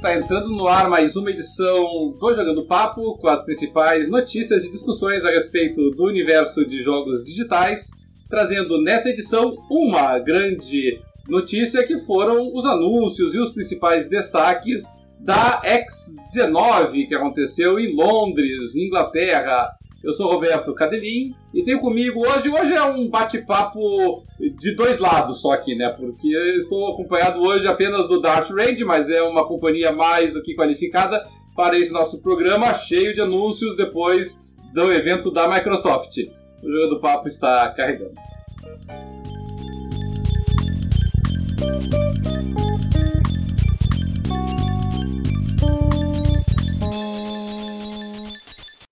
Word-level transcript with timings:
Está 0.00 0.16
entrando 0.16 0.48
no 0.48 0.66
ar 0.66 0.88
mais 0.88 1.14
uma 1.14 1.30
edição 1.30 2.10
do 2.18 2.34
Jogando 2.34 2.64
Papo 2.64 3.18
com 3.18 3.28
as 3.28 3.44
principais 3.44 4.08
notícias 4.08 4.64
e 4.64 4.70
discussões 4.70 5.26
a 5.26 5.30
respeito 5.30 5.90
do 5.90 6.04
universo 6.04 6.66
de 6.66 6.82
jogos 6.82 7.22
digitais, 7.22 7.86
trazendo 8.30 8.80
nesta 8.80 9.10
edição 9.10 9.54
uma 9.70 10.18
grande 10.18 10.98
notícia 11.28 11.86
que 11.86 11.98
foram 11.98 12.50
os 12.54 12.64
anúncios 12.64 13.34
e 13.34 13.38
os 13.38 13.52
principais 13.52 14.08
destaques 14.08 14.84
da 15.18 15.60
X19 15.60 17.06
que 17.06 17.14
aconteceu 17.14 17.78
em 17.78 17.94
Londres, 17.94 18.74
Inglaterra. 18.74 19.68
Eu 20.02 20.14
sou 20.14 20.30
Roberto 20.30 20.74
Cadelin 20.74 21.34
e 21.52 21.62
tenho 21.62 21.78
comigo 21.78 22.20
hoje. 22.20 22.48
Hoje 22.48 22.72
é 22.72 22.82
um 22.82 23.08
bate-papo 23.08 24.22
de 24.38 24.74
dois 24.74 24.98
lados 24.98 25.42
só 25.42 25.52
aqui, 25.52 25.74
né? 25.74 25.90
Porque 25.94 26.26
eu 26.26 26.56
estou 26.56 26.90
acompanhado 26.90 27.40
hoje 27.40 27.68
apenas 27.68 28.08
do 28.08 28.18
Dart 28.18 28.48
Range, 28.50 28.82
mas 28.84 29.10
é 29.10 29.22
uma 29.22 29.46
companhia 29.46 29.92
mais 29.92 30.32
do 30.32 30.42
que 30.42 30.54
qualificada 30.54 31.22
para 31.54 31.78
esse 31.78 31.92
nosso 31.92 32.22
programa 32.22 32.72
cheio 32.72 33.12
de 33.12 33.20
anúncios 33.20 33.76
depois 33.76 34.42
do 34.72 34.90
evento 34.90 35.30
da 35.30 35.46
Microsoft. 35.46 36.16
O 36.62 36.70
jogo 36.70 36.94
do 36.94 37.00
papo 37.00 37.28
está 37.28 37.68
carregando. 37.76 38.14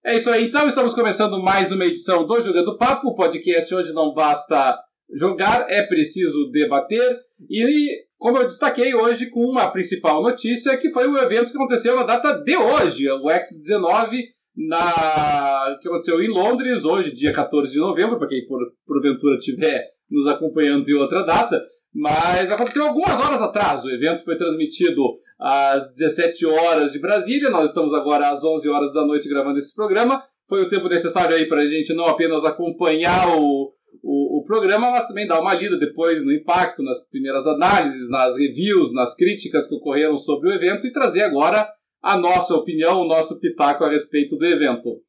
É 0.08 0.16
isso 0.16 0.30
aí, 0.30 0.46
então 0.46 0.66
estamos 0.66 0.94
começando 0.94 1.38
mais 1.38 1.70
uma 1.70 1.84
edição 1.84 2.24
do 2.24 2.40
Jogando 2.40 2.78
Papo, 2.78 3.14
podcast 3.14 3.74
onde 3.74 3.92
não 3.92 4.14
basta 4.14 4.74
jogar, 5.14 5.66
é 5.68 5.82
preciso 5.82 6.50
debater. 6.50 7.18
E 7.50 7.90
como 8.16 8.38
eu 8.38 8.46
destaquei 8.46 8.94
hoje 8.94 9.28
com 9.28 9.40
uma 9.40 9.70
principal 9.70 10.22
notícia, 10.22 10.78
que 10.78 10.88
foi 10.88 11.06
o 11.06 11.18
evento 11.18 11.50
que 11.50 11.58
aconteceu 11.58 11.94
na 11.94 12.04
data 12.04 12.42
de 12.42 12.56
hoje, 12.56 13.06
o 13.06 13.26
X19, 13.26 14.12
na... 14.56 15.76
que 15.78 15.88
aconteceu 15.88 16.22
em 16.22 16.28
Londres, 16.28 16.86
hoje, 16.86 17.12
dia 17.12 17.30
14 17.30 17.70
de 17.70 17.78
novembro, 17.78 18.18
para 18.18 18.28
quem 18.28 18.46
por, 18.46 18.60
porventura 18.86 19.36
estiver 19.36 19.88
nos 20.10 20.26
acompanhando 20.26 20.88
em 20.88 20.94
outra 20.94 21.22
data. 21.22 21.62
Mas 21.94 22.50
aconteceu 22.50 22.84
algumas 22.84 23.18
horas 23.18 23.40
atrás. 23.40 23.84
O 23.84 23.90
evento 23.90 24.24
foi 24.24 24.36
transmitido 24.36 25.02
às 25.38 25.88
17 25.90 26.46
horas 26.46 26.92
de 26.92 26.98
Brasília. 26.98 27.50
Nós 27.50 27.70
estamos 27.70 27.92
agora 27.94 28.30
às 28.30 28.44
11 28.44 28.68
horas 28.68 28.92
da 28.92 29.06
noite 29.06 29.28
gravando 29.28 29.58
esse 29.58 29.74
programa. 29.74 30.22
Foi 30.48 30.62
o 30.62 30.68
tempo 30.68 30.88
necessário 30.88 31.36
aí 31.36 31.46
para 31.46 31.62
a 31.62 31.66
gente 31.66 31.92
não 31.94 32.06
apenas 32.06 32.44
acompanhar 32.44 33.28
o, 33.36 33.72
o, 34.02 34.38
o, 34.38 34.44
programa, 34.44 34.90
mas 34.90 35.06
também 35.06 35.26
dar 35.26 35.40
uma 35.40 35.54
lida 35.54 35.78
depois 35.78 36.24
no 36.24 36.32
impacto, 36.32 36.82
nas 36.82 37.06
primeiras 37.08 37.46
análises, 37.46 38.08
nas 38.08 38.36
reviews, 38.36 38.92
nas 38.92 39.14
críticas 39.14 39.68
que 39.68 39.74
ocorreram 39.74 40.16
sobre 40.16 40.48
o 40.48 40.52
evento 40.52 40.86
e 40.86 40.92
trazer 40.92 41.22
agora 41.22 41.68
a 42.02 42.16
nossa 42.16 42.54
opinião, 42.54 43.00
o 43.00 43.06
nosso 43.06 43.38
pitaco 43.38 43.84
a 43.84 43.90
respeito 43.90 44.36
do 44.36 44.46
evento. 44.46 45.00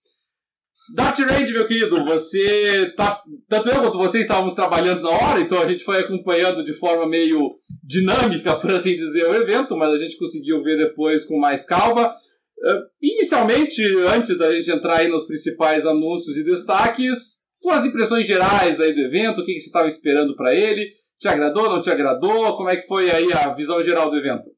Dart 0.93 1.19
Range, 1.19 1.51
meu 1.51 1.67
querido, 1.67 2.03
você 2.03 2.91
tá. 2.95 3.21
Tanto 3.47 3.69
eu 3.69 3.81
quanto 3.81 3.97
você 3.97 4.21
estávamos 4.21 4.53
trabalhando 4.53 5.01
na 5.01 5.09
hora, 5.09 5.39
então 5.39 5.61
a 5.61 5.69
gente 5.69 5.83
foi 5.83 5.99
acompanhando 5.99 6.63
de 6.63 6.73
forma 6.73 7.07
meio 7.07 7.55
dinâmica, 7.83 8.55
por 8.59 8.71
assim 8.71 8.95
dizer, 8.95 9.25
o 9.25 9.35
evento, 9.35 9.75
mas 9.77 9.91
a 9.91 9.97
gente 9.97 10.17
conseguiu 10.17 10.63
ver 10.63 10.77
depois 10.77 11.25
com 11.25 11.37
mais 11.37 11.65
calma. 11.65 12.09
Uh, 12.09 12.81
inicialmente, 13.01 13.81
antes 14.07 14.37
da 14.37 14.53
gente 14.53 14.71
entrar 14.71 14.97
aí 14.97 15.07
nos 15.07 15.25
principais 15.25 15.85
anúncios 15.85 16.35
e 16.37 16.43
destaques, 16.43 17.37
tuas 17.61 17.85
impressões 17.85 18.25
gerais 18.25 18.79
aí 18.79 18.93
do 18.93 19.01
evento, 19.01 19.41
o 19.41 19.45
que, 19.45 19.53
que 19.53 19.61
você 19.61 19.67
estava 19.67 19.87
esperando 19.87 20.35
para 20.35 20.53
ele? 20.53 20.89
Te 21.19 21.27
agradou, 21.27 21.69
não 21.69 21.81
te 21.81 21.89
agradou? 21.89 22.55
Como 22.55 22.69
é 22.69 22.75
que 22.75 22.87
foi 22.87 23.11
aí 23.11 23.31
a 23.33 23.53
visão 23.53 23.81
geral 23.83 24.09
do 24.09 24.17
evento? 24.17 24.49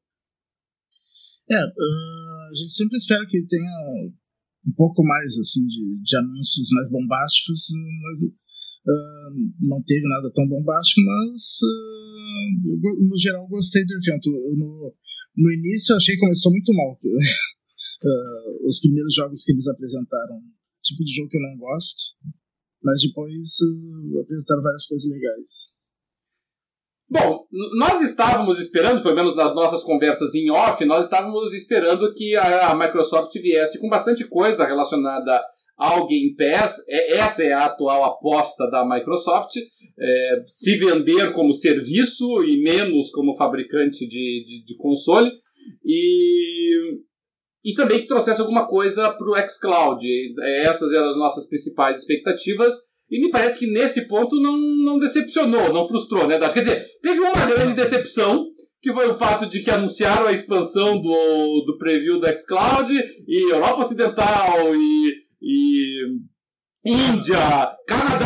É, 1.50 1.56
uh, 1.56 2.50
a 2.50 2.54
gente 2.54 2.72
sempre 2.72 2.96
espera 2.96 3.24
que 3.28 3.44
tenha 3.46 3.70
um 4.66 4.72
pouco 4.72 5.02
mais 5.02 5.38
assim 5.38 5.66
de, 5.66 6.02
de 6.02 6.16
anúncios 6.16 6.68
mais 6.72 6.90
bombásticos, 6.90 7.66
mas 8.02 8.22
uh, 8.22 9.30
não 9.60 9.82
teve 9.82 10.08
nada 10.08 10.30
tão 10.32 10.48
bombástico, 10.48 11.00
mas 11.00 11.58
uh, 11.62 13.08
no 13.08 13.18
geral 13.18 13.48
gostei 13.48 13.84
do 13.84 13.94
evento. 13.94 14.30
No, 14.30 14.94
no 15.36 15.52
início 15.52 15.92
eu 15.92 15.96
achei 15.96 16.14
que 16.14 16.20
começou 16.20 16.52
muito 16.52 16.72
mal. 16.74 16.92
uh, 16.92 16.98
os 18.68 18.80
primeiros 18.80 19.14
jogos 19.14 19.44
que 19.44 19.52
eles 19.52 19.66
apresentaram, 19.66 20.40
tipo 20.82 21.02
de 21.02 21.14
jogo 21.14 21.28
que 21.28 21.36
eu 21.36 21.42
não 21.42 21.58
gosto, 21.58 22.14
mas 22.82 23.02
depois 23.02 23.56
apresentaram 24.20 24.62
várias 24.62 24.86
coisas 24.86 25.08
legais. 25.10 25.72
Bom, 27.10 27.44
nós 27.76 28.00
estávamos 28.00 28.58
esperando, 28.58 29.02
pelo 29.02 29.14
menos 29.14 29.36
nas 29.36 29.54
nossas 29.54 29.82
conversas 29.82 30.34
em 30.34 30.50
off, 30.50 30.84
nós 30.84 31.04
estávamos 31.04 31.52
esperando 31.52 32.12
que 32.14 32.36
a 32.36 32.74
Microsoft 32.74 33.32
viesse 33.34 33.78
com 33.80 33.88
bastante 33.88 34.26
coisa 34.28 34.64
relacionada 34.64 35.42
ao 35.76 36.06
Game 36.06 36.34
Pass. 36.36 36.76
É, 36.88 37.16
essa 37.16 37.42
é 37.42 37.52
a 37.52 37.66
atual 37.66 38.04
aposta 38.04 38.70
da 38.70 38.86
Microsoft. 38.88 39.56
É, 39.98 40.42
se 40.46 40.76
vender 40.76 41.32
como 41.32 41.52
serviço 41.52 42.42
e 42.44 42.62
menos 42.62 43.10
como 43.10 43.36
fabricante 43.36 44.06
de, 44.06 44.44
de, 44.44 44.64
de 44.64 44.76
console. 44.76 45.30
E, 45.84 47.00
e 47.64 47.74
também 47.74 48.00
que 48.00 48.06
trouxesse 48.06 48.40
alguma 48.40 48.66
coisa 48.66 49.12
para 49.12 49.28
o 49.28 49.48
xCloud. 49.48 50.06
Essas 50.60 50.92
eram 50.92 51.08
as 51.08 51.16
nossas 51.16 51.48
principais 51.48 51.98
expectativas. 51.98 52.74
E 53.12 53.20
me 53.20 53.30
parece 53.30 53.58
que 53.58 53.70
nesse 53.70 54.08
ponto 54.08 54.40
não, 54.40 54.56
não 54.56 54.98
decepcionou, 54.98 55.70
não 55.70 55.86
frustrou, 55.86 56.26
né, 56.26 56.38
Dati? 56.38 56.54
Quer 56.54 56.60
dizer, 56.60 56.86
teve 57.02 57.20
uma 57.20 57.44
grande 57.44 57.74
decepção, 57.74 58.46
que 58.80 58.90
foi 58.90 59.06
o 59.06 59.14
fato 59.14 59.46
de 59.46 59.60
que 59.60 59.70
anunciaram 59.70 60.26
a 60.26 60.32
expansão 60.32 60.98
do, 60.98 61.64
do 61.66 61.76
preview 61.76 62.18
do 62.18 62.26
xCloud 62.34 62.90
e 63.28 63.52
Europa 63.52 63.82
Ocidental 63.82 64.74
e, 64.74 65.14
e 65.42 66.06
Índia, 66.86 67.76
Canadá, 67.86 68.24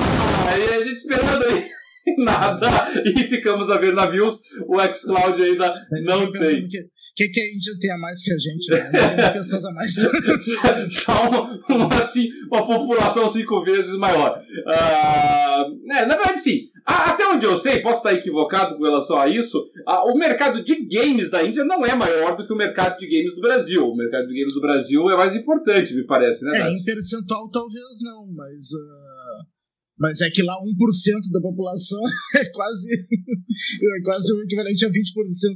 e 0.56 0.74
a 0.74 0.84
gente 0.84 0.94
esperando 0.94 1.44
aí 1.46 1.75
nada 2.18 2.68
e 3.04 3.24
ficamos 3.24 3.70
a 3.70 3.78
ver 3.78 3.92
navios. 3.92 4.40
O 4.66 4.80
xCloud 4.94 5.42
ainda 5.42 5.86
não 6.04 6.30
tem. 6.30 6.64
O 6.64 6.68
que, 7.16 7.28
que, 7.28 7.40
a 7.40 7.44
Índia 7.44 7.72
tem 7.80 7.90
a 7.92 7.98
mais 7.98 8.22
que 8.22 8.30
a 8.30 8.38
gente? 8.38 8.70
Né? 8.70 9.30
pessoas 9.30 9.64
a 9.64 9.70
mais. 9.70 9.94
Só 10.92 11.30
uma, 11.74 11.96
assim, 11.96 12.28
uma 12.52 12.66
população 12.66 13.28
cinco 13.28 13.64
vezes 13.64 13.96
maior. 13.96 14.38
Uh, 14.38 15.92
é, 15.92 16.04
na 16.06 16.16
verdade, 16.16 16.40
sim. 16.40 16.68
Até 16.84 17.26
onde 17.26 17.44
eu 17.44 17.56
sei, 17.56 17.80
posso 17.80 17.98
estar 17.98 18.12
equivocado 18.12 18.76
com 18.76 18.84
relação 18.84 19.18
a 19.18 19.28
isso, 19.28 19.68
o 20.04 20.16
mercado 20.16 20.62
de 20.62 20.86
games 20.86 21.30
da 21.30 21.42
Índia 21.42 21.64
não 21.64 21.84
é 21.84 21.96
maior 21.96 22.36
do 22.36 22.46
que 22.46 22.52
o 22.52 22.56
mercado 22.56 22.96
de 22.98 23.08
games 23.08 23.34
do 23.34 23.40
Brasil. 23.40 23.84
O 23.84 23.96
mercado 23.96 24.28
de 24.28 24.38
games 24.38 24.54
do 24.54 24.60
Brasil 24.60 25.10
é 25.10 25.16
mais 25.16 25.34
importante, 25.34 25.94
me 25.94 26.04
parece, 26.06 26.44
né? 26.44 26.52
É, 26.54 26.70
em 26.70 26.84
percentual 26.84 27.50
talvez 27.50 28.00
não, 28.02 28.26
mas. 28.32 28.70
Uh 28.70 29.05
mas 29.98 30.20
é 30.20 30.30
que 30.30 30.42
lá 30.42 30.54
1% 30.54 31.32
da 31.32 31.40
população 31.40 32.00
é 32.36 32.44
quase, 32.52 32.94
é 32.94 34.02
quase 34.04 34.32
o 34.32 34.42
equivalente 34.44 34.84
a 34.84 34.88
20% 34.88 34.92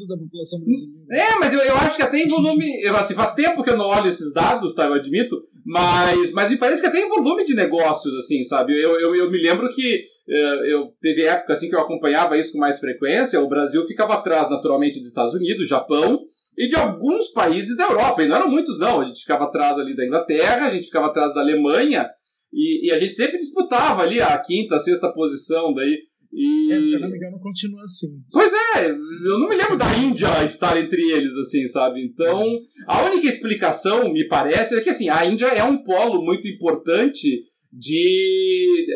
da 0.08 0.16
população 0.16 0.60
brasileira. 0.60 1.32
É, 1.32 1.38
mas 1.38 1.52
eu, 1.52 1.60
eu 1.60 1.76
acho 1.76 1.96
que 1.96 2.02
até 2.02 2.18
em 2.18 2.28
volume. 2.28 2.82
Eu, 2.82 2.96
assim, 2.96 3.14
faz 3.14 3.34
tempo 3.34 3.62
que 3.62 3.70
eu 3.70 3.76
não 3.76 3.86
olho 3.86 4.08
esses 4.08 4.32
dados, 4.32 4.74
tá? 4.74 4.86
Eu 4.86 4.94
admito. 4.94 5.36
Mas, 5.64 6.32
mas 6.32 6.50
me 6.50 6.58
parece 6.58 6.80
que 6.80 6.88
até 6.88 7.00
em 7.00 7.08
volume 7.08 7.44
de 7.44 7.54
negócios, 7.54 8.14
assim, 8.14 8.42
sabe? 8.44 8.72
Eu, 8.72 8.98
eu, 8.98 9.14
eu 9.14 9.30
me 9.30 9.40
lembro 9.42 9.70
que 9.72 10.04
eh, 10.28 10.72
eu 10.72 10.92
teve 11.00 11.22
época 11.22 11.52
assim 11.52 11.68
que 11.68 11.74
eu 11.74 11.80
acompanhava 11.80 12.38
isso 12.38 12.52
com 12.52 12.58
mais 12.58 12.78
frequência. 12.78 13.40
O 13.40 13.48
Brasil 13.48 13.84
ficava 13.84 14.14
atrás, 14.14 14.48
naturalmente, 14.48 14.98
dos 15.00 15.08
Estados 15.08 15.34
Unidos, 15.34 15.68
Japão 15.68 16.20
e 16.56 16.66
de 16.66 16.76
alguns 16.76 17.28
países 17.28 17.76
da 17.76 17.84
Europa. 17.84 18.22
E 18.22 18.26
não 18.28 18.36
eram 18.36 18.50
muitos, 18.50 18.78
não. 18.78 19.00
A 19.00 19.04
gente 19.04 19.20
ficava 19.20 19.44
atrás 19.44 19.78
ali 19.78 19.94
da 19.94 20.04
Inglaterra, 20.04 20.66
a 20.66 20.70
gente 20.70 20.86
ficava 20.86 21.06
atrás 21.06 21.34
da 21.34 21.40
Alemanha. 21.40 22.08
E, 22.52 22.88
e, 22.88 22.92
a 22.92 22.98
gente 22.98 23.14
sempre 23.14 23.38
disputava 23.38 24.02
ali 24.02 24.20
a 24.20 24.36
quinta, 24.38 24.76
a 24.76 24.78
sexta 24.78 25.12
posição 25.12 25.72
daí. 25.72 25.98
E... 26.32 26.72
É, 26.72 26.80
se 26.80 26.94
eu 26.94 27.00
não 27.00 27.10
me 27.10 27.16
engano, 27.16 27.40
continua 27.40 27.82
assim. 27.82 28.08
Pois 28.32 28.52
é, 28.52 28.90
eu 28.90 29.38
não 29.38 29.48
me 29.48 29.56
lembro 29.56 29.76
da 29.76 29.96
Índia 29.96 30.44
estar 30.44 30.76
entre 30.76 31.02
eles, 31.10 31.36
assim, 31.36 31.66
sabe? 31.66 32.04
Então, 32.04 32.44
a 32.86 33.04
única 33.04 33.28
explicação, 33.28 34.12
me 34.12 34.26
parece, 34.28 34.76
é 34.76 34.80
que 34.80 34.90
assim, 34.90 35.08
a 35.08 35.24
Índia 35.24 35.46
é 35.46 35.64
um 35.64 35.82
polo 35.82 36.24
muito 36.24 36.46
importante 36.48 37.44
de, 37.72 38.86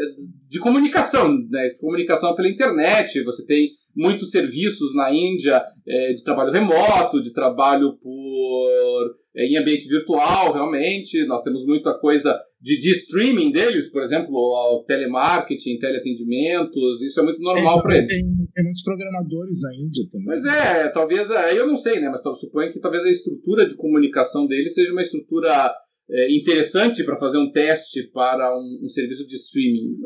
de 0.48 0.58
comunicação, 0.58 1.28
né? 1.48 1.68
De 1.68 1.80
comunicação 1.80 2.34
pela 2.34 2.48
internet. 2.48 3.22
Você 3.24 3.44
tem 3.46 3.70
muitos 3.96 4.30
serviços 4.30 4.94
na 4.94 5.12
Índia 5.12 5.62
é, 5.86 6.12
de 6.12 6.24
trabalho 6.24 6.52
remoto, 6.52 7.22
de 7.22 7.32
trabalho 7.32 7.96
por 8.00 9.14
é, 9.36 9.46
em 9.46 9.56
ambiente 9.56 9.86
virtual, 9.88 10.52
realmente. 10.52 11.24
Nós 11.26 11.42
temos 11.42 11.64
muita 11.64 11.94
coisa 11.98 12.38
de, 12.64 12.78
de 12.78 12.90
streaming 12.92 13.52
deles, 13.52 13.90
por 13.90 14.02
exemplo, 14.02 14.34
o 14.34 14.82
telemarketing, 14.86 15.78
teleatendimentos, 15.78 17.02
isso 17.02 17.20
é 17.20 17.22
muito 17.22 17.38
normal 17.42 17.78
é, 17.78 17.82
para 17.82 17.98
eles. 17.98 18.08
Tem, 18.08 18.24
tem, 18.54 18.64
muitos 18.64 18.82
programadores 18.82 19.60
na 19.60 19.74
Índia 19.74 20.04
também. 20.10 20.26
Pois 20.26 20.44
é, 20.46 20.88
talvez, 20.88 21.30
é, 21.30 21.58
eu 21.58 21.66
não 21.66 21.76
sei, 21.76 22.00
né, 22.00 22.08
mas 22.08 22.22
suponho 22.40 22.72
que 22.72 22.80
talvez 22.80 23.04
a 23.04 23.10
estrutura 23.10 23.68
de 23.68 23.76
comunicação 23.76 24.46
deles 24.46 24.72
seja 24.72 24.92
uma 24.92 25.02
estrutura 25.02 25.74
é, 26.10 26.34
interessante 26.34 27.04
para 27.04 27.18
fazer 27.18 27.36
um 27.36 27.52
teste 27.52 28.10
para 28.14 28.56
um, 28.56 28.80
um, 28.82 28.88
serviço 28.88 29.26
de 29.26 29.34
streaming. 29.36 29.98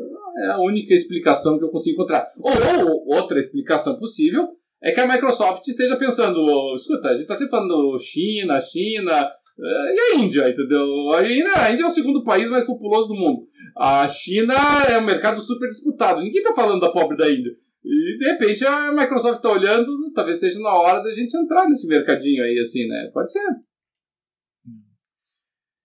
É 0.43 0.47
a 0.51 0.59
única 0.59 0.93
explicação 0.93 1.57
que 1.57 1.63
eu 1.63 1.69
consigo 1.69 1.95
encontrar. 1.95 2.27
Ou, 2.37 2.89
ou 2.89 3.15
outra 3.15 3.39
explicação 3.39 3.97
possível 3.97 4.49
é 4.83 4.91
que 4.91 4.99
a 4.99 5.07
Microsoft 5.07 5.65
esteja 5.65 5.95
pensando, 5.95 6.75
escuta, 6.75 7.07
a 7.07 7.11
gente 7.13 7.21
está 7.21 7.35
sempre 7.35 7.51
falando 7.51 7.97
China, 7.99 8.59
China, 8.59 9.29
e 9.61 9.99
a 9.99 10.15
Índia, 10.19 10.49
entendeu? 10.49 11.11
A 11.13 11.23
Índia, 11.23 11.51
a 11.55 11.71
Índia 11.71 11.83
é 11.83 11.87
o 11.87 11.89
segundo 11.89 12.23
país 12.23 12.49
mais 12.49 12.63
populoso 12.63 13.07
do 13.09 13.15
mundo. 13.15 13.47
A 13.77 14.07
China 14.07 14.53
é 14.89 14.97
um 14.97 15.05
mercado 15.05 15.41
super 15.41 15.67
disputado. 15.67 16.21
Ninguém 16.21 16.41
está 16.41 16.53
falando 16.53 16.81
da 16.81 16.91
pobre 16.91 17.17
da 17.17 17.29
Índia. 17.29 17.51
E 17.83 18.17
de 18.17 18.25
repente 18.25 18.65
a 18.65 18.91
Microsoft 18.91 19.37
está 19.37 19.51
olhando, 19.51 19.87
talvez 20.13 20.37
esteja 20.37 20.59
na 20.59 20.73
hora 20.73 21.01
da 21.01 21.11
gente 21.11 21.35
entrar 21.37 21.67
nesse 21.67 21.87
mercadinho 21.87 22.43
aí, 22.43 22.59
assim, 22.59 22.87
né? 22.87 23.09
Pode 23.13 23.31
ser. 23.31 23.47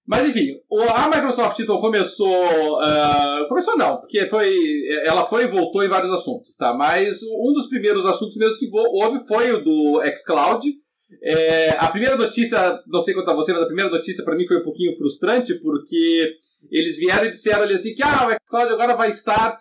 Mas 0.07 0.29
enfim, 0.29 0.61
a 0.95 1.09
Microsoft 1.09 1.59
então 1.59 1.79
começou. 1.79 2.79
Uh, 2.79 3.49
começou 3.49 3.77
não, 3.79 3.99
porque 3.99 4.29
foi. 4.29 4.53
Ela 5.05 5.25
foi 5.25 5.45
e 5.45 5.49
voltou 5.49 5.83
em 5.83 5.89
vários 5.89 6.13
assuntos, 6.13 6.55
tá? 6.57 6.75
Mas 6.75 7.23
um 7.23 7.53
dos 7.55 7.69
primeiros 7.69 8.05
assuntos 8.05 8.37
mesmo 8.37 8.59
que 8.59 8.69
houve 8.73 9.27
foi 9.27 9.53
o 9.53 9.65
do 9.65 10.03
xCloud. 10.15 10.69
É, 11.23 11.71
a 11.79 11.89
primeira 11.89 12.17
notícia, 12.17 12.81
não 12.87 13.01
sei 13.01 13.15
quanto 13.15 13.31
a 13.31 13.35
você, 13.35 13.53
mas 13.53 13.63
a 13.63 13.67
primeira 13.67 13.91
notícia 13.91 14.25
para 14.25 14.37
mim 14.37 14.47
foi 14.47 14.59
um 14.59 14.63
pouquinho 14.63 14.97
frustrante, 14.97 15.55
porque 15.55 16.37
eles 16.71 16.97
vieram 16.97 17.27
e 17.27 17.31
disseram 17.31 17.63
ali 17.63 17.75
assim 17.75 17.95
que 17.95 18.03
ah, 18.03 18.29
o 18.29 18.49
xCloud 18.49 18.73
agora 18.73 18.97
vai 18.97 19.11
estar 19.11 19.61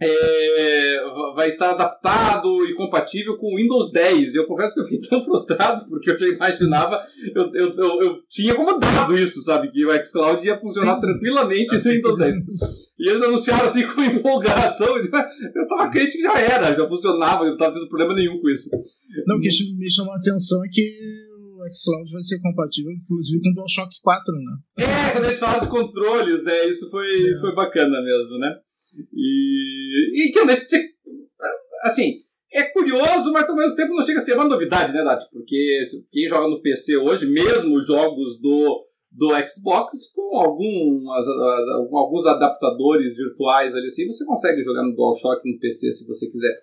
é, 0.00 1.00
vai 1.34 1.48
estar 1.48 1.70
adaptado 1.70 2.64
e 2.66 2.74
compatível 2.74 3.36
com 3.36 3.52
o 3.52 3.56
Windows 3.56 3.90
10. 3.90 4.34
Eu 4.34 4.46
confesso 4.46 4.74
que 4.74 4.80
eu 4.80 4.84
fiquei 4.84 5.00
tão 5.08 5.22
frustrado, 5.22 5.86
porque 5.88 6.10
eu 6.10 6.18
já 6.18 6.28
imaginava, 6.28 7.02
eu, 7.34 7.54
eu, 7.54 7.74
eu, 7.74 8.02
eu 8.02 8.18
tinha 8.28 8.54
como 8.54 8.78
dado 8.78 9.16
isso, 9.18 9.42
sabe? 9.42 9.70
Que 9.70 9.84
o 9.84 10.04
xCloud 10.04 10.46
ia 10.46 10.58
funcionar 10.58 11.00
tranquilamente 11.00 11.74
no 11.76 11.82
Windows 11.82 12.18
10. 12.18 12.36
E 12.98 13.08
eles 13.08 13.22
anunciaram 13.22 13.66
assim 13.66 13.86
com 13.86 14.02
empolgação. 14.02 14.88
Eu 14.98 15.66
tava 15.66 15.90
crente 15.90 16.16
que 16.16 16.22
já 16.22 16.38
era, 16.38 16.74
já 16.74 16.86
funcionava, 16.86 17.44
eu 17.44 17.50
não 17.50 17.56
tava 17.56 17.74
tendo 17.74 17.88
problema 17.88 18.14
nenhum 18.14 18.40
com 18.40 18.48
isso. 18.48 18.68
Não, 19.26 19.36
o 19.36 19.40
que 19.40 19.48
me 19.48 19.90
chamou 19.90 20.12
a 20.12 20.16
atenção 20.16 20.64
é 20.64 20.68
que 20.70 20.82
o 21.58 21.74
xCloud 21.74 22.12
vai 22.12 22.22
ser 22.22 22.40
compatível, 22.40 22.92
inclusive, 22.92 23.42
com 23.42 23.50
o 23.50 23.54
DualShock 23.54 23.94
4, 24.02 24.34
né? 24.34 24.84
É, 24.84 25.10
quando 25.12 25.24
a 25.24 25.28
gente 25.28 25.38
fala 25.38 25.60
de 25.60 25.68
controles, 25.68 26.44
né? 26.44 26.68
Isso 26.68 26.90
foi, 26.90 27.32
é. 27.32 27.40
foi 27.40 27.54
bacana 27.54 28.00
mesmo, 28.02 28.38
né? 28.38 28.54
E, 29.12 30.28
e 30.28 30.32
que 30.32 30.38
não 30.38 30.46
deixa 30.46 30.64
de. 30.64 30.94
Assim, 31.82 32.22
é 32.52 32.64
curioso, 32.64 33.32
mas 33.32 33.48
ao 33.48 33.56
mesmo 33.56 33.76
tempo 33.76 33.94
não 33.94 34.04
chega 34.04 34.18
a 34.18 34.22
ser 34.22 34.34
uma 34.34 34.44
novidade, 34.44 34.92
né, 34.92 35.02
Nath? 35.02 35.24
Porque 35.30 35.82
quem 36.10 36.28
joga 36.28 36.48
no 36.48 36.62
PC 36.62 36.96
hoje, 36.96 37.26
mesmo 37.26 37.76
os 37.76 37.86
jogos 37.86 38.40
do, 38.40 38.84
do 39.12 39.30
Xbox, 39.46 40.12
com 40.14 40.36
algumas, 40.36 41.26
alguns 41.92 42.26
adaptadores 42.26 43.16
virtuais 43.16 43.74
ali 43.74 43.86
assim, 43.86 44.06
você 44.06 44.24
consegue 44.24 44.62
jogar 44.62 44.82
no 44.82 44.94
DualShock 44.94 45.40
no 45.44 45.58
PC 45.58 45.92
se 45.92 46.06
você 46.06 46.26
quiser. 46.30 46.54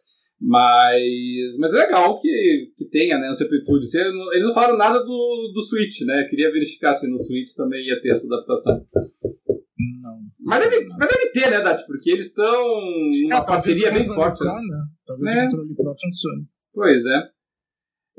Mas, 0.41 1.57
mas 1.57 1.73
é 1.73 1.77
legal 1.77 2.19
que, 2.19 2.71
que 2.77 2.85
tenha, 2.85 3.17
né, 3.17 3.27
no 3.27 3.35
Sepultura. 3.35 3.81
Eles 4.33 4.45
não 4.45 4.53
falaram 4.53 4.77
nada 4.77 4.99
do, 4.99 5.51
do 5.53 5.61
Switch, 5.61 6.01
né? 6.01 6.23
Eu 6.23 6.29
queria 6.29 6.51
verificar 6.51 6.93
se 6.93 7.09
no 7.09 7.17
Switch 7.17 7.53
também 7.55 7.85
ia 7.85 7.99
ter 8.01 8.09
essa 8.09 8.27
adaptação. 8.27 8.85
Mas 10.45 10.63
deve, 10.63 10.87
mas 10.89 11.09
deve 11.09 11.31
ter, 11.31 11.49
né, 11.49 11.59
Dati? 11.59 11.85
Porque 11.87 12.11
eles 12.11 12.27
estão 12.27 12.63
numa 13.23 13.37
é, 13.37 13.45
parceria 13.45 13.91
bem 13.91 14.05
forte. 14.05 14.43
Né? 14.43 14.51
né? 14.53 14.83
Talvez 15.05 15.35
é. 15.35 15.39
o 15.39 15.41
controle 15.43 15.75
Pro 15.75 15.95
funcione. 15.99 16.45
Pois 16.71 17.03
é. 17.05 17.29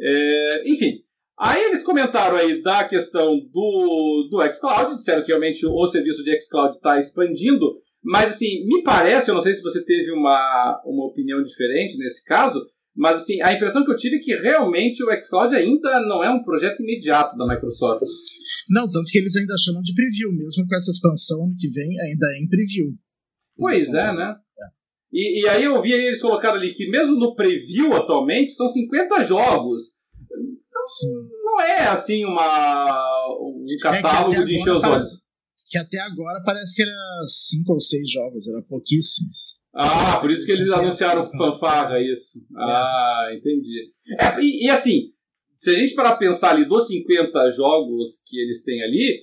é. 0.00 0.72
Enfim. 0.72 1.06
Aí 1.38 1.62
eles 1.64 1.84
comentaram 1.84 2.36
aí 2.36 2.62
da 2.62 2.82
questão 2.84 3.38
do, 3.38 4.28
do 4.30 4.54
xCloud, 4.54 4.94
disseram 4.94 5.22
que 5.22 5.28
realmente 5.28 5.66
o 5.66 5.86
serviço 5.86 6.24
de 6.24 6.40
xCloud 6.40 6.74
está 6.74 6.98
expandindo, 6.98 7.78
mas 8.02 8.32
assim, 8.32 8.66
me 8.66 8.82
parece, 8.82 9.30
eu 9.30 9.34
não 9.34 9.42
sei 9.42 9.54
se 9.54 9.62
você 9.62 9.84
teve 9.84 10.12
uma, 10.12 10.82
uma 10.86 11.04
opinião 11.04 11.42
diferente 11.42 11.98
nesse 11.98 12.24
caso, 12.24 12.66
mas 12.96 13.18
assim, 13.18 13.42
a 13.42 13.52
impressão 13.52 13.84
que 13.84 13.90
eu 13.90 13.96
tive 13.96 14.16
é 14.16 14.18
que 14.18 14.34
realmente 14.34 15.02
o 15.02 15.22
xCloud 15.22 15.54
ainda 15.54 16.00
não 16.00 16.24
é 16.24 16.30
um 16.30 16.42
projeto 16.42 16.82
imediato 16.82 17.36
da 17.36 17.46
Microsoft. 17.46 18.02
Não, 18.70 18.90
tanto 18.90 19.10
que 19.10 19.18
eles 19.18 19.36
ainda 19.36 19.54
chamam 19.58 19.82
de 19.82 19.94
preview, 19.94 20.30
mesmo 20.32 20.66
com 20.66 20.74
essa 20.74 20.90
expansão 20.90 21.42
ano 21.42 21.54
que 21.58 21.68
vem, 21.68 22.00
ainda 22.00 22.26
é 22.34 22.42
em 22.42 22.48
preview. 22.48 22.94
Pois 23.56 23.92
é, 23.92 24.12
né? 24.14 24.34
É. 24.58 24.64
E, 25.12 25.42
e, 25.42 25.48
aí 25.48 25.64
eu 25.64 25.80
vi 25.82 25.92
eles 25.92 26.20
colocaram 26.20 26.56
ali 26.56 26.74
que 26.74 26.88
mesmo 26.88 27.16
no 27.16 27.34
preview 27.34 27.94
atualmente 27.94 28.52
são 28.52 28.68
50 28.68 29.24
jogos. 29.24 29.82
Não, 30.72 30.84
não 31.44 31.60
é 31.60 31.88
assim 31.88 32.24
uma, 32.24 33.28
um 33.40 33.64
é 33.68 33.82
catálogo 33.82 34.34
é 34.34 34.44
de 34.44 34.54
encher 34.54 34.74
os 34.74 34.84
olhos. 34.84 35.08
Que 35.68 35.78
até 35.78 35.98
agora 35.98 36.42
parece 36.44 36.76
que 36.76 36.82
era 36.82 36.92
5 37.26 37.72
ou 37.72 37.80
6 37.80 38.10
jogos, 38.10 38.48
era 38.48 38.62
pouquíssimos. 38.62 39.54
Ah, 39.76 40.18
por 40.20 40.30
isso 40.30 40.46
que 40.46 40.52
eles 40.52 40.70
anunciaram 40.70 41.28
fanfarra 41.30 42.00
isso. 42.00 42.38
É. 42.38 42.62
Ah, 42.62 43.28
entendi. 43.36 43.92
É, 44.18 44.40
e, 44.40 44.64
e, 44.64 44.70
assim, 44.70 45.10
se 45.56 45.70
a 45.70 45.74
gente 45.74 45.94
parar 45.94 46.16
pensar 46.16 46.50
ali 46.50 46.64
dos 46.64 46.86
50 46.86 47.50
jogos 47.50 48.22
que 48.26 48.40
eles 48.40 48.62
têm 48.62 48.82
ali, 48.82 49.20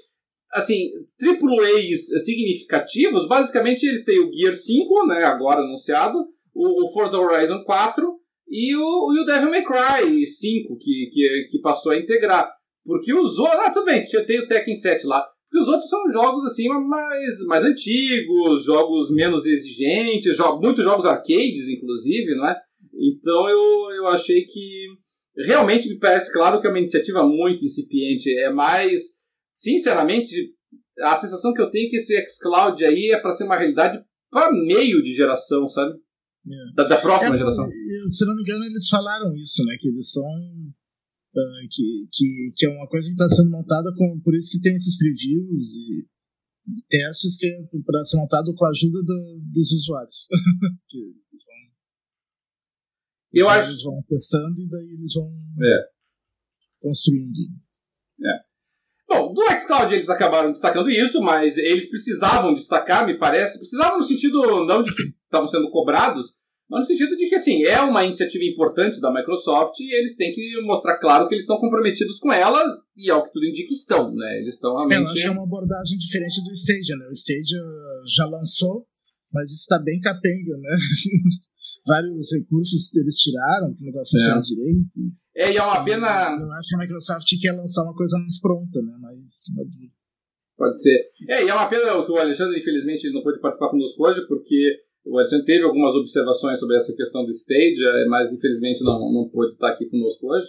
assim, 0.53 0.91
AAAs 1.19 2.23
significativos, 2.23 3.27
basicamente 3.27 3.83
eles 3.83 4.05
têm 4.05 4.19
o 4.19 4.31
Gear 4.31 4.53
5, 4.53 5.07
né, 5.07 5.23
agora 5.23 5.61
anunciado, 5.61 6.19
o, 6.53 6.85
o 6.85 6.93
Forza 6.93 7.17
Horizon 7.17 7.63
4 7.63 8.19
e 8.47 8.75
o, 8.75 9.13
e 9.15 9.21
o 9.21 9.25
Devil 9.25 9.49
May 9.49 9.63
Cry 9.63 10.25
5, 10.27 10.77
que, 10.77 11.09
que, 11.11 11.47
que 11.49 11.61
passou 11.61 11.93
a 11.93 11.97
integrar. 11.97 12.51
Porque 12.85 13.13
outros. 13.13 13.39
Ah, 13.39 13.71
tudo 13.71 13.85
bem, 13.85 14.03
tem 14.03 14.39
o 14.39 14.47
Tekken 14.47 14.75
7 14.75 15.07
lá. 15.07 15.25
E 15.53 15.59
os 15.59 15.67
outros 15.67 15.87
são 15.87 16.09
jogos 16.11 16.45
assim 16.45 16.67
mais, 16.67 17.45
mais 17.45 17.63
antigos, 17.63 18.63
jogos 18.63 19.11
menos 19.11 19.45
exigentes, 19.45 20.35
jo 20.35 20.59
muitos 20.59 20.83
jogos 20.83 21.05
arcades, 21.05 21.69
inclusive, 21.69 22.35
não 22.35 22.49
é? 22.49 22.59
Então 22.93 23.47
eu, 23.47 23.91
eu 23.95 24.07
achei 24.07 24.45
que 24.45 24.87
realmente 25.37 25.87
me 25.87 25.99
parece 25.99 26.33
claro 26.33 26.59
que 26.59 26.65
é 26.65 26.69
uma 26.69 26.79
iniciativa 26.79 27.23
muito 27.23 27.63
incipiente. 27.63 28.35
É 28.39 28.51
mais, 28.51 29.01
sinceramente, 29.53 30.53
a 31.01 31.15
sensação 31.15 31.53
que 31.53 31.61
eu 31.61 31.69
tenho 31.69 31.85
é 31.85 31.89
que 31.89 31.97
esse 31.97 32.15
xCloud 32.27 32.83
aí 32.83 33.11
é 33.11 33.19
para 33.19 33.31
ser 33.31 33.43
uma 33.43 33.57
realidade 33.57 34.03
para 34.31 34.51
meio 34.51 35.03
de 35.03 35.13
geração, 35.13 35.67
sabe? 35.67 35.93
É. 35.93 36.75
Da, 36.75 36.83
da, 36.85 36.97
próxima 36.99 37.35
é, 37.35 37.37
geração. 37.37 37.65
Se 38.11 38.25
não 38.25 38.35
me 38.35 38.41
engano, 38.41 38.65
eles 38.65 38.89
falaram 38.89 39.33
isso, 39.35 39.63
né? 39.65 39.75
Que 39.79 39.87
eles 39.87 40.11
são 40.11 40.23
Uh, 41.35 41.67
que, 41.71 42.07
que, 42.11 42.53
que 42.55 42.65
é 42.67 42.69
uma 42.69 42.87
coisa 42.87 43.07
que 43.07 43.13
está 43.13 43.27
sendo 43.27 43.49
montada 43.49 43.91
com, 43.97 44.19
por 44.19 44.35
isso 44.35 44.51
que 44.51 44.61
tem 44.61 44.75
esses 44.75 44.95
previews 44.99 45.75
e 45.77 46.07
testes 46.89 47.37
que 47.37 47.47
é 47.47 47.81
para 47.85 48.05
ser 48.05 48.17
montado 48.17 48.53
com 48.53 48.65
a 48.65 48.69
ajuda 48.69 48.99
do, 49.03 49.41
dos 49.51 49.71
usuários. 49.71 50.27
que 50.87 50.97
eles 50.97 51.43
vão, 51.45 51.55
Eu 53.33 53.49
acho... 53.49 53.69
eles 53.69 53.83
vão 53.83 54.03
testando 54.07 54.59
e 54.59 54.69
daí 54.69 54.95
eles 54.97 55.13
vão 55.15 55.27
é. 55.63 55.89
construindo. 56.81 57.39
É. 58.21 58.53
Bom, 59.09 59.33
do 59.33 59.41
xCloud 59.57 59.93
eles 59.93 60.09
acabaram 60.09 60.51
destacando 60.51 60.89
isso, 60.89 61.21
mas 61.21 61.57
eles 61.57 61.89
precisavam 61.89 62.53
destacar, 62.53 63.05
me 63.05 63.17
parece, 63.17 63.59
precisavam 63.59 63.97
no 63.97 64.03
sentido 64.03 64.65
não 64.65 64.81
de 64.81 64.95
que 64.95 65.03
estavam 65.25 65.47
sendo 65.47 65.69
cobrados, 65.69 66.39
mas 66.69 66.81
no 66.81 66.85
sentido 66.85 67.15
de 67.15 67.27
que, 67.27 67.35
assim, 67.35 67.63
é 67.65 67.81
uma 67.81 68.03
iniciativa 68.03 68.43
importante 68.45 68.99
da 68.99 69.13
Microsoft 69.13 69.79
e 69.79 69.93
eles 69.93 70.15
têm 70.15 70.31
que 70.33 70.61
mostrar 70.61 70.97
claro 70.97 71.27
que 71.27 71.35
eles 71.35 71.43
estão 71.43 71.57
comprometidos 71.57 72.19
com 72.19 72.31
ela 72.31 72.63
e, 72.95 73.09
ao 73.09 73.23
que 73.23 73.31
tudo 73.31 73.45
indica, 73.45 73.73
estão, 73.73 74.13
né? 74.15 74.39
Eles 74.39 74.55
estão 74.55 74.73
realmente... 74.75 74.95
É, 74.95 74.99
eu 74.99 75.03
acho 75.03 75.13
que 75.13 75.27
é 75.27 75.31
uma 75.31 75.43
abordagem 75.43 75.97
diferente 75.97 76.43
do 76.43 76.51
Stadia, 76.51 76.95
né? 76.97 77.07
O 77.07 77.11
Stadia 77.11 77.59
já 78.07 78.25
lançou, 78.25 78.87
mas 79.31 79.51
está 79.51 79.77
bem 79.79 79.99
capenga, 79.99 80.57
né? 80.57 80.75
Vários 81.85 82.31
recursos 82.31 82.95
eles 82.95 83.17
tiraram, 83.17 83.75
que 83.75 83.81
não 83.81 83.89
estava 83.89 84.05
funcionando 84.05 84.39
é. 84.39 84.55
direito. 84.55 84.99
É, 85.35 85.51
e 85.51 85.57
é 85.57 85.63
uma 85.63 85.83
pena... 85.83 86.37
Eu 86.39 86.51
acho 86.53 86.69
que 86.69 86.75
a 86.75 86.79
Microsoft 86.79 87.27
quer 87.41 87.51
lançar 87.51 87.83
uma 87.83 87.95
coisa 87.95 88.17
mais 88.17 88.39
pronta, 88.39 88.81
né? 88.81 88.93
Mais 88.99 89.43
Pode 90.55 90.81
ser. 90.81 91.07
É, 91.27 91.43
e 91.43 91.49
é 91.49 91.53
uma 91.53 91.67
pena 91.67 92.05
que 92.05 92.11
o 92.11 92.17
Alexandre, 92.17 92.57
infelizmente, 92.59 93.11
não 93.11 93.21
pôde 93.21 93.41
participar 93.41 93.69
conosco 93.69 94.07
hoje, 94.07 94.25
porque 94.27 94.79
o 95.05 95.17
Alexandre 95.17 95.45
teve 95.45 95.63
algumas 95.63 95.93
observações 95.95 96.59
sobre 96.59 96.77
essa 96.77 96.95
questão 96.95 97.25
do 97.25 97.31
stage, 97.31 97.83
é, 97.83 98.05
mas 98.07 98.31
infelizmente 98.31 98.83
não, 98.83 99.11
não 99.11 99.29
pôde 99.29 99.53
estar 99.53 99.69
aqui 99.69 99.85
conosco 99.89 100.27
hoje. 100.27 100.47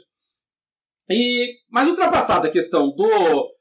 E, 1.10 1.54
mas 1.70 1.88
ultrapassada 1.88 2.48
a 2.48 2.50
questão 2.50 2.94
do, 2.94 3.52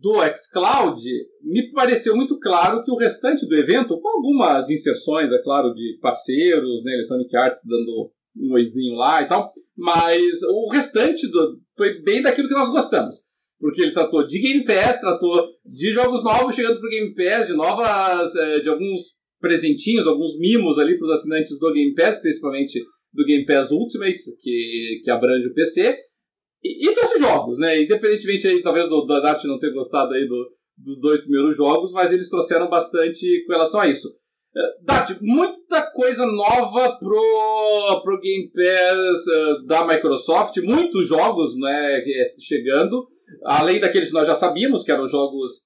do 0.00 0.36
xCloud, 0.36 1.00
me 1.42 1.70
pareceu 1.72 2.14
muito 2.14 2.38
claro 2.38 2.82
que 2.82 2.90
o 2.90 2.96
restante 2.96 3.46
do 3.46 3.56
evento, 3.56 3.98
com 4.00 4.08
algumas 4.08 4.68
inserções, 4.68 5.32
é 5.32 5.42
claro, 5.42 5.72
de 5.72 5.98
parceiros, 6.02 6.84
né, 6.84 6.92
Electronic 6.92 7.36
Arts 7.36 7.62
dando 7.66 8.10
um 8.36 8.54
oizinho 8.54 8.96
lá 8.96 9.22
e 9.22 9.28
tal, 9.28 9.52
mas 9.76 10.42
o 10.42 10.68
restante 10.70 11.30
do, 11.30 11.60
foi 11.76 12.02
bem 12.02 12.20
daquilo 12.20 12.48
que 12.48 12.54
nós 12.54 12.70
gostamos. 12.70 13.16
Porque 13.60 13.80
ele 13.80 13.92
tratou 13.92 14.26
de 14.26 14.40
Game 14.40 14.64
Pass, 14.64 15.00
tratou 15.00 15.46
de 15.64 15.92
jogos 15.92 16.24
novos 16.24 16.54
chegando 16.54 16.80
para 16.80 16.86
o 16.86 16.90
Game 16.90 17.14
Pass, 17.14 17.46
de 17.46 17.54
novas, 17.54 18.34
é, 18.34 18.58
de 18.58 18.68
alguns 18.68 19.21
presentinhos, 19.42 20.06
alguns 20.06 20.38
mimos 20.38 20.78
ali 20.78 20.96
para 20.96 21.08
os 21.08 21.18
assinantes 21.18 21.58
do 21.58 21.72
Game 21.72 21.94
Pass, 21.94 22.18
principalmente 22.18 22.80
do 23.12 23.24
Game 23.26 23.44
Pass 23.44 23.70
Ultimate, 23.70 24.16
que, 24.40 25.00
que 25.04 25.10
abrange 25.10 25.48
o 25.48 25.54
PC. 25.54 25.94
E, 26.64 26.88
e 26.88 26.94
trouxe 26.94 27.18
jogos, 27.18 27.58
né? 27.58 27.82
Independentemente 27.82 28.46
aí, 28.46 28.62
talvez 28.62 28.88
do, 28.88 29.04
da 29.04 29.20
Dart 29.20 29.44
não 29.44 29.58
ter 29.58 29.72
gostado 29.72 30.14
aí 30.14 30.26
do, 30.26 30.48
dos 30.78 31.00
dois 31.00 31.20
primeiros 31.22 31.56
jogos, 31.56 31.92
mas 31.92 32.12
eles 32.12 32.30
trouxeram 32.30 32.70
bastante 32.70 33.44
com 33.44 33.52
relação 33.52 33.80
a 33.80 33.88
isso. 33.88 34.08
Dati, 34.82 35.16
muita 35.22 35.90
coisa 35.92 36.26
nova 36.26 36.98
pro, 36.98 38.02
pro 38.02 38.20
Game 38.20 38.50
Pass 38.50 39.26
uh, 39.26 39.66
da 39.66 39.86
Microsoft, 39.86 40.58
muitos 40.58 41.08
jogos 41.08 41.58
né, 41.58 42.02
chegando, 42.38 43.08
além 43.44 43.80
daqueles 43.80 44.08
que 44.08 44.14
nós 44.14 44.26
já 44.26 44.34
sabíamos, 44.34 44.84
que 44.84 44.92
eram 44.92 45.06
jogos 45.06 45.62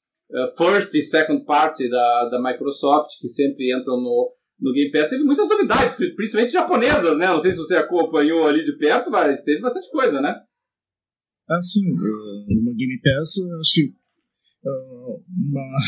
first 0.57 0.95
e 0.95 1.03
second 1.03 1.45
party 1.45 1.89
da, 1.89 2.29
da 2.29 2.43
Microsoft, 2.43 3.11
que 3.21 3.29
sempre 3.29 3.75
entram 3.75 3.97
no, 4.01 4.33
no 4.61 4.73
Game 4.73 4.91
Pass. 4.91 5.09
Teve 5.09 5.25
muitas 5.25 5.49
novidades, 5.49 5.95
principalmente 5.95 6.53
japonesas, 6.53 7.17
né? 7.19 7.29
Não 7.29 7.41
sei 7.41 7.53
se 7.53 7.59
você 7.59 7.77
acompanhou 7.77 8.47
ali 8.47 8.63
de 8.63 8.77
perto, 8.77 9.11
mas 9.11 9.43
teve 9.43 9.61
bastante 9.61 9.91
coisa, 9.91 10.21
né? 10.21 10.35
Ah, 11.49 11.63
sim. 11.63 11.95
No 11.95 12.75
Game 12.75 13.01
Pass, 13.03 13.35
acho 13.61 13.75
que 13.75 13.95
uma 15.53 15.79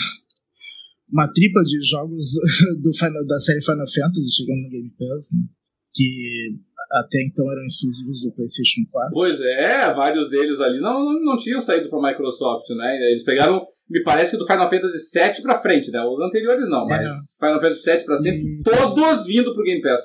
uma 1.10 1.32
tripa 1.32 1.62
de 1.62 1.82
jogos 1.82 2.32
do 2.82 3.26
da 3.26 3.40
série 3.40 3.62
Final 3.62 3.86
Fantasy 3.86 4.30
chegando 4.36 4.62
no 4.62 4.70
Game 4.70 4.90
Pass, 4.90 5.30
né? 5.32 5.57
Que 5.94 6.54
até 6.92 7.22
então 7.22 7.50
eram 7.50 7.64
exclusivos 7.64 8.22
do 8.22 8.32
PlayStation 8.32 8.82
4. 8.90 9.10
Pois 9.12 9.40
é, 9.40 9.92
vários 9.94 10.30
deles 10.30 10.60
ali 10.60 10.80
não, 10.80 11.20
não 11.22 11.36
tinham 11.36 11.60
saído 11.60 11.90
para 11.90 11.98
a 11.98 12.10
Microsoft, 12.10 12.68
né? 12.70 13.10
Eles 13.10 13.24
pegaram, 13.24 13.64
me 13.88 14.02
parece, 14.02 14.36
do 14.36 14.46
Final 14.46 14.70
Fantasy 14.70 15.18
VII 15.18 15.42
para 15.42 15.60
frente, 15.60 15.90
né? 15.90 16.00
Os 16.02 16.20
anteriores 16.20 16.68
não, 16.68 16.86
mas 16.86 17.06
é, 17.06 17.46
Final 17.46 17.60
Fantasy 17.60 17.90
VII 17.90 18.04
para 18.04 18.16
sempre, 18.16 18.40
e... 18.40 18.62
todos 18.62 19.26
vindo 19.26 19.52
pro 19.54 19.64
Game 19.64 19.82
Pass. 19.82 20.02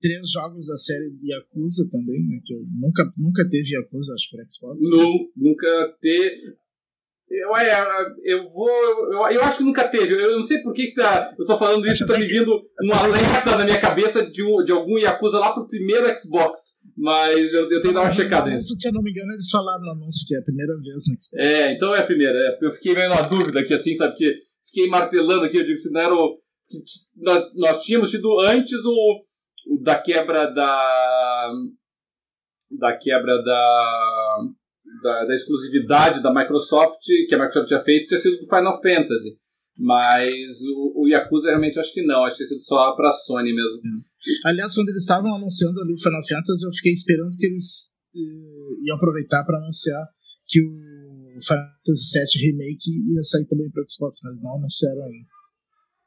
Três 0.00 0.30
jogos 0.30 0.66
da 0.66 0.76
série 0.76 1.16
Yakuza 1.22 1.88
também, 1.90 2.26
né? 2.28 2.40
Que 2.44 2.54
eu 2.54 2.60
nunca, 2.80 3.02
nunca 3.18 3.48
teve 3.50 3.74
Yakuza, 3.74 4.14
acho, 4.14 4.30
para 4.30 4.44
Xbox. 4.46 4.78
Não, 4.90 5.12
nunca 5.36 5.96
teve. 6.00 6.36
Eu, 7.28 7.50
eu 8.24 8.48
vou. 8.48 8.70
Eu, 9.12 9.28
eu, 9.32 9.42
acho 9.42 9.58
que 9.58 9.64
nunca 9.64 9.88
teve. 9.88 10.14
Eu 10.14 10.36
não 10.36 10.42
sei 10.44 10.62
por 10.62 10.72
que, 10.72 10.86
que 10.86 10.94
tá, 10.94 11.34
eu 11.36 11.44
tô 11.44 11.58
falando 11.58 11.84
isso, 11.86 12.06
tá 12.06 12.16
me 12.16 12.24
vindo 12.24 12.52
um 12.84 12.92
alerta 12.92 13.56
na 13.56 13.64
minha 13.64 13.80
cabeça 13.80 14.24
de, 14.24 14.44
um, 14.44 14.62
de 14.64 14.70
algum 14.70 14.96
Yakuza 14.96 15.40
lá 15.40 15.52
pro 15.52 15.68
primeiro 15.68 16.06
Xbox. 16.16 16.76
Mas 16.96 17.52
eu, 17.52 17.62
eu 17.64 17.68
tenho 17.68 17.82
que 17.82 17.92
dar 17.92 18.02
uma 18.02 18.10
checada 18.12 18.48
nisso. 18.48 18.74
Se 18.78 18.88
eu 18.88 18.92
não 18.92 19.02
me 19.02 19.10
engano, 19.10 19.32
eles 19.32 19.50
falaram 19.50 19.80
no 19.80 19.90
anúncio 19.90 20.26
que 20.26 20.36
é 20.36 20.38
a 20.38 20.44
primeira 20.44 20.72
vez 20.74 20.86
no 20.86 21.20
Xbox. 21.20 21.32
É, 21.34 21.72
então 21.72 21.94
é 21.96 21.98
a 21.98 22.06
primeira. 22.06 22.38
É, 22.38 22.58
eu 22.64 22.70
fiquei 22.70 22.94
meio 22.94 23.08
na 23.08 23.22
dúvida 23.22 23.60
aqui, 23.60 23.74
assim, 23.74 23.94
sabe? 23.94 24.14
Que 24.14 24.32
fiquei 24.66 24.88
martelando 24.88 25.44
aqui. 25.44 25.56
Eu 25.56 25.66
digo 25.66 25.78
se 25.78 25.92
não 25.92 26.00
era 26.00 26.14
o. 26.14 26.38
Que 26.68 26.78
nós 27.56 27.82
tínhamos 27.82 28.10
tido 28.10 28.40
antes 28.40 28.78
o, 28.84 29.24
o 29.74 29.82
da 29.82 29.98
quebra 29.98 30.46
da. 30.46 31.52
Da 32.70 32.96
quebra 32.96 33.42
da 33.42 34.38
da, 35.02 35.24
da, 35.24 35.34
exclusividade 35.34 36.22
da 36.22 36.32
Microsoft, 36.32 37.00
que 37.28 37.34
a 37.34 37.38
Microsoft 37.38 37.68
tinha 37.68 37.82
feito, 37.82 38.08
ter 38.08 38.18
sido 38.18 38.38
do 38.38 38.46
Final 38.46 38.80
Fantasy. 38.82 39.38
Mas 39.78 40.62
o, 40.74 41.02
o 41.02 41.08
Yakuza 41.08 41.48
realmente 41.48 41.78
acho 41.78 41.92
que 41.92 42.02
não, 42.02 42.24
acho 42.24 42.38
que 42.38 42.44
ter 42.44 42.48
sido 42.48 42.62
só 42.62 42.96
pra 42.96 43.12
Sony 43.12 43.52
mesmo. 43.54 43.78
É. 43.78 44.48
Aliás, 44.48 44.74
quando 44.74 44.88
eles 44.88 45.02
estavam 45.02 45.34
anunciando 45.34 45.80
ali 45.80 45.92
o 45.92 46.02
Final 46.02 46.26
Fantasy, 46.26 46.64
eu 46.64 46.72
fiquei 46.72 46.92
esperando 46.92 47.36
que 47.36 47.46
eles 47.46 47.92
eh, 48.14 48.86
iam 48.86 48.96
aproveitar 48.96 49.44
para 49.44 49.58
anunciar 49.58 50.02
que 50.48 50.62
o 50.62 51.42
Final 51.42 51.68
Fantasy 51.86 52.38
VII 52.38 52.46
Remake 52.46 53.14
ia 53.14 53.22
sair 53.24 53.46
também 53.46 53.70
para 53.70 53.84
Xbox, 53.86 54.20
mas 54.24 54.40
não 54.40 54.56
anunciaram 54.56 55.04
ainda. 55.04 55.28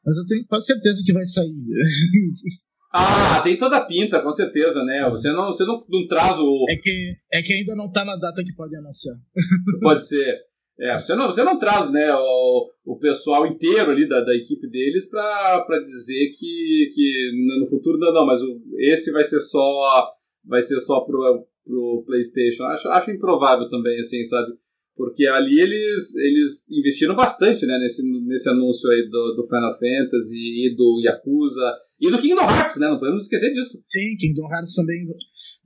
Mas 0.04 0.16
eu 0.16 0.26
tenho 0.26 0.46
quase 0.46 0.66
certeza 0.66 1.02
que 1.04 1.12
vai 1.12 1.24
sair. 1.26 1.46
Ah, 2.92 3.40
tem 3.42 3.56
toda 3.56 3.76
a 3.76 3.84
pinta, 3.84 4.20
com 4.20 4.32
certeza, 4.32 4.82
né? 4.82 5.08
Você 5.10 5.30
não, 5.30 5.46
você 5.46 5.64
não, 5.64 5.78
não 5.88 6.06
traz 6.08 6.36
o. 6.38 6.64
É 6.68 6.76
que, 6.76 7.14
é 7.32 7.42
que 7.42 7.52
ainda 7.52 7.76
não 7.76 7.90
tá 7.90 8.04
na 8.04 8.16
data 8.16 8.42
que 8.44 8.54
pode 8.54 8.74
anunciar. 8.76 9.16
Pode 9.80 10.06
ser. 10.06 10.50
É, 10.80 10.94
você 10.94 11.14
não, 11.14 11.26
você 11.26 11.44
não 11.44 11.58
traz 11.58 11.92
né, 11.92 12.10
o, 12.14 12.70
o 12.86 12.98
pessoal 12.98 13.46
inteiro 13.46 13.90
ali 13.90 14.08
da, 14.08 14.22
da 14.22 14.34
equipe 14.34 14.66
deles 14.66 15.10
para 15.10 15.78
dizer 15.84 16.32
que, 16.38 16.92
que 16.94 17.30
no 17.60 17.66
futuro 17.68 17.98
não, 17.98 18.12
não, 18.14 18.26
mas 18.26 18.40
o, 18.40 18.58
esse 18.78 19.12
vai 19.12 19.22
ser 19.22 19.40
só 19.40 20.10
vai 20.44 20.62
ser 20.62 20.80
só 20.80 21.00
pro, 21.00 21.46
pro 21.64 22.02
PlayStation. 22.06 22.64
Acho, 22.64 22.88
acho 22.88 23.10
improvável 23.10 23.68
também, 23.68 24.00
assim, 24.00 24.24
sabe? 24.24 24.52
Porque 25.00 25.26
ali 25.26 25.58
eles, 25.58 26.14
eles 26.14 26.68
investiram 26.70 27.16
bastante 27.16 27.64
né, 27.64 27.78
nesse, 27.78 28.02
nesse 28.26 28.50
anúncio 28.50 28.90
aí 28.90 29.08
do, 29.08 29.34
do 29.34 29.46
Final 29.46 29.72
Fantasy 29.72 30.36
e 30.36 30.74
do 30.76 31.00
Yakuza 31.02 31.72
e 31.98 32.10
do 32.10 32.18
Kingdom 32.18 32.42
Hearts, 32.42 32.76
né? 32.76 32.86
Não 32.86 32.98
podemos 32.98 33.22
esquecer 33.22 33.50
disso. 33.50 33.78
Sim, 33.88 34.16
Kingdom 34.18 34.46
Hearts 34.52 34.74
também. 34.74 35.06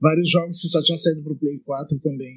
Vários 0.01 0.29
jogos 0.31 0.61
que 0.61 0.69
só 0.69 0.81
tinham 0.81 0.97
saído 0.97 1.21
pro 1.21 1.37
Play 1.37 1.59
4 1.65 1.99
também. 1.99 2.33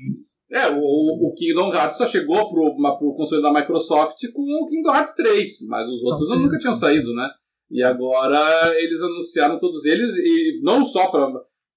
É, 0.50 0.70
o, 0.74 1.28
o 1.28 1.34
Kingdom 1.34 1.72
Hearts 1.72 1.98
só 1.98 2.06
chegou 2.06 2.50
pro, 2.50 2.74
pro 2.98 3.14
console 3.14 3.42
da 3.42 3.52
Microsoft 3.52 4.18
com 4.32 4.42
o 4.42 4.66
Kingdom 4.68 4.92
Hearts 4.92 5.14
3, 5.14 5.68
mas 5.68 5.88
os 5.88 6.02
outros 6.10 6.36
nunca 6.36 6.58
tinham 6.58 6.74
saído, 6.74 7.14
né? 7.14 7.28
E 7.70 7.80
agora 7.80 8.74
eles 8.74 9.00
anunciaram 9.00 9.56
todos 9.60 9.84
eles, 9.84 10.16
e 10.16 10.60
não 10.64 10.84
só 10.84 11.08
para 11.12 11.28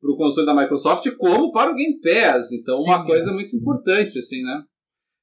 o 0.02 0.18
console 0.18 0.48
da 0.48 0.56
Microsoft, 0.56 1.08
como 1.16 1.52
para 1.52 1.70
o 1.70 1.76
Game 1.76 2.00
Pass. 2.00 2.52
Então, 2.54 2.82
uma 2.82 3.02
Sim, 3.02 3.08
coisa 3.08 3.30
é. 3.30 3.34
muito 3.34 3.56
importante, 3.56 4.18
assim, 4.18 4.42
né? 4.42 4.64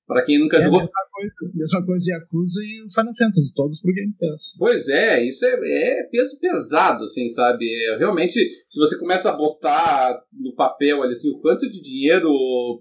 Para 0.09 0.25
quem 0.25 0.41
nunca 0.41 0.57
é 0.57 0.62
jogou. 0.62 0.81
Mesma 0.81 0.93
coisa, 1.12 1.53
mesma 1.55 1.85
coisa 1.85 2.12
Yakuza 2.12 2.61
e 2.65 2.87
o 2.87 2.91
Final 2.91 3.15
Fantasy, 3.15 3.55
todos 3.55 3.83
pro 3.83 3.93
Game 3.93 4.15
Pass. 4.19 4.57
Pois 4.59 4.88
é, 4.88 5.23
isso 5.23 5.45
é, 5.45 5.50
é 5.50 6.03
peso 6.05 6.38
pesado, 6.41 7.05
assim, 7.05 7.29
sabe? 7.29 7.67
É, 7.67 7.99
realmente, 7.99 8.41
se 8.67 8.81
você 8.81 8.99
começa 8.99 9.29
a 9.29 9.37
botar 9.37 10.19
no 10.33 10.55
papel 10.55 11.03
ali, 11.03 11.12
assim, 11.12 11.29
o 11.31 11.38
quanto 11.41 11.71
de 11.71 11.83
dinheiro 11.83 12.31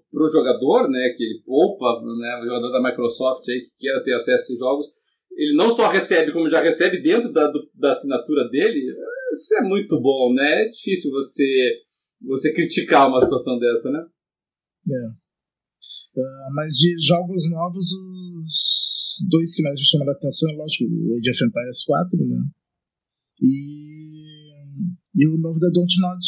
pro 0.10 0.32
jogador, 0.32 0.90
né, 0.90 1.14
que 1.18 1.24
ele 1.24 1.42
poupa, 1.46 2.02
né, 2.02 2.40
o 2.42 2.46
jogador 2.46 2.72
da 2.72 2.82
Microsoft 2.82 3.44
aí 3.50 3.60
que 3.60 3.72
queira 3.78 4.02
ter 4.02 4.14
acesso 4.14 4.32
a 4.32 4.36
esses 4.36 4.60
jogos, 4.60 4.88
ele 5.36 5.54
não 5.58 5.70
só 5.70 5.90
recebe, 5.90 6.32
como 6.32 6.50
já 6.50 6.62
recebe 6.62 7.02
dentro 7.02 7.30
da, 7.34 7.52
do, 7.52 7.60
da 7.76 7.92
assinatura 7.92 8.48
dele, 8.48 8.80
isso 9.34 9.54
é 9.58 9.62
muito 9.64 10.00
bom, 10.00 10.34
né? 10.34 10.64
É 10.64 10.70
difícil 10.70 11.12
você, 11.12 11.82
você 12.22 12.54
criticar 12.54 13.10
uma 13.10 13.20
situação 13.20 13.60
dessa, 13.60 13.92
né? 13.92 14.00
É. 14.90 15.27
Uh, 16.18 16.54
mas 16.56 16.74
de 16.74 16.96
jogos 16.98 17.48
novos, 17.52 17.92
os 17.94 19.28
dois 19.30 19.54
que 19.54 19.62
mais 19.62 19.80
me 19.80 19.86
chamaram 19.86 20.14
a 20.14 20.16
atenção 20.16 20.50
é, 20.50 20.54
lógico, 20.56 20.86
o 20.86 21.14
Age 21.16 21.30
of 21.30 21.46
Empires 21.46 21.84
4, 21.86 22.28
né? 22.28 22.44
E, 23.40 24.52
e 25.16 25.28
o 25.28 25.38
novo 25.38 25.60
da 25.60 25.68
Dontnod. 25.68 26.26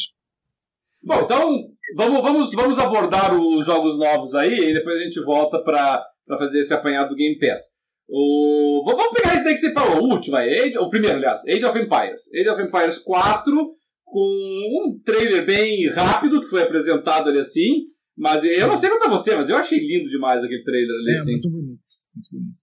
Bom, 1.02 1.22
então 1.24 1.68
vamos, 1.96 2.22
vamos, 2.22 2.52
vamos 2.52 2.78
abordar 2.78 3.36
os 3.36 3.66
jogos 3.66 3.98
novos 3.98 4.36
aí 4.36 4.54
e 4.54 4.74
depois 4.76 4.96
a 4.96 5.04
gente 5.06 5.24
volta 5.24 5.60
para 5.64 6.06
fazer 6.38 6.60
esse 6.60 6.74
apanhado 6.74 7.10
do 7.10 7.16
Game 7.16 7.40
Pass. 7.40 7.62
O, 8.08 8.84
vamos 8.86 9.14
pegar 9.14 9.36
esse 9.36 9.44
daí 9.44 9.54
que 9.54 9.60
você 9.60 9.74
falou, 9.74 10.04
o 10.04 10.14
último 10.14 10.36
aí, 10.36 10.78
o 10.78 10.90
primeiro, 10.90 11.18
aliás, 11.18 11.42
Age 11.48 11.66
of 11.66 11.80
Empires. 11.80 12.32
Age 12.36 12.50
of 12.50 12.62
Empires 12.62 13.00
4, 13.00 13.76
com 14.06 14.86
um 14.86 15.00
trailer 15.04 15.46
bem 15.46 15.88
rápido 15.90 16.42
que 16.42 16.48
foi 16.48 16.62
apresentado 16.62 17.30
ali 17.30 17.40
assim. 17.40 17.86
Mas 18.20 18.44
eu 18.44 18.68
não 18.68 18.76
sei 18.76 18.90
quanto 18.90 19.06
a 19.06 19.10
você, 19.10 19.34
mas 19.34 19.50
eu 19.50 19.56
achei 19.56 19.80
lindo 19.80 20.10
demais 20.10 20.44
aquele 20.44 20.62
trailer 20.62 20.94
ali. 20.94 21.12
É, 21.12 21.20
assim. 21.20 21.32
muito 21.32 21.50
bonito. 21.50 21.82
Muito 22.14 22.30
bonito. 22.34 22.60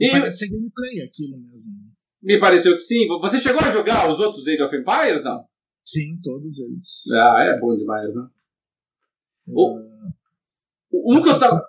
E 0.00 0.10
parece 0.10 0.48
gameplay 0.48 1.02
aquilo 1.02 1.38
mesmo. 1.38 1.70
Me 2.20 2.40
pareceu 2.40 2.74
que 2.74 2.80
sim. 2.80 3.06
Você 3.06 3.38
chegou 3.38 3.60
a 3.60 3.70
jogar 3.70 4.10
os 4.10 4.18
outros 4.18 4.48
Age 4.48 4.62
of 4.62 4.76
Empires, 4.76 5.22
não? 5.22 5.44
Sim, 5.84 6.18
todos 6.22 6.58
eles. 6.58 7.04
Ah, 7.12 7.44
é 7.46 7.60
bom 7.60 7.76
demais, 7.76 8.12
né? 8.14 8.26
Uh... 9.48 9.94
Um 10.92 11.20
que, 11.20 11.28
eu 11.28 11.38
tava... 11.38 11.60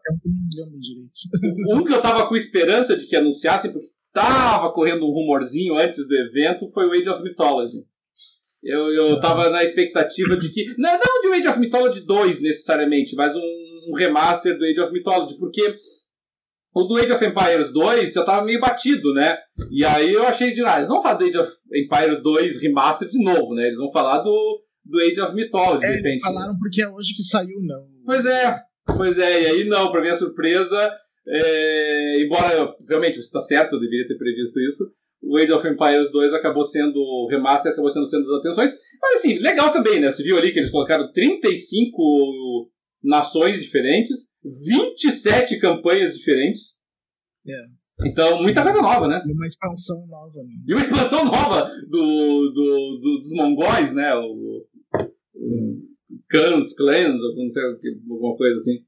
um 1.69 1.83
que 1.83 1.93
eu 1.93 2.01
tava 2.01 2.27
com 2.27 2.35
esperança 2.35 2.95
de 2.95 3.07
que 3.07 3.15
anunciassem, 3.15 3.71
porque 3.73 3.89
tava 4.13 4.71
correndo 4.71 5.05
um 5.05 5.11
rumorzinho 5.11 5.77
antes 5.77 6.07
do 6.07 6.15
evento, 6.15 6.69
foi 6.69 6.87
o 6.87 6.91
Age 6.91 7.09
of 7.09 7.23
Mythology. 7.23 7.85
Eu, 8.65 8.91
eu 8.91 9.19
tava 9.19 9.47
na 9.51 9.63
expectativa 9.63 10.35
de 10.35 10.49
que. 10.49 10.65
Não, 10.75 10.91
não 10.91 11.21
de 11.21 11.27
um 11.27 11.33
Age 11.33 11.47
of 11.47 11.59
Mythology 11.59 12.01
2 12.01 12.41
necessariamente, 12.41 13.15
mas 13.15 13.35
um, 13.35 13.41
um 13.89 13.95
remaster 13.95 14.57
do 14.57 14.65
Age 14.65 14.79
of 14.79 14.91
Mythology, 14.91 15.37
porque 15.37 15.75
o 16.73 16.83
do 16.83 16.97
Age 16.97 17.11
of 17.11 17.23
Empires 17.23 17.71
2 17.71 18.11
já 18.11 18.23
tava 18.25 18.43
meio 18.43 18.59
batido, 18.59 19.13
né? 19.13 19.37
E 19.69 19.85
aí 19.85 20.11
eu 20.11 20.23
achei 20.25 20.51
de 20.51 20.63
nada. 20.63 20.79
Eles 20.79 20.87
vão 20.87 20.99
falar 20.99 21.13
do 21.13 21.25
Age 21.25 21.37
of 21.37 21.51
Empires 21.75 22.23
2 22.23 22.61
remaster 22.63 23.07
de 23.07 23.23
novo, 23.23 23.53
né? 23.53 23.67
Eles 23.67 23.77
vão 23.77 23.91
falar 23.91 24.17
do, 24.23 24.63
do 24.83 24.99
Age 24.99 25.21
of 25.21 25.35
Mythology, 25.35 25.85
é, 25.85 25.89
de 25.89 25.95
repente. 25.97 26.21
falaram 26.21 26.57
porque 26.57 26.81
é 26.81 26.89
hoje 26.89 27.13
que 27.15 27.23
saiu, 27.23 27.61
não. 27.61 27.85
Pois 28.03 28.25
é, 28.25 28.59
pois 28.97 29.19
é. 29.19 29.43
E 29.43 29.45
aí 29.45 29.63
não, 29.65 29.91
pra 29.91 30.01
minha 30.01 30.15
surpresa, 30.15 30.91
é, 31.27 32.23
embora 32.23 32.73
realmente 32.89 33.15
você 33.15 33.27
está 33.27 33.41
certo, 33.41 33.75
eu 33.75 33.79
deveria 33.79 34.07
ter 34.07 34.17
previsto 34.17 34.59
isso 34.59 34.91
o 35.21 35.37
Age 35.37 35.51
of 35.51 35.67
Empires 35.67 36.11
2 36.11 36.33
acabou 36.33 36.63
sendo, 36.63 36.97
o 36.97 37.27
remaster 37.29 37.71
acabou 37.71 37.89
sendo 37.89 38.05
sendo 38.05 38.27
das 38.27 38.39
atenções. 38.39 38.71
Mas 39.01 39.19
assim, 39.19 39.39
legal 39.39 39.71
também, 39.71 39.99
né? 39.99 40.11
Você 40.11 40.23
viu 40.23 40.37
ali 40.37 40.51
que 40.51 40.59
eles 40.59 40.71
colocaram 40.71 41.11
35 41.11 42.69
nações 43.03 43.61
diferentes, 43.61 44.31
27 44.43 45.59
campanhas 45.59 46.15
diferentes. 46.15 46.79
É. 47.47 48.07
Então, 48.07 48.41
muita 48.41 48.61
coisa 48.61 48.81
nova, 48.81 49.07
né? 49.07 49.21
E 49.25 49.31
uma 49.31 49.47
expansão 49.47 50.05
nova. 50.07 50.43
Né? 50.43 50.53
E 50.67 50.73
uma 50.73 50.81
expansão 50.81 51.25
nova 51.25 51.69
do, 51.87 52.51
do, 52.51 52.99
do 53.01 53.19
dos 53.21 53.31
mongóis, 53.31 53.93
né? 53.93 54.13
O, 54.15 54.65
o 55.33 55.85
Clans, 56.29 56.75
Clans, 56.75 57.21
ou 57.21 57.35
não 57.35 57.49
sei, 57.49 57.63
alguma 57.63 58.35
coisa 58.35 58.55
assim. 58.55 58.85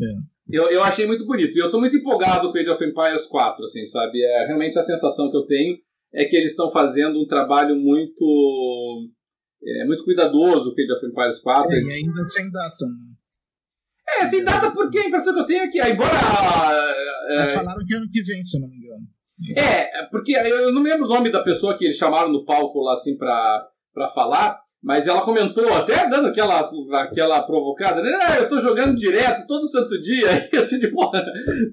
É. 0.00 0.33
Eu, 0.50 0.70
eu 0.70 0.82
achei 0.82 1.06
muito 1.06 1.26
bonito. 1.26 1.56
E 1.56 1.60
eu 1.60 1.70
tô 1.70 1.80
muito 1.80 1.96
empolgado 1.96 2.52
com 2.52 2.58
Age 2.58 2.70
of 2.70 2.84
Empires 2.84 3.26
4, 3.26 3.64
assim, 3.64 3.84
sabe? 3.86 4.22
É 4.22 4.46
realmente 4.46 4.78
a 4.78 4.82
sensação 4.82 5.30
que 5.30 5.36
eu 5.36 5.46
tenho 5.46 5.76
é 6.12 6.24
que 6.24 6.36
eles 6.36 6.50
estão 6.50 6.70
fazendo 6.70 7.20
um 7.20 7.26
trabalho 7.26 7.74
muito 7.76 9.08
é, 9.66 9.84
muito 9.86 10.04
cuidadoso 10.04 10.74
com 10.74 10.80
o 10.80 10.84
Age 10.84 10.92
of 10.92 11.06
Empires 11.06 11.38
4. 11.40 11.72
É, 11.72 11.76
eles... 11.76 11.90
E 11.90 11.92
ainda 11.94 12.28
sem 12.28 12.50
data. 12.50 12.84
Né? 12.84 13.14
É, 14.20 14.26
sem 14.26 14.44
data 14.44 14.70
porque 14.70 14.98
a 14.98 15.06
impressão 15.06 15.34
que 15.34 15.40
eu 15.40 15.46
tenho 15.46 15.62
é 15.62 15.68
que, 15.68 15.80
embora... 15.80 16.10
Eles 17.30 17.54
falaram 17.54 17.84
que 17.86 17.94
ano 17.94 18.08
que 18.10 18.22
vem, 18.22 18.42
se 18.44 18.60
não 18.60 18.68
me 18.68 18.76
engano. 18.76 19.08
É, 19.56 20.04
porque 20.10 20.32
eu 20.32 20.72
não 20.72 20.82
lembro 20.82 21.06
o 21.06 21.08
nome 21.08 21.30
da 21.30 21.42
pessoa 21.42 21.76
que 21.76 21.84
eles 21.86 21.96
chamaram 21.96 22.30
no 22.30 22.44
palco 22.44 22.80
lá, 22.80 22.92
assim, 22.92 23.16
pra, 23.16 23.66
pra 23.92 24.08
falar, 24.08 24.60
mas 24.84 25.06
ela 25.06 25.24
comentou, 25.24 25.66
até 25.72 26.06
dando 26.10 26.28
aquela, 26.28 26.70
aquela 27.02 27.42
provocada, 27.42 28.02
né? 28.02 28.18
Ah, 28.20 28.36
eu 28.36 28.48
tô 28.48 28.60
jogando 28.60 28.94
direto, 28.94 29.46
todo 29.46 29.66
santo 29.66 29.98
dia, 29.98 30.28
e 30.52 30.56
assim, 30.58 30.78
tipo, 30.78 31.10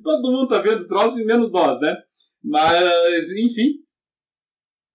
todo 0.02 0.32
mundo 0.32 0.48
tá 0.48 0.62
vendo 0.62 0.88
troço, 0.88 1.16
menos 1.18 1.52
nós, 1.52 1.78
né? 1.82 1.94
Mas, 2.42 3.30
enfim. 3.32 3.82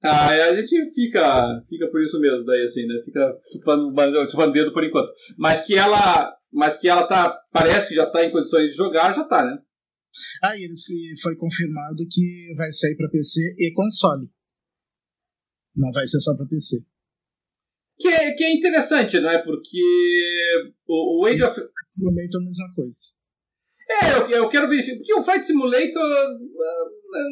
Ah, 0.03 0.29
a 0.29 0.57
gente 0.57 0.95
fica, 0.95 1.63
fica 1.69 1.89
por 1.89 2.03
isso 2.03 2.19
mesmo, 2.19 2.47
daí, 2.47 2.63
assim, 2.63 2.87
né? 2.87 3.03
Fica 3.05 3.37
chupando, 3.53 4.31
chupando 4.31 4.53
dedo 4.53 4.73
por 4.73 4.83
enquanto. 4.83 5.13
Mas 5.37 5.67
que 5.67 5.75
ela, 5.75 6.35
mas 6.51 6.79
que 6.79 6.89
ela 6.89 7.07
tá, 7.07 7.39
parece 7.53 7.91
que 7.91 7.97
já 7.97 8.07
tá 8.07 8.25
em 8.25 8.33
condições 8.33 8.71
de 8.71 8.77
jogar, 8.79 9.15
já 9.15 9.25
tá, 9.25 9.45
né? 9.45 9.59
Ah, 10.43 10.57
e 10.57 10.65
eles, 10.65 10.83
foi 11.21 11.37
confirmado 11.37 11.97
que 12.11 12.55
vai 12.57 12.73
sair 12.73 12.97
para 12.97 13.11
PC 13.11 13.41
e 13.59 13.75
console. 13.75 14.27
Não 15.77 15.93
vai 15.93 16.07
ser 16.07 16.21
só 16.21 16.35
para 16.35 16.47
PC. 16.47 16.96
Que 17.99 18.09
é, 18.09 18.33
que 18.33 18.45
é 18.45 18.53
interessante, 18.53 19.19
não 19.21 19.31
é? 19.31 19.39
Porque 19.39 19.81
o, 20.87 21.23
o 21.23 21.27
Age 21.27 21.43
of. 21.43 21.61
Simulator 21.87 22.41
é 22.41 22.43
a 22.43 22.47
mesma 22.47 22.75
coisa. 22.75 22.99
É, 23.89 24.13
eu, 24.19 24.43
eu 24.43 24.49
quero 24.49 24.69
verificar. 24.69 24.97
Porque 24.97 25.15
o 25.15 25.23
Flight 25.23 25.47
Simulator. 25.47 26.03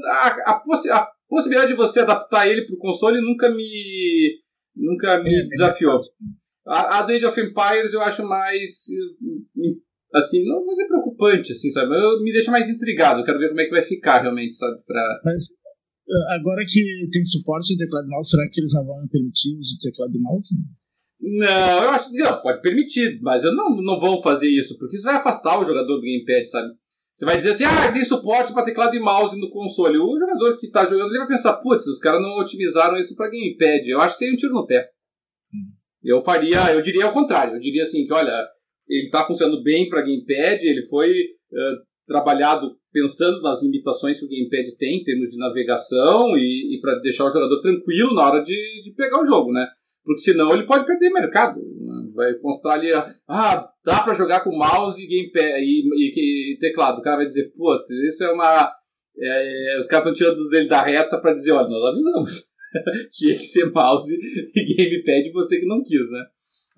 A, 0.06 0.52
a, 0.52 0.60
possi 0.60 0.90
a 0.90 1.06
possibilidade 1.28 1.72
de 1.72 1.76
você 1.76 2.00
adaptar 2.00 2.48
ele 2.48 2.64
para 2.64 2.74
o 2.74 2.78
console 2.78 3.20
nunca 3.20 3.50
me. 3.50 4.40
Nunca 4.74 5.22
me 5.22 5.34
é, 5.34 5.46
desafiou. 5.48 6.00
A, 6.66 6.98
a 6.98 7.02
do 7.02 7.12
Age 7.12 7.26
of 7.26 7.40
Empires 7.40 7.92
eu 7.92 8.00
acho 8.00 8.24
mais. 8.24 8.84
Assim, 10.14 10.44
não 10.46 10.64
vou 10.64 10.74
dizer 10.74 10.86
preocupante, 10.86 11.52
assim, 11.52 11.70
sabe? 11.70 11.92
Eu, 11.92 12.22
me 12.22 12.32
deixa 12.32 12.50
mais 12.50 12.68
intrigado. 12.68 13.20
Eu 13.20 13.24
quero 13.24 13.38
ver 13.38 13.48
como 13.48 13.60
é 13.60 13.64
que 13.64 13.70
vai 13.70 13.82
ficar 13.82 14.22
realmente, 14.22 14.56
sabe? 14.56 14.80
Pra... 14.86 15.20
Mas 15.24 15.48
agora 16.30 16.64
que 16.66 17.08
tem 17.10 17.24
suporte 17.24 17.74
de 17.74 17.84
teclado 17.84 18.06
e 18.06 18.10
mouse, 18.10 18.30
será 18.30 18.48
que 18.50 18.60
eles 18.60 18.72
vão 18.72 19.08
permitir 19.10 19.54
o 19.54 19.58
uso 19.58 19.78
de 19.78 19.90
teclado 19.90 20.14
e 20.14 20.20
mouse? 20.20 20.54
Não, 21.20 21.82
eu 21.84 21.90
acho 21.90 22.10
que 22.10 22.18
não, 22.18 22.42
pode 22.42 22.60
permitir, 22.60 23.18
mas 23.22 23.44
eu 23.44 23.54
não, 23.54 23.76
não 23.76 23.98
vou 23.98 24.22
fazer 24.22 24.48
isso, 24.48 24.76
porque 24.78 24.96
isso 24.96 25.06
vai 25.06 25.16
afastar 25.16 25.58
o 25.58 25.64
jogador 25.64 25.96
do 25.96 26.02
gamepad, 26.02 26.46
sabe? 26.46 26.74
Você 27.14 27.24
vai 27.24 27.36
dizer 27.36 27.50
assim, 27.50 27.64
ah, 27.64 27.92
tem 27.92 28.04
suporte 28.04 28.52
para 28.52 28.64
teclado 28.64 28.94
e 28.96 29.00
mouse 29.00 29.38
no 29.38 29.48
console. 29.48 29.96
O 29.98 30.18
jogador 30.18 30.58
que 30.58 30.66
está 30.66 30.84
jogando 30.84 31.10
ele 31.10 31.18
vai 31.18 31.28
pensar, 31.28 31.56
putz, 31.58 31.86
os 31.86 32.00
caras 32.00 32.20
não 32.20 32.36
otimizaram 32.40 32.96
isso 32.96 33.14
para 33.14 33.30
gamepad. 33.30 33.88
Eu 33.88 34.00
acho 34.00 34.14
que 34.14 34.18
seria 34.18 34.34
um 34.34 34.36
tiro 34.36 34.52
no 34.52 34.66
pé. 34.66 34.90
Hum. 35.54 35.72
Eu 36.02 36.20
faria, 36.20 36.72
eu 36.72 36.82
diria 36.82 37.04
ao 37.04 37.12
contrário. 37.12 37.54
Eu 37.54 37.60
diria 37.60 37.82
assim 37.82 38.04
que, 38.04 38.12
olha, 38.12 38.32
ele 38.88 39.04
está 39.04 39.24
funcionando 39.24 39.62
bem 39.62 39.88
para 39.88 40.02
gamepad, 40.02 40.60
ele 40.64 40.82
foi 40.86 41.12
uh, 41.12 41.84
trabalhado 42.04 42.76
pensando 42.94 43.42
nas 43.42 43.60
limitações 43.60 44.20
que 44.20 44.24
o 44.24 44.28
gamepad 44.28 44.76
tem 44.78 45.00
em 45.00 45.04
termos 45.04 45.30
de 45.30 45.36
navegação 45.36 46.38
e, 46.38 46.76
e 46.76 46.80
para 46.80 47.00
deixar 47.00 47.24
o 47.24 47.30
jogador 47.30 47.60
tranquilo 47.60 48.14
na 48.14 48.24
hora 48.24 48.40
de, 48.40 48.82
de 48.84 48.94
pegar 48.96 49.20
o 49.20 49.26
jogo, 49.26 49.50
né? 49.50 49.66
Porque 50.04 50.20
senão 50.20 50.54
ele 50.54 50.64
pode 50.64 50.86
perder 50.86 51.10
mercado. 51.10 51.60
Né? 51.60 52.12
Vai 52.14 52.32
mostrar 52.40 52.74
ali, 52.74 52.92
ah, 53.28 53.68
dá 53.84 54.00
para 54.00 54.14
jogar 54.14 54.44
com 54.44 54.56
mouse 54.56 55.02
e 55.02 55.08
gamepad 55.08 55.60
e, 55.60 56.52
e, 56.54 56.58
teclado. 56.60 57.00
O 57.00 57.02
cara 57.02 57.16
vai 57.16 57.26
dizer, 57.26 57.52
putz, 57.56 57.90
isso 57.90 58.22
é 58.22 58.30
uma. 58.30 58.72
É, 59.18 59.78
os 59.80 59.86
caras 59.88 60.06
estão 60.06 60.14
tirando 60.14 60.38
os 60.38 60.50
dele 60.50 60.68
da 60.68 60.82
reta 60.82 61.18
para 61.18 61.34
dizer, 61.34 61.50
olha, 61.50 61.68
nós 61.68 61.92
avisamos. 61.92 62.42
Tinha 63.12 63.34
que 63.34 63.44
ser 63.44 63.72
mouse 63.72 64.14
e 64.54 64.74
gamepad 64.76 65.32
você 65.32 65.58
que 65.58 65.66
não 65.66 65.82
quis, 65.82 66.08
né? 66.12 66.24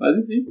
Mas 0.00 0.16
enfim. 0.16 0.46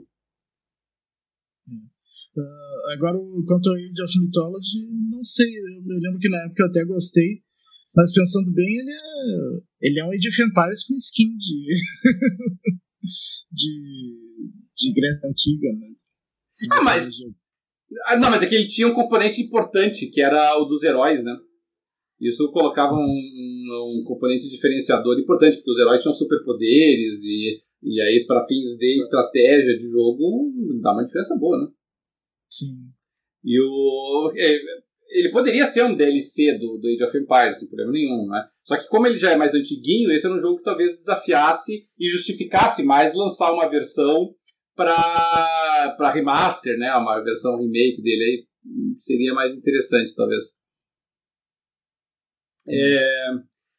Uh, 2.38 2.92
agora, 2.94 3.18
quanto 3.48 3.70
ao 3.70 3.76
Age 3.76 4.04
of 4.04 4.20
Mythology, 4.20 4.88
não 5.10 5.24
sei. 5.24 5.48
Eu 5.48 6.00
lembro 6.02 6.20
que 6.20 6.30
na 6.30 6.44
época 6.46 6.64
eu 6.64 6.68
até 6.68 6.86
gostei. 6.86 7.42
Mas 7.96 8.14
pensando 8.14 8.52
bem, 8.52 8.80
ele 8.80 8.92
é, 8.92 9.88
ele 9.88 10.00
é 10.00 10.06
um 10.06 10.12
Age 10.12 10.28
of 10.28 10.42
Empires 10.42 10.86
com 10.86 10.94
skin 10.96 11.38
de. 11.38 11.66
de. 13.52 13.72
de 14.76 14.94
Grécia 14.94 15.30
Antiga, 15.30 15.70
né? 15.74 15.88
Ah, 16.72 16.84
mas. 16.84 17.10
Ah, 18.08 18.18
não, 18.18 18.30
mas 18.30 18.44
é 18.44 18.48
que 18.48 18.56
ele 18.56 18.68
tinha 18.68 18.88
um 18.88 18.94
componente 18.94 19.42
importante, 19.42 20.08
que 20.08 20.22
era 20.22 20.58
o 20.58 20.66
dos 20.66 20.84
heróis, 20.84 21.24
né? 21.24 21.34
Isso 22.20 22.52
colocava 22.52 22.94
um, 22.94 22.98
um, 22.98 24.02
um 24.02 24.04
componente 24.06 24.50
diferenciador 24.50 25.18
importante, 25.20 25.58
porque 25.58 25.72
os 25.72 25.80
heróis 25.80 26.02
tinham 26.02 26.14
superpoderes 26.14 27.22
e, 27.24 27.62
e 27.84 28.02
aí, 28.02 28.26
para 28.28 28.46
fins 28.46 28.78
de 28.78 28.98
estratégia 28.98 29.78
de 29.78 29.90
jogo, 29.90 30.52
dá 30.82 30.92
uma 30.92 31.06
diferença 31.06 31.38
boa, 31.38 31.58
né? 31.62 31.68
Sim. 32.50 32.92
E 33.44 33.60
o. 33.62 34.32
É, 34.36 34.54
ele 35.10 35.32
poderia 35.32 35.66
ser 35.66 35.84
um 35.84 35.96
DLC 35.96 36.58
do, 36.58 36.78
do 36.78 36.88
Age 36.88 37.04
of 37.04 37.18
Empires, 37.18 37.60
sem 37.60 37.68
problema 37.68 37.92
nenhum, 37.92 38.28
né? 38.28 38.48
Só 38.64 38.76
que 38.78 38.88
como 38.88 39.08
ele 39.08 39.18
já 39.18 39.32
é 39.32 39.38
mais 39.38 39.54
antiguinho, 39.54 40.12
esse 40.12 40.26
era 40.26 40.36
um 40.36 40.40
jogo 40.40 40.58
que 40.58 40.64
talvez 40.64 40.96
desafiasse 40.96 41.88
e 41.98 42.10
justificasse 42.10 42.84
mais 42.84 43.14
lançar 43.14 43.54
uma 43.54 43.70
versão 43.70 44.36
para 44.76 46.12
remaster, 46.12 46.78
né? 46.78 46.92
Uma 46.96 47.24
versão 47.24 47.58
remake 47.58 48.02
dele 48.02 48.24
aí 48.24 48.48
seria 48.98 49.34
mais 49.34 49.54
interessante, 49.54 50.16
talvez. 50.16 50.58
É... 52.74 53.32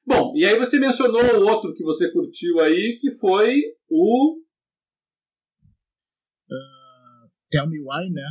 Bom, 0.06 0.32
e 0.36 0.44
aí 0.44 0.56
você 0.56 0.78
mencionou 0.78 1.20
o 1.20 1.48
outro 1.48 1.74
que 1.74 1.82
você 1.82 2.10
curtiu 2.12 2.60
aí, 2.60 2.96
que 3.00 3.10
foi 3.10 3.60
o. 3.90 4.38
Uh, 6.48 7.28
Tell 7.50 7.68
Me 7.68 7.80
Why, 7.80 8.10
né? 8.12 8.22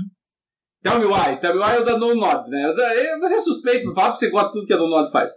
Tell 0.85 0.99
Me 0.99 1.05
Why. 1.05 1.39
Tell 1.41 1.55
Me 1.55 1.59
Why 1.59 1.77
é 1.77 1.79
o 1.79 1.83
da 1.83 1.97
No 1.97 2.13
Nod, 2.13 2.47
né? 2.47 2.71
Você 3.19 3.33
é 3.33 3.41
suspeito 3.41 3.85
pra 3.85 3.95
falar 3.95 4.07
porque 4.09 4.19
você 4.19 4.29
gosta 4.29 4.49
de 4.49 4.53
tudo 4.53 4.67
que 4.67 4.73
a 4.73 4.77
No 4.77 4.87
Nod 4.87 5.11
faz. 5.11 5.31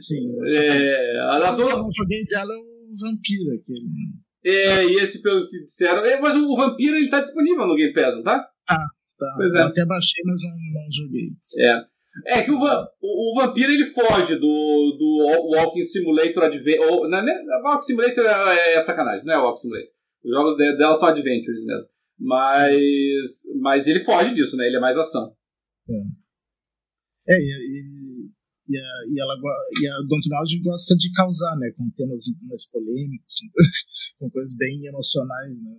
Sim. 0.00 0.28
É, 0.44 1.20
a 1.20 1.38
da 1.38 1.62
Eu 1.62 1.78
não 1.78 1.92
joguei 1.92 2.24
dela 2.24 2.52
é 2.52 2.56
o 2.56 2.66
Vampiro, 3.00 3.54
aquele. 3.54 3.86
É, 4.44 4.84
e 4.86 4.96
esse 4.96 5.22
pelo 5.22 5.48
que 5.48 5.62
disseram. 5.62 6.04
É, 6.04 6.20
mas 6.20 6.34
o 6.34 6.56
Vampiro 6.56 6.96
ele 6.96 7.08
tá 7.08 7.20
disponível 7.20 7.64
no 7.64 7.76
Game 7.76 7.92
Pass, 7.92 8.14
não 8.14 8.24
tá? 8.24 8.44
Ah, 8.68 8.86
tá. 9.18 9.34
Pois 9.36 9.54
é. 9.54 9.58
Eu 9.58 9.66
até 9.66 9.86
baixei, 9.86 10.22
mas 10.24 10.36
não, 10.42 10.82
não 10.82 10.90
joguei. 10.90 11.28
É. 11.60 12.38
É 12.38 12.42
que 12.42 12.50
o, 12.50 12.58
o, 12.58 12.60
o 12.60 13.34
Vampiro 13.40 13.70
ele 13.70 13.84
foge 13.84 14.34
do, 14.34 14.96
do 14.98 15.54
Walking 15.54 15.84
Simulator 15.84 16.44
Adventure. 16.44 17.08
Não, 17.08 17.62
Walking 17.62 17.86
Simulator 17.86 18.24
é, 18.26 18.74
é 18.74 18.82
sacanagem, 18.82 19.24
não 19.24 19.34
é 19.34 19.38
Walking 19.38 19.60
Simulator. 19.60 19.90
Os 20.24 20.30
jogos 20.32 20.56
dela 20.56 20.94
são 20.96 21.08
Adventures 21.08 21.64
mesmo. 21.64 21.88
Mas, 22.18 23.42
mas 23.60 23.86
ele 23.86 24.00
foge 24.00 24.34
disso, 24.34 24.56
né? 24.56 24.66
Ele 24.66 24.76
é 24.76 24.80
mais 24.80 24.96
ação. 24.96 25.32
É, 25.88 27.34
é 27.34 27.38
e, 27.38 28.32
e, 28.68 28.76
a, 28.76 28.82
e, 29.12 29.20
ela, 29.20 29.34
e 29.80 29.88
a 29.88 29.94
Dontnod 30.08 30.62
gosta 30.62 30.96
de 30.96 31.12
causar, 31.12 31.56
né? 31.56 31.70
Com 31.76 31.88
temas 31.90 32.22
mais 32.42 32.68
polêmicos, 32.70 33.34
com 34.18 34.28
coisas 34.30 34.56
bem 34.56 34.84
emocionais, 34.86 35.52
né? 35.70 35.78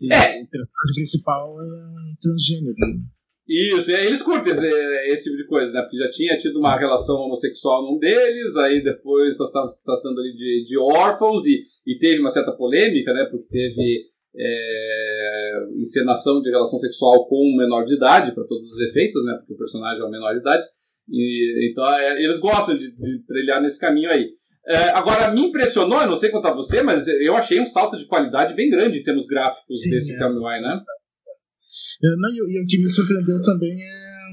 E 0.00 0.12
é. 0.12 0.42
o 0.42 0.48
personagem 0.48 0.94
principal 0.94 1.60
é 1.60 1.64
um 1.64 2.16
transgênero. 2.20 2.74
Né? 2.76 3.04
Isso, 3.46 3.90
eles 3.90 4.22
curtem 4.22 4.52
esse, 4.52 4.66
esse, 5.12 5.24
tipo 5.24 5.36
de 5.36 5.46
coisa, 5.46 5.72
né? 5.72 5.82
Porque 5.82 5.98
já 5.98 6.08
tinha 6.08 6.36
tido 6.36 6.58
uma 6.58 6.78
relação 6.78 7.16
homossexual 7.16 7.82
num 7.82 7.98
deles, 7.98 8.56
aí 8.56 8.82
depois 8.82 9.38
nós 9.38 9.48
estávamos 9.48 9.74
tratando 9.84 10.18
ali 10.18 10.34
de, 10.34 10.64
de 10.64 10.78
órfãos 10.78 11.46
e, 11.46 11.62
e 11.86 11.98
teve 11.98 12.20
uma 12.20 12.30
certa 12.30 12.52
polêmica, 12.52 13.12
né? 13.12 13.26
Porque 13.30 13.46
teve 13.48 14.13
é, 14.36 15.66
encenação 15.78 16.40
de 16.40 16.50
relação 16.50 16.78
sexual 16.78 17.26
com 17.26 17.36
um 17.36 17.56
menor 17.56 17.84
de 17.84 17.94
idade, 17.94 18.34
para 18.34 18.44
todos 18.44 18.72
os 18.72 18.80
efeitos, 18.80 19.24
né? 19.24 19.34
Porque 19.38 19.54
o 19.54 19.58
personagem 19.58 20.02
é 20.02 20.04
um 20.04 20.10
menor 20.10 20.32
de 20.32 20.40
idade. 20.40 20.66
E, 21.08 21.70
então 21.70 21.86
é, 21.94 22.22
eles 22.22 22.38
gostam 22.38 22.76
de, 22.76 22.90
de, 22.90 23.24
trilhar 23.26 23.62
nesse 23.62 23.78
caminho 23.78 24.10
aí. 24.10 24.30
É, 24.66 24.88
agora, 24.96 25.30
me 25.30 25.42
impressionou, 25.42 26.00
eu 26.00 26.08
não 26.08 26.16
sei 26.16 26.30
quanto 26.30 26.48
a 26.48 26.54
você, 26.54 26.82
mas 26.82 27.06
eu 27.06 27.36
achei 27.36 27.60
um 27.60 27.66
salto 27.66 27.98
de 27.98 28.06
qualidade 28.06 28.54
bem 28.54 28.70
grande 28.70 28.98
em 28.98 29.02
termos 29.02 29.26
gráficos 29.26 29.80
Sim, 29.80 29.90
desse 29.90 30.14
é. 30.14 30.18
Camui, 30.18 30.60
né? 30.60 30.80
É, 32.02 32.16
não, 32.16 32.30
e, 32.30 32.56
e, 32.56 32.62
o 32.62 32.66
que 32.66 32.78
me 32.78 32.88
surpreendeu 32.88 33.42
também 33.42 33.76
é, 33.76 34.30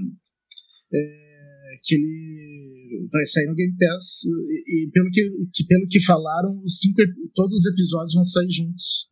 é, 0.96 1.78
que 1.84 1.96
ele 1.96 3.08
vai 3.12 3.26
sair 3.26 3.48
no 3.48 3.56
Game 3.56 3.76
Pass 3.78 4.24
e, 4.24 4.88
e 4.88 4.92
pelo, 4.92 5.10
que, 5.12 5.22
que, 5.54 5.68
pelo 5.68 5.88
que 5.88 6.02
falaram, 6.06 6.62
os 6.64 6.80
cinco, 6.80 7.02
todos 7.36 7.58
os 7.58 7.66
episódios 7.74 8.14
vão 8.14 8.24
sair 8.24 8.50
juntos 8.50 9.12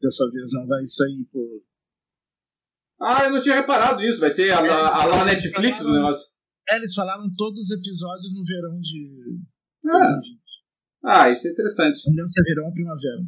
dessa 0.00 0.30
vez 0.30 0.52
não 0.52 0.66
vai 0.66 0.84
sair 0.84 1.24
por. 1.32 1.50
Ah, 3.00 3.24
eu 3.24 3.30
não 3.32 3.40
tinha 3.40 3.56
reparado 3.56 4.02
isso. 4.02 4.20
Vai 4.20 4.30
ser 4.30 4.50
a, 4.52 4.60
é, 4.60 4.68
a, 4.68 4.88
a 4.88 5.04
lá 5.04 5.24
Netflix 5.24 5.78
falaram, 5.78 5.90
o 5.90 5.92
negócio. 5.92 6.26
É, 6.70 6.76
eles 6.76 6.94
falaram 6.94 7.34
todos 7.36 7.60
os 7.60 7.70
episódios 7.70 8.34
no 8.34 8.44
verão 8.44 8.78
de 8.80 9.38
ah. 9.86 9.98
2020. 9.98 10.44
Ah, 11.04 11.30
isso 11.30 11.46
é 11.46 11.50
interessante. 11.50 12.00
Não 12.06 12.14
lembro 12.14 12.28
se 12.28 12.40
é 12.40 12.44
verão 12.44 12.66
ou 12.66 12.72
primavera. 12.72 13.20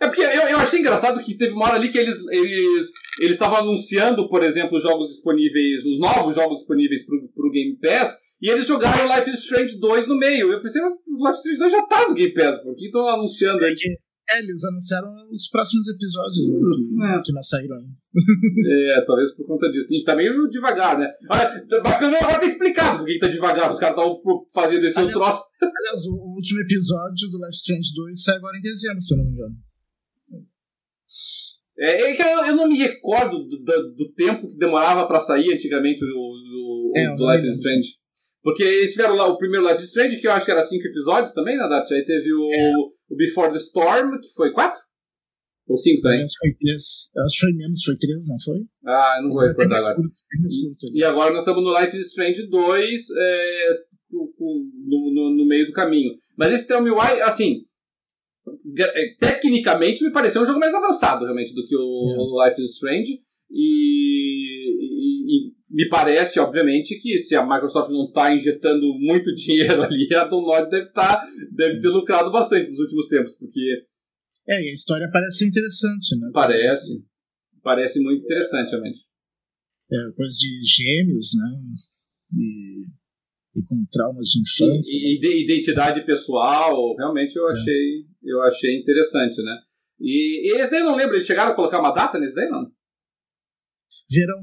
É 0.00 0.06
porque 0.06 0.22
eu, 0.22 0.48
eu 0.48 0.58
achei 0.58 0.80
engraçado 0.80 1.20
que 1.20 1.36
teve 1.36 1.52
uma 1.52 1.66
hora 1.66 1.74
ali 1.74 1.90
que 1.90 1.98
eles 1.98 2.18
eles 2.30 2.90
eles 3.18 3.34
estavam 3.34 3.58
anunciando, 3.58 4.28
por 4.28 4.42
exemplo, 4.42 4.78
os 4.78 4.82
jogos 4.82 5.08
disponíveis, 5.08 5.84
os 5.84 5.98
novos 5.98 6.36
jogos 6.36 6.58
disponíveis 6.58 7.04
para 7.04 7.16
o 7.16 7.50
Game 7.50 7.76
Pass, 7.78 8.16
E 8.40 8.48
eles 8.48 8.66
jogaram 8.66 9.14
Life 9.14 9.28
is 9.28 9.40
Strange 9.40 9.78
2 9.78 10.06
no 10.06 10.16
meio. 10.16 10.50
Eu 10.52 10.62
pensei, 10.62 10.80
mas 10.80 10.92
o 10.92 11.26
Life 11.26 11.32
is 11.32 11.38
Strange 11.38 11.58
2 11.58 11.72
já 11.72 11.82
tá 11.86 12.08
no 12.08 12.14
Game 12.14 12.32
Pass, 12.32 12.62
por 12.62 12.74
que 12.76 12.86
estão 12.86 13.08
anunciando 13.08 13.64
aí? 13.64 13.74
É, 14.32 14.38
eles 14.38 14.64
anunciaram 14.64 15.08
os 15.30 15.48
próximos 15.48 15.88
episódios 15.88 16.50
né, 16.50 17.14
que, 17.14 17.18
é. 17.18 17.22
que, 17.24 17.32
não 17.32 17.42
saíram 17.42 17.76
ainda. 17.76 17.92
é, 18.98 19.04
talvez 19.04 19.34
por 19.34 19.46
conta 19.46 19.68
disso. 19.70 19.92
E 19.92 20.04
tá 20.04 20.14
meio 20.14 20.48
devagar, 20.48 20.98
né? 20.98 21.08
Olha, 21.30 21.66
bacana 21.82 22.18
agora 22.18 22.38
ter 22.38 22.46
explicado 22.46 22.98
por 22.98 23.06
que 23.06 23.18
tá 23.18 23.28
devagar. 23.28 23.70
Os 23.70 23.78
caras 23.78 23.96
estavam 23.96 24.20
fazendo 24.54 24.86
esse 24.86 24.98
aliás, 24.98 25.14
troço. 25.14 25.42
Aliás, 25.62 26.06
o 26.06 26.14
último 26.34 26.60
episódio 26.60 27.28
do 27.30 27.38
Life 27.38 27.56
Strange 27.56 27.94
2 27.94 28.22
sai 28.22 28.36
agora 28.36 28.56
em 28.56 28.60
dezembro, 28.60 29.00
se 29.00 29.14
eu 29.14 29.18
não 29.18 29.24
me 29.24 29.32
engano. 29.32 29.56
É, 31.78 32.10
é 32.10 32.14
que 32.14 32.22
eu, 32.22 32.44
eu, 32.46 32.56
não 32.56 32.68
me 32.68 32.76
recordo 32.76 33.38
do, 33.48 33.56
do, 33.64 33.94
do 33.94 34.12
tempo 34.12 34.48
que 34.48 34.58
demorava 34.58 35.06
para 35.08 35.18
sair 35.18 35.52
antigamente 35.52 36.04
o, 36.04 36.06
o, 36.06 36.92
é, 36.94 37.10
o 37.10 37.32
Life 37.32 37.46
is 37.46 37.56
Strange. 37.56 37.88
Porque 38.42 38.62
eles 38.62 38.92
tiveram 38.92 39.16
lá 39.16 39.26
o 39.26 39.38
primeiro 39.38 39.66
Life 39.66 39.80
is 39.80 39.88
Strange, 39.88 40.20
que 40.20 40.26
eu 40.26 40.32
acho 40.32 40.44
que 40.44 40.52
era 40.52 40.62
cinco 40.62 40.86
episódios 40.86 41.32
também, 41.32 41.56
né, 41.56 41.66
Dati? 41.68 41.94
Aí 41.94 42.04
teve 42.04 42.32
o, 42.32 42.50
é. 42.52 42.72
O 43.10 43.16
Before 43.16 43.50
the 43.50 43.58
Storm, 43.58 44.18
que 44.20 44.28
foi 44.34 44.52
quatro? 44.52 44.80
Ou 45.66 45.76
cinco 45.76 46.02
também? 46.02 46.22
Acho 46.22 46.32
que 46.32 46.48
foi 46.48 46.58
três. 46.58 47.12
Acho 47.16 47.34
que 47.34 47.40
foi 47.40 47.52
menos, 47.52 47.84
foi 47.84 47.96
três, 47.96 48.28
não 48.28 48.36
foi? 48.44 48.58
Ah, 48.86 49.14
eu 49.18 49.22
não 49.24 49.30
vou 49.30 49.46
recordar 49.46 49.78
agora. 49.78 49.94
Curto, 49.94 50.14
e, 50.92 50.98
e, 50.98 51.04
agora 51.04 51.32
nós 51.32 51.42
estamos 51.42 51.62
no 51.62 51.78
Life 51.78 51.96
is 51.96 52.08
Strange 52.08 52.48
2, 52.48 53.04
é, 53.16 53.68
no, 54.10 54.32
no, 55.14 55.36
no, 55.36 55.46
meio 55.46 55.66
do 55.66 55.72
caminho. 55.72 56.14
Mas 56.36 56.52
esse 56.52 56.66
Tell 56.66 56.82
Me 56.82 56.90
Why, 56.90 57.20
assim, 57.22 57.64
é, 58.78 59.14
tecnicamente 59.20 60.02
me 60.02 60.12
pareceu 60.12 60.42
um 60.42 60.46
jogo 60.46 60.58
mais 60.58 60.74
avançado 60.74 61.24
realmente 61.24 61.54
do 61.54 61.64
que 61.64 61.76
o 61.76 62.44
Life 62.44 62.60
is 62.60 62.74
Strange. 62.74 63.20
E, 63.52 64.70
e, 64.80 65.48
e, 65.48 65.52
me 65.70 65.88
parece, 65.88 66.40
obviamente, 66.40 66.98
que 66.98 67.16
se 67.18 67.36
a 67.36 67.46
Microsoft 67.46 67.90
não 67.90 68.06
está 68.06 68.34
injetando 68.34 68.92
muito 68.98 69.32
dinheiro 69.34 69.82
ali, 69.82 70.12
a 70.14 70.24
Download 70.24 70.68
deve, 70.68 70.90
tá, 70.90 71.24
deve 71.52 71.80
ter 71.80 71.88
lucrado 71.88 72.30
bastante 72.32 72.68
nos 72.68 72.78
últimos 72.80 73.06
tempos, 73.06 73.36
porque. 73.36 73.86
É, 74.48 74.60
e 74.60 74.70
a 74.70 74.74
história 74.74 75.08
parece 75.12 75.38
ser 75.38 75.46
interessante, 75.46 76.18
né? 76.18 76.30
Parece. 76.32 77.04
Parece 77.62 78.00
muito 78.00 78.24
interessante, 78.24 78.70
realmente. 78.70 79.00
É, 79.92 80.12
coisa 80.16 80.36
de 80.36 80.60
gêmeos, 80.64 81.30
né? 81.36 81.60
E, 82.32 82.86
e 83.60 83.62
com 83.62 83.76
traumas 83.92 84.28
de 84.28 84.40
infância. 84.40 84.96
E, 84.96 85.20
e 85.22 85.44
identidade 85.44 86.04
pessoal, 86.04 86.96
realmente 86.96 87.36
eu 87.36 87.46
é. 87.48 87.52
achei, 87.52 88.00
é. 88.00 88.32
eu 88.32 88.42
achei 88.42 88.80
interessante, 88.80 89.40
né? 89.42 89.56
E, 90.00 90.52
e 90.52 90.70
daí 90.70 90.80
eu 90.80 90.86
não 90.86 90.96
lembro, 90.96 91.14
eles 91.14 91.26
chegaram 91.26 91.52
a 91.52 91.54
colocar 91.54 91.78
uma 91.78 91.92
data 91.92 92.18
nesse 92.18 92.34
daí, 92.34 92.48
não? 92.48 92.72
Verão 94.10 94.42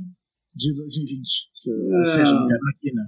de 0.57 0.73
2020, 0.73 1.23
que, 1.61 1.69
é, 1.69 1.97
ou 1.99 2.05
seja, 2.05 2.35
aqui, 2.75 2.93
né? 2.93 3.05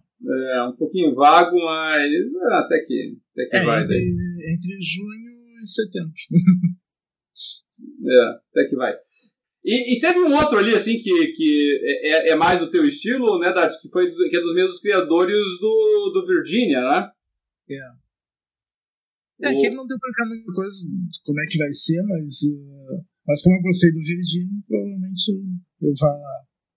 É, 0.54 0.64
um 0.64 0.76
pouquinho 0.76 1.16
vago, 1.16 1.58
mas 1.58 2.12
é, 2.12 2.54
até 2.54 2.80
que, 2.86 3.18
até 3.32 3.50
que 3.50 3.56
é, 3.58 3.64
vai 3.64 3.84
entre, 3.84 3.96
daí. 3.96 4.54
Entre 4.54 4.78
junho 4.80 5.64
e 5.64 5.68
setembro. 5.68 6.14
é, 8.06 8.30
até 8.52 8.70
que 8.70 8.76
vai. 8.76 8.96
E, 9.66 9.96
e, 9.96 10.00
teve 10.00 10.20
um 10.20 10.34
outro 10.34 10.58
ali, 10.58 10.74
assim, 10.74 11.00
que, 11.00 11.28
que 11.34 11.80
é, 11.84 12.10
é, 12.10 12.30
é 12.30 12.36
mais 12.36 12.60
do 12.60 12.72
teu 12.72 12.86
estilo, 12.86 13.40
né, 13.40 13.52
Dart? 13.52 13.74
Que, 13.82 13.90
foi, 13.90 14.10
que 14.12 14.38
é 14.38 14.42
dos 14.42 14.54
mesmos 14.54 14.80
criadores 14.80 15.44
do, 15.60 16.12
do 16.14 16.26
Virginia, 16.26 16.82
né? 16.82 17.12
É. 17.72 18.00
É, 19.42 19.52
que 19.52 19.68
ele 19.68 19.76
não 19.76 19.88
deu 19.88 19.98
pra 19.98 20.10
ficar 20.10 20.28
muita 20.28 20.54
coisa 20.54 20.76
como 21.24 21.40
é 21.40 21.46
que 21.46 21.58
vai 21.58 21.74
ser, 21.74 22.02
mas, 22.04 22.42
uh, 22.44 23.06
mas 23.26 23.42
como 23.42 23.56
eu 23.56 23.62
gostei 23.62 23.90
do 23.92 24.00
Virginia, 24.00 24.62
provavelmente 24.68 25.32
eu, 25.32 25.88
eu 25.88 25.94
vá 25.98 26.12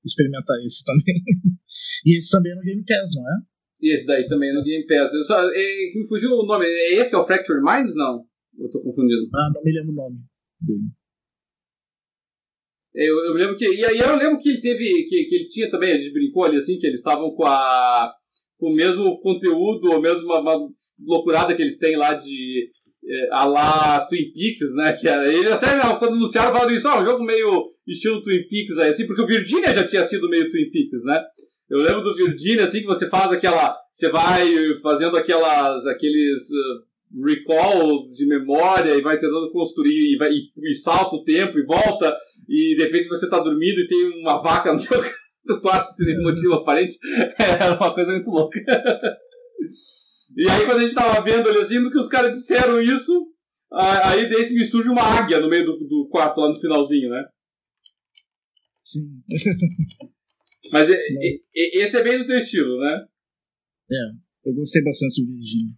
experimentar 0.05 0.57
esse 0.65 0.85
também. 0.85 1.15
e 2.07 2.19
esse 2.19 2.31
também 2.31 2.53
é 2.53 2.55
no 2.55 2.63
Game 2.63 2.85
Pass, 2.85 3.15
não 3.15 3.29
é? 3.29 3.35
E 3.83 3.93
esse 3.93 4.07
daí 4.07 4.27
também 4.29 4.51
é 4.51 4.53
no 4.53 4.63
Game 4.63 4.87
Pass. 4.87 5.13
Eu 5.13 5.25
só, 5.25 5.39
é, 5.39 5.93
me 5.95 6.07
fugiu 6.07 6.31
o 6.31 6.47
nome. 6.47 6.65
É 6.67 6.95
esse 6.95 7.11
que 7.11 7.17
é 7.17 7.19
o 7.19 7.27
Fractured 7.27 7.63
Minds? 7.65 7.97
Não? 7.97 8.25
Eu 8.59 8.71
tô 8.71 8.81
confundindo. 8.81 9.29
Ah, 9.35 9.49
não 9.53 9.63
me 9.63 9.73
lembro 9.73 9.93
o 9.93 9.97
nome 9.97 10.19
dele. 10.61 10.91
Eu, 12.95 13.25
eu 13.25 13.33
lembro 13.33 13.57
que. 13.57 13.65
E 13.65 13.85
aí 13.85 13.99
eu 13.99 14.17
lembro 14.17 14.39
que 14.39 14.51
ele 14.51 14.61
teve. 14.61 15.05
Que, 15.09 15.25
que 15.25 15.35
ele 15.35 15.49
tinha 15.49 15.71
também, 15.71 15.93
a 15.93 15.97
gente 15.97 16.13
brincou 16.13 16.45
ali 16.45 16.57
assim, 16.59 16.79
que 16.79 16.87
eles 16.87 16.99
estavam 16.99 17.31
com 17.35 17.45
a. 17.45 18.13
com 18.59 18.71
o 18.71 18.75
mesmo 18.75 19.19
conteúdo, 19.21 19.91
ou 19.91 20.01
mesmo 20.01 20.33
uma, 20.33 20.69
loucurada 21.05 21.55
que 21.55 21.63
eles 21.63 21.79
têm 21.79 21.97
lá 21.97 22.15
de. 22.15 22.71
É, 23.05 23.29
a 23.33 23.45
lá 23.45 24.07
Twin 24.07 24.31
Peaks, 24.33 24.77
né? 24.77 24.93
Que 24.93 25.09
era, 25.09 25.33
ele 25.33 25.51
até 25.51 25.81
quando 25.99 26.15
anunciaram 26.15 26.53
falaram 26.53 26.71
isso, 26.71 26.89
ó, 26.89 27.01
um 27.01 27.05
jogo 27.05 27.25
meio 27.25 27.72
estilo 27.87 28.23
Twin 28.23 28.47
Peaks 28.49 28.79
aí, 28.79 28.91
assim, 28.91 29.07
porque 29.07 29.23
o 29.23 29.27
Virginia 29.27 29.75
já 29.75 29.87
tinha 29.87 30.05
sido 30.05 30.29
meio 30.29 30.51
Twin 30.51 30.71
Peaks, 30.71 31.05
né? 31.05 31.21
Eu 31.69 31.79
lembro 31.79 32.03
do 32.03 32.15
Virginia, 32.15 32.65
assim, 32.65 32.81
que 32.81 32.87
você 32.87 33.09
faz 33.09 33.33
aquela. 33.33 33.75
Você 33.91 34.11
vai 34.11 34.47
fazendo 34.83 35.17
aquelas. 35.17 35.87
aqueles. 35.87 36.43
Uh, 36.51 36.93
recalls 37.21 38.15
de 38.15 38.27
memória 38.27 38.97
e 38.97 39.03
vai 39.03 39.19
tentando 39.19 39.51
construir 39.53 40.15
e, 40.15 40.17
vai, 40.17 40.31
e, 40.31 40.71
e 40.71 40.75
salta 40.75 41.17
o 41.17 41.25
tempo 41.25 41.59
e 41.59 41.65
volta 41.65 42.17
e 42.49 42.75
de 42.77 42.85
repente 42.85 43.09
você 43.09 43.29
tá 43.29 43.39
dormindo 43.39 43.81
e 43.81 43.87
tem 43.87 44.21
uma 44.23 44.41
vaca 44.41 44.73
no 44.73 44.79
seu 44.79 44.99
quarto 45.61 45.91
sem 45.93 46.07
nenhum 46.07 46.23
motivo 46.23 46.55
aparente. 46.55 46.97
É 47.39 47.71
uma 47.71 47.95
coisa 47.95 48.13
muito 48.13 48.31
louca. 48.31 48.59
E 50.35 50.49
aí 50.49 50.65
quando 50.65 50.79
a 50.79 50.83
gente 50.83 50.95
tava 50.95 51.23
vendo 51.23 51.47
ali 51.47 51.59
assim, 51.59 51.91
que 51.91 51.99
os 51.99 52.09
caras 52.09 52.33
disseram 52.33 52.81
isso, 52.81 53.27
aí 53.71 54.27
desse 54.31 54.55
me 54.55 54.65
surge 54.65 54.89
uma 54.89 55.03
águia 55.03 55.39
no 55.39 55.47
meio 55.47 55.67
do, 55.67 55.77
do 55.77 56.09
quarto 56.11 56.41
lá 56.41 56.49
no 56.49 56.59
finalzinho, 56.59 57.11
né? 57.11 57.23
Sim. 58.85 59.23
Mas 60.73 60.91
é, 60.91 60.95
é, 60.95 61.83
esse 61.83 61.97
é 61.97 62.03
bem 62.03 62.19
do 62.19 62.27
teu 62.27 62.39
estilo, 62.39 62.79
né? 62.81 63.07
É, 63.91 64.49
eu 64.49 64.55
gostei 64.55 64.83
bastante 64.83 65.25
do 65.25 65.33
Virginia. 65.35 65.75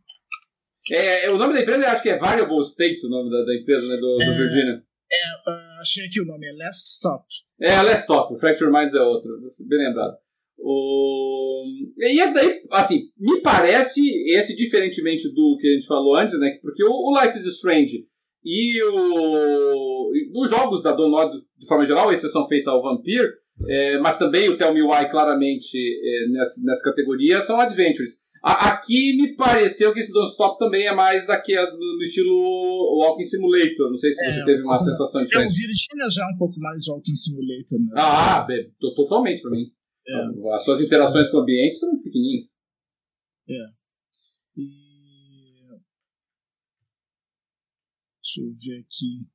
É, 0.91 1.27
é, 1.27 1.31
o 1.31 1.39
nome 1.39 1.55
da 1.55 1.63
empresa 1.63 1.83
eu 1.83 1.89
acho 1.89 2.03
que 2.03 2.11
é 2.11 2.19
Variable 2.19 2.61
State, 2.61 3.07
o 3.07 3.11
nome 3.11 3.31
da, 3.31 3.45
da 3.45 3.55
empresa, 3.57 3.87
né, 3.89 3.97
do, 3.97 4.19
é, 4.21 4.27
do 4.27 4.37
Virginia. 4.37 4.83
É, 5.13 5.51
uh, 5.51 5.81
achei 5.81 6.05
aqui 6.05 6.21
o 6.21 6.27
nome, 6.27 6.47
é 6.47 6.53
Last 6.53 6.89
Stop. 6.97 7.25
É, 7.61 7.83
Last 7.83 8.03
Stop, 8.03 8.35
o 8.35 8.39
Fracture 8.39 8.71
Minds 8.71 8.95
é 8.95 9.01
outro, 9.01 9.31
bem 9.67 9.79
lembrado. 9.79 10.17
O... 10.59 11.65
E 11.99 12.21
esse 12.21 12.35
daí, 12.35 12.63
assim, 12.71 13.11
me 13.19 13.41
parece, 13.41 14.01
esse 14.31 14.55
diferentemente 14.55 15.29
do 15.33 15.57
que 15.59 15.69
a 15.69 15.73
gente 15.73 15.87
falou 15.87 16.17
antes, 16.17 16.39
né, 16.39 16.59
porque 16.61 16.85
o, 16.85 17.21
Life 17.21 17.37
is 17.39 17.47
Strange 17.47 18.07
e 18.45 18.83
o, 18.83 20.43
os 20.43 20.51
jogos 20.51 20.83
da 20.83 20.93
Download, 20.93 21.35
de 21.59 21.67
forma 21.67 21.85
geral, 21.87 22.13
exceção 22.13 22.47
feita 22.47 22.71
ao 22.71 22.83
Vampire, 22.83 23.29
é, 23.69 23.99
mas 23.99 24.19
também 24.19 24.49
o 24.49 24.57
Tell 24.57 24.75
Me 24.75 24.83
Why, 24.83 25.11
claramente, 25.11 25.79
é, 25.79 26.29
nessa, 26.31 26.63
nessa 26.65 26.83
categoria, 26.83 27.41
são 27.41 27.61
adventures. 27.61 28.25
Aqui 28.43 29.17
me 29.17 29.35
pareceu 29.37 29.95
que 29.95 30.01
esse 30.01 30.13
Don't 30.13 30.29
Stop 30.29 30.59
também 30.59 30.87
é 30.87 30.95
mais 30.95 31.27
daqui 31.27 31.55
no 31.55 32.03
estilo 32.03 32.99
Walking 32.99 33.25
Simulator. 33.25 33.89
Não 33.89 33.97
sei 33.97 34.13
se 34.13 34.23
é, 34.23 34.31
você 34.31 34.45
teve 34.45 34.63
uma 34.63 34.79
sensação 34.79 35.23
é, 35.23 35.25
diferente. 35.25 35.51
O 35.51 35.55
Virginia 35.55 36.11
já 36.11 36.23
é 36.25 36.35
um 36.35 36.37
pouco 36.37 36.61
mais 36.61 36.87
Walking 36.87 37.17
Simulator. 37.17 37.79
Né? 37.81 37.93
Ah, 37.97 38.45
bem, 38.47 38.71
totalmente 38.79 39.41
para 39.41 39.51
mim. 39.51 39.73
É. 40.07 40.55
As 40.55 40.63
suas 40.63 40.83
interações 40.83 41.31
com 41.31 41.39
o 41.39 41.41
ambiente 41.41 41.79
são 41.79 41.89
muito 41.89 42.03
pequenininhas. 42.03 42.45
É. 43.49 43.55
E... 44.59 44.84
Deixa 48.35 48.41
eu 48.41 48.55
ver 48.57 48.81
aqui. 48.81 49.27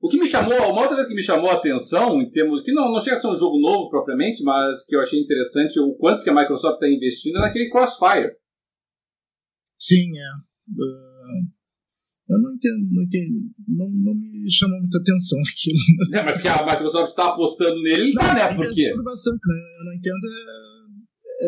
O 0.00 0.08
que 0.08 0.18
me 0.18 0.26
chamou, 0.26 0.54
uma 0.70 0.82
outra 0.82 0.96
coisa 0.96 1.08
que 1.08 1.14
me 1.14 1.22
chamou 1.22 1.50
a 1.50 1.54
atenção, 1.54 2.20
em 2.20 2.28
termos 2.30 2.62
que 2.62 2.72
não, 2.72 2.92
não 2.92 3.00
chega 3.00 3.16
a 3.16 3.18
ser 3.18 3.28
um 3.28 3.38
jogo 3.38 3.58
novo 3.58 3.88
propriamente, 3.88 4.42
mas 4.42 4.84
que 4.84 4.94
eu 4.94 5.00
achei 5.00 5.18
interessante 5.18 5.80
o 5.80 5.94
quanto 5.94 6.22
que 6.22 6.28
a 6.28 6.34
Microsoft 6.34 6.74
está 6.74 6.88
investindo 6.88 7.38
é 7.38 7.40
naquele 7.40 7.70
Crossfire. 7.70 8.36
Sim, 9.78 10.18
é. 10.18 10.28
Uh, 10.68 11.54
eu 12.28 12.38
não 12.38 12.54
entendo, 12.54 12.88
não 12.92 13.02
entendo, 13.02 13.50
não, 13.68 13.86
não 13.86 14.14
me 14.14 14.52
chamou 14.52 14.78
muita 14.78 14.98
atenção 14.98 15.38
aquilo. 15.48 16.18
É, 16.18 16.22
mas 16.22 16.42
que 16.42 16.48
a 16.48 16.66
Microsoft 16.66 17.08
está 17.08 17.28
apostando 17.28 17.80
nele, 17.82 18.02
ele 18.02 18.12
tá, 18.12 18.34
né? 18.34 18.54
Por 18.54 18.74
quê? 18.74 18.92
Bastante, 19.02 19.40
né? 19.46 19.54
Eu 19.78 19.84
não 19.86 19.94
entendo 19.94 20.26
é 20.26 20.73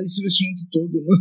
esse 0.04 0.20
investimento 0.20 0.62
todo. 0.70 0.92
Né? 0.92 1.16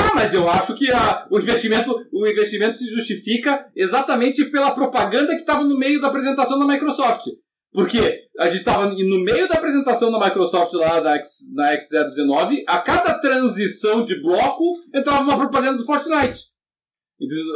Ah, 0.00 0.14
mas 0.14 0.34
eu 0.34 0.48
acho 0.48 0.74
que 0.74 0.90
a, 0.90 1.26
o, 1.30 1.38
investimento, 1.38 1.94
o 2.12 2.26
investimento 2.26 2.76
se 2.76 2.88
justifica 2.88 3.66
exatamente 3.74 4.44
pela 4.46 4.72
propaganda 4.72 5.34
que 5.34 5.40
estava 5.40 5.64
no 5.64 5.78
meio 5.78 6.00
da 6.00 6.08
apresentação 6.08 6.58
da 6.58 6.66
Microsoft. 6.66 7.26
Porque 7.72 8.24
a 8.38 8.46
gente 8.46 8.58
estava 8.58 8.86
no 8.86 9.20
meio 9.22 9.48
da 9.48 9.54
apresentação 9.54 10.10
da 10.10 10.18
Microsoft 10.18 10.72
lá 10.72 11.00
na, 11.00 11.16
X, 11.16 11.30
na 11.54 11.76
X019, 11.76 12.64
a 12.66 12.80
cada 12.80 13.14
transição 13.14 14.04
de 14.04 14.20
bloco 14.20 14.64
entrava 14.92 15.22
uma 15.22 15.38
propaganda 15.38 15.78
do 15.78 15.86
Fortnite. 15.86 16.50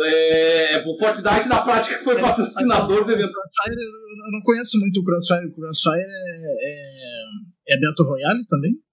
É, 0.06 0.82
o 0.86 0.94
Fortnite 0.98 1.48
na 1.48 1.62
prática 1.62 1.98
foi 1.98 2.16
é, 2.16 2.20
patrocinador 2.20 3.04
do 3.04 3.10
evento. 3.10 3.32
Eu 3.32 4.32
não 4.32 4.40
conheço 4.44 4.78
muito 4.78 5.00
o 5.00 5.04
Crossfire. 5.04 5.46
O 5.46 5.52
Crossfire 5.52 5.96
é, 5.98 7.72
é, 7.72 7.74
é 7.74 7.80
Battle 7.80 8.08
Royale 8.08 8.46
também? 8.46 8.83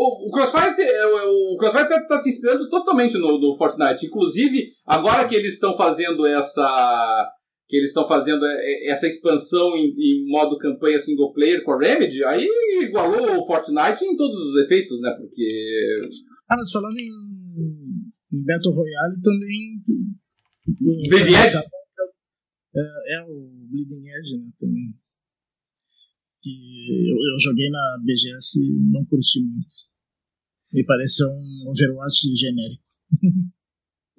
O, 0.00 0.28
o 0.28 0.30
Crossfire 0.30 0.76
o, 0.78 1.54
o 1.54 1.56
Crossfire 1.56 1.82
está 1.82 2.00
tá 2.06 2.18
se 2.20 2.28
inspirando 2.28 2.68
totalmente 2.68 3.18
no, 3.18 3.40
no 3.40 3.56
Fortnite. 3.56 4.06
Inclusive, 4.06 4.68
agora 4.86 5.26
que 5.26 5.34
eles 5.34 5.54
estão 5.54 5.76
fazendo 5.76 6.24
essa 6.24 7.34
que 7.68 7.76
eles 7.76 7.90
estão 7.90 8.06
fazendo 8.06 8.46
é, 8.46 8.54
é, 8.60 8.92
essa 8.92 9.08
expansão 9.08 9.76
em, 9.76 9.92
em, 9.98 10.30
modo 10.30 10.56
campanha 10.56 11.00
single 11.00 11.32
player 11.32 11.62
com 11.64 11.72
a 11.72 11.78
Remedy, 11.78 12.24
aí 12.24 12.48
igualou 12.80 13.42
o 13.42 13.44
Fortnite 13.44 14.04
em 14.04 14.16
todos 14.16 14.40
os 14.40 14.62
efeitos, 14.62 15.00
né? 15.00 15.12
Porque. 15.18 16.00
Ah, 16.48 16.54
mas 16.56 16.70
falando 16.70 16.96
em, 16.96 17.10
em 18.32 18.44
Battle 18.46 18.74
Royale 18.74 19.20
também. 19.20 19.82
Bleeding 21.08 21.34
Edge? 21.34 21.56
É, 21.56 23.16
é, 23.16 23.22
o 23.24 23.50
Bleeding 23.68 24.06
Edge, 24.16 24.38
né? 24.38 24.46
Também. 24.56 24.94
Que 26.48 27.10
eu, 27.10 27.16
eu 27.16 27.38
joguei 27.40 27.68
na 27.70 27.98
BGS 28.04 28.58
e 28.58 28.92
não 28.92 29.04
curti 29.04 29.40
muito. 29.40 29.88
Me 30.72 30.84
parece 30.84 31.24
um 31.24 31.70
Overwatch 31.70 32.34
genérico. 32.34 32.82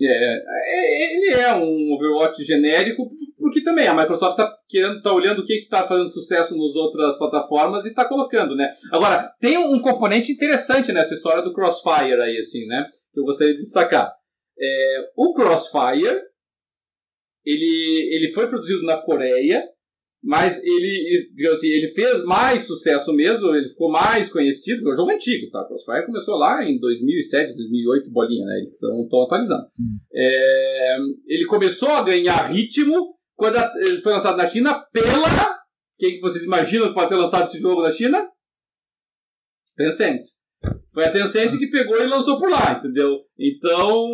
É, 0.01 0.05
é, 0.05 1.13
ele 1.13 1.29
é 1.41 1.53
um 1.53 1.91
Overwatch 1.93 2.41
genérico, 2.45 3.11
porque 3.37 3.61
também 3.61 3.85
a 3.85 3.93
Microsoft 3.93 4.39
está 4.39 4.57
querendo, 4.65 5.01
tá 5.01 5.11
olhando 5.11 5.39
o 5.39 5.45
que 5.45 5.53
está 5.55 5.85
fazendo 5.85 6.09
sucesso 6.09 6.57
nas 6.57 6.73
outras 6.75 7.17
plataformas 7.17 7.85
e 7.85 7.89
está 7.89 8.07
colocando, 8.07 8.55
né? 8.55 8.73
Agora, 8.93 9.29
tem 9.41 9.57
um 9.57 9.77
componente 9.81 10.31
interessante 10.31 10.93
nessa 10.93 11.13
história 11.13 11.43
do 11.43 11.51
Crossfire 11.51 12.13
aí, 12.13 12.37
assim, 12.37 12.65
né? 12.65 12.85
Que 13.13 13.19
eu 13.19 13.25
gostaria 13.25 13.53
de 13.53 13.59
destacar. 13.59 14.09
É, 14.57 15.09
o 15.17 15.33
Crossfire, 15.33 16.21
ele, 17.45 18.09
ele 18.15 18.31
foi 18.33 18.47
produzido 18.47 18.83
na 18.83 19.01
Coreia, 19.01 19.65
mas 20.23 20.61
ele, 20.63 21.29
digamos 21.33 21.59
assim, 21.59 21.67
ele 21.67 21.87
fez 21.87 22.23
mais 22.25 22.67
sucesso 22.67 23.13
mesmo, 23.13 23.55
ele 23.55 23.69
ficou 23.69 23.89
mais 23.89 24.29
conhecido, 24.29 24.87
é 24.89 24.93
um 24.93 24.95
jogo 24.95 25.11
antigo, 25.11 25.49
tá? 25.49 25.63
Crossfire 25.63 26.05
começou 26.05 26.35
lá 26.35 26.63
em 26.63 26.77
2007, 26.79 27.55
2008, 27.55 28.11
bolinha, 28.11 28.45
né? 28.45 28.59
Eles 28.59 28.73
estão 28.73 29.23
atualizando. 29.23 29.65
Hum. 29.79 29.97
É, 30.13 30.97
ele 31.27 31.45
começou 31.45 31.89
a 31.89 32.03
ganhar 32.03 32.51
ritmo 32.51 33.15
quando 33.35 33.57
ele 33.77 34.01
foi 34.01 34.11
lançado 34.11 34.37
na 34.37 34.45
China 34.45 34.83
pela... 34.91 35.57
Quem 35.97 36.15
que 36.15 36.21
vocês 36.21 36.43
imaginam 36.43 36.87
que 36.89 36.93
pode 36.93 37.09
ter 37.09 37.15
lançado 37.15 37.45
esse 37.45 37.59
jogo 37.59 37.81
na 37.81 37.91
China? 37.91 38.25
Tencent. 39.75 40.21
Foi 40.93 41.05
a 41.05 41.11
Tencent 41.11 41.57
que 41.57 41.67
pegou 41.67 42.01
e 42.01 42.07
lançou 42.07 42.37
por 42.37 42.49
lá, 42.49 42.73
entendeu? 42.73 43.19
Então, 43.39 44.11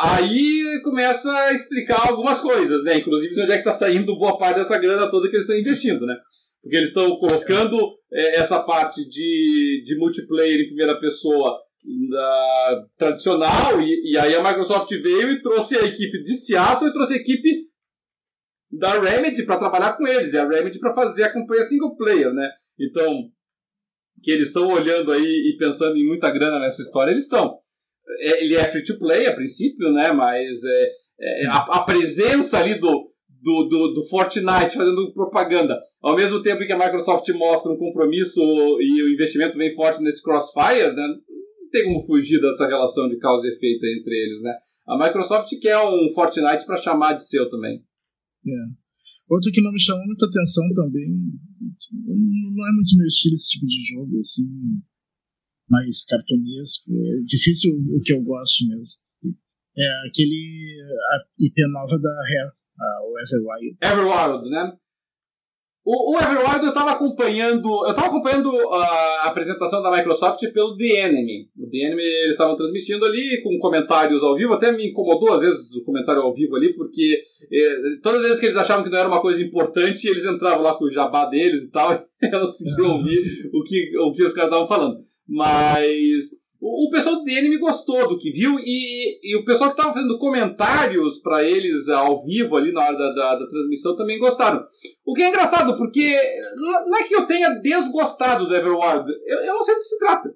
aí 0.00 0.80
começa 0.82 1.30
a 1.30 1.52
explicar 1.52 2.08
algumas 2.08 2.40
coisas, 2.40 2.84
né? 2.84 2.96
Inclusive 2.96 3.34
de 3.34 3.42
onde 3.42 3.52
é 3.52 3.56
que 3.56 3.68
está 3.68 3.72
saindo 3.72 4.16
boa 4.16 4.38
parte 4.38 4.56
dessa 4.56 4.78
grana 4.78 5.10
toda 5.10 5.28
que 5.28 5.36
eles 5.36 5.44
estão 5.44 5.58
investindo, 5.58 6.06
né? 6.06 6.16
Porque 6.62 6.76
eles 6.76 6.88
estão 6.88 7.16
colocando 7.18 7.78
é, 8.12 8.38
essa 8.38 8.62
parte 8.62 9.06
de, 9.06 9.82
de 9.84 9.98
multiplayer 9.98 10.60
em 10.60 10.68
primeira 10.68 10.98
pessoa 10.98 11.58
tradicional, 12.96 13.80
e, 13.80 14.12
e 14.12 14.18
aí 14.18 14.34
a 14.34 14.42
Microsoft 14.42 14.88
veio 14.90 15.30
e 15.30 15.42
trouxe 15.42 15.76
a 15.76 15.84
equipe 15.84 16.20
de 16.22 16.34
Seattle 16.34 16.88
e 16.88 16.92
trouxe 16.92 17.14
a 17.14 17.18
equipe 17.18 17.66
da 18.72 18.98
Remedy 18.98 19.44
para 19.44 19.58
trabalhar 19.58 19.96
com 19.96 20.06
eles, 20.06 20.32
e 20.32 20.38
a 20.38 20.48
Remedy 20.48 20.80
para 20.80 20.94
fazer 20.94 21.24
a 21.24 21.32
campanha 21.32 21.62
single 21.62 21.94
player, 21.96 22.32
né? 22.32 22.50
Então, 22.80 23.30
que 24.22 24.30
eles 24.30 24.48
estão 24.48 24.68
olhando 24.68 25.12
aí 25.12 25.22
e 25.22 25.56
pensando 25.58 25.96
em 25.96 26.06
muita 26.06 26.30
grana 26.30 26.58
nessa 26.58 26.82
história, 26.82 27.10
eles 27.10 27.24
estão. 27.24 27.58
É, 28.20 28.42
ele 28.42 28.54
é 28.54 28.70
free 28.70 28.84
to 28.84 28.98
play 28.98 29.26
a 29.26 29.34
princípio, 29.34 29.92
né? 29.92 30.12
Mas 30.12 30.62
é, 30.64 31.44
é, 31.44 31.46
a, 31.46 31.58
a, 31.58 31.84
presença 31.84 32.58
ali 32.58 32.78
do, 32.78 33.10
do, 33.42 33.64
do, 33.64 33.94
do, 33.94 34.02
Fortnite 34.04 34.76
fazendo 34.76 35.12
propaganda, 35.12 35.78
ao 36.02 36.14
mesmo 36.14 36.42
tempo 36.42 36.64
que 36.64 36.72
a 36.72 36.78
Microsoft 36.78 37.28
mostra 37.30 37.72
um 37.72 37.78
compromisso 37.78 38.40
e 38.80 39.02
o 39.02 39.12
investimento 39.12 39.56
bem 39.56 39.74
forte 39.74 40.02
nesse 40.02 40.22
Crossfire, 40.22 40.94
né? 40.94 41.06
Não 41.06 41.70
tem 41.70 41.84
como 41.84 42.00
fugir 42.06 42.40
dessa 42.40 42.66
relação 42.66 43.08
de 43.08 43.18
causa 43.18 43.46
e 43.46 43.50
efeito 43.50 43.84
entre 43.86 44.14
eles, 44.14 44.42
né? 44.42 44.54
A 44.86 44.96
Microsoft 44.96 45.48
quer 45.60 45.78
um 45.78 46.08
Fortnite 46.14 46.64
para 46.64 46.76
chamar 46.76 47.14
de 47.14 47.26
seu 47.26 47.50
também. 47.50 47.82
É. 48.46 48.85
Outro 49.28 49.50
que 49.50 49.60
não 49.60 49.72
me 49.72 49.80
chamou 49.80 50.04
muita 50.06 50.26
atenção 50.26 50.64
também, 50.72 51.08
não 51.08 52.68
é 52.68 52.72
muito 52.72 52.96
meu 52.96 53.06
estilo 53.06 53.34
esse 53.34 53.50
tipo 53.50 53.66
de 53.66 53.86
jogo, 53.92 54.20
assim, 54.20 54.46
mais 55.68 56.04
cartunesco. 56.04 56.92
É 56.92 57.22
difícil 57.24 57.72
o 57.74 58.00
que 58.00 58.12
eu 58.12 58.22
gosto 58.22 58.68
mesmo. 58.68 58.94
É 59.78 60.08
aquele 60.08 60.80
a 61.12 61.26
IP 61.38 61.54
nova 61.72 61.98
da 61.98 62.08
Rare, 62.08 62.50
o 63.02 63.18
Everwild. 63.18 63.76
Everwild, 63.82 64.50
né? 64.50 64.78
O, 65.88 66.14
o 66.14 66.18
Everwild 66.18 66.64
eu 66.64 66.70
estava 66.70 66.90
acompanhando, 66.90 67.68
eu 67.84 67.90
estava 67.90 68.08
acompanhando 68.08 68.50
a 68.72 69.28
apresentação 69.28 69.80
da 69.80 69.96
Microsoft 69.96 70.40
pelo 70.52 70.76
The 70.76 71.06
Enemy. 71.06 71.48
O 71.56 71.70
The 71.70 71.78
Enemy 71.78 72.02
eles 72.02 72.32
estavam 72.32 72.56
transmitindo 72.56 73.04
ali 73.04 73.40
com 73.40 73.56
comentários 73.60 74.20
ao 74.20 74.34
vivo, 74.34 74.54
até 74.54 74.72
me 74.72 74.88
incomodou 74.88 75.34
às 75.34 75.42
vezes 75.42 75.76
o 75.76 75.84
comentário 75.84 76.22
ao 76.22 76.34
vivo 76.34 76.56
ali, 76.56 76.74
porque 76.74 77.22
eh, 77.52 77.76
todas 78.02 78.18
as 78.18 78.26
vezes 78.26 78.40
que 78.40 78.46
eles 78.46 78.56
achavam 78.56 78.82
que 78.82 78.90
não 78.90 78.98
era 78.98 79.06
uma 79.06 79.22
coisa 79.22 79.40
importante, 79.40 80.08
eles 80.08 80.24
entravam 80.24 80.64
lá 80.64 80.74
com 80.74 80.86
o 80.86 80.90
jabá 80.90 81.26
deles 81.26 81.62
e 81.62 81.70
tal, 81.70 81.92
e 82.20 82.26
eu 82.26 82.40
não 82.40 82.46
conseguia 82.46 82.84
ouvir 82.84 83.48
o 83.54 83.62
que, 83.62 83.96
o 83.96 84.10
que 84.10 84.24
os 84.24 84.34
caras 84.34 84.50
estavam 84.50 84.66
falando. 84.66 84.98
Mas 85.28 86.30
o, 86.60 86.88
o 86.88 86.90
pessoal 86.90 87.16
do 87.16 87.24
DN 87.24 87.48
me 87.48 87.58
gostou 87.58 88.08
do 88.08 88.18
que 88.18 88.30
viu 88.30 88.58
e, 88.58 89.18
e 89.22 89.36
o 89.36 89.44
pessoal 89.44 89.70
que 89.70 89.78
estava 89.78 89.94
fazendo 89.94 90.18
comentários 90.18 91.18
para 91.18 91.42
eles 91.42 91.88
ao 91.88 92.24
vivo 92.24 92.56
ali 92.56 92.72
na 92.72 92.82
hora 92.82 92.96
da, 92.96 93.12
da, 93.12 93.38
da, 93.38 93.46
transmissão 93.46 93.96
também 93.96 94.18
gostaram. 94.18 94.64
O 95.04 95.14
que 95.14 95.22
é 95.22 95.28
engraçado, 95.28 95.76
porque 95.76 96.18
não 96.56 96.96
é 96.96 97.02
que 97.04 97.14
eu 97.14 97.26
tenha 97.26 97.50
desgostado 97.60 98.46
do 98.46 98.54
Everwild, 98.54 99.10
eu, 99.26 99.38
eu 99.40 99.54
não 99.54 99.62
sei 99.62 99.74
do 99.74 99.80
que 99.80 99.86
se 99.86 99.98
trata. 99.98 100.34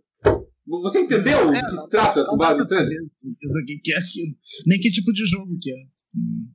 Você 0.82 1.00
entendeu 1.00 1.52
é, 1.52 1.62
do 1.62 1.68
que 1.68 1.76
se 1.76 1.90
trata 1.90 2.24
com 2.24 2.36
base 2.36 2.60
no 2.60 2.66
trailer? 2.66 3.00
Do 3.00 3.64
que, 3.66 3.78
que 3.82 3.92
é 3.92 3.98
aquilo. 3.98 4.36
Nem 4.66 4.78
que 4.78 4.90
tipo 4.90 5.12
de 5.12 5.26
jogo 5.26 5.58
que 5.60 5.70
é. 5.70 5.82
Hum. 6.16 6.48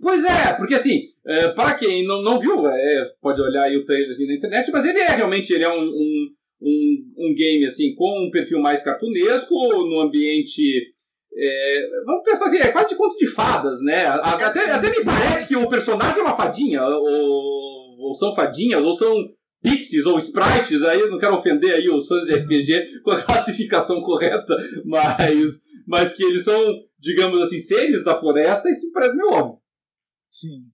Pois 0.00 0.24
é, 0.24 0.52
porque 0.54 0.74
assim, 0.74 1.02
é, 1.26 1.48
para 1.48 1.74
quem 1.74 2.06
não, 2.06 2.22
não 2.22 2.40
viu, 2.40 2.66
é, 2.66 3.12
pode 3.20 3.40
olhar 3.40 3.64
aí 3.64 3.76
o 3.76 3.84
trailerzinho 3.84 4.28
na 4.28 4.34
internet, 4.34 4.70
mas 4.72 4.84
ele 4.84 4.98
é 4.98 5.14
realmente 5.14 5.52
ele 5.52 5.64
é 5.64 5.68
um, 5.68 5.82
um 5.82 6.34
um, 6.64 7.28
um 7.28 7.34
game 7.34 7.66
assim 7.66 7.94
com 7.94 8.26
um 8.26 8.30
perfil 8.30 8.60
mais 8.60 8.82
cartunesco, 8.82 9.54
no 9.54 10.00
ambiente. 10.00 10.62
É, 11.36 11.88
vamos 12.06 12.22
pensar 12.24 12.46
assim, 12.46 12.58
é 12.58 12.68
quase 12.68 12.90
de 12.90 12.96
conto 12.96 13.16
de 13.16 13.26
fadas, 13.26 13.82
né? 13.82 14.06
Até, 14.06 14.70
até 14.70 14.90
me 14.90 15.04
parece 15.04 15.48
que 15.48 15.56
o 15.56 15.68
personagem 15.68 16.20
é 16.20 16.22
uma 16.22 16.36
fadinha, 16.36 16.82
ou, 16.86 18.08
ou 18.08 18.14
são 18.14 18.34
fadinhas, 18.34 18.82
ou 18.84 18.94
são 18.94 19.14
pixies 19.64 20.04
ou 20.04 20.18
sprites, 20.18 20.82
aí 20.84 21.00
eu 21.00 21.10
não 21.10 21.18
quero 21.18 21.34
ofender 21.34 21.74
aí 21.74 21.88
os 21.88 22.06
fãs 22.06 22.26
de 22.26 22.34
RPG 22.34 23.00
com 23.02 23.10
a 23.12 23.20
classificação 23.24 24.02
correta, 24.02 24.54
mas, 24.84 25.62
mas 25.88 26.12
que 26.12 26.22
eles 26.22 26.44
são, 26.44 26.74
digamos 26.98 27.40
assim, 27.40 27.58
seres 27.58 28.04
da 28.04 28.14
floresta, 28.14 28.68
isso 28.68 28.92
parece 28.92 29.16
meio 29.16 29.32
óbvio. 29.32 29.58
Sim. 30.30 30.73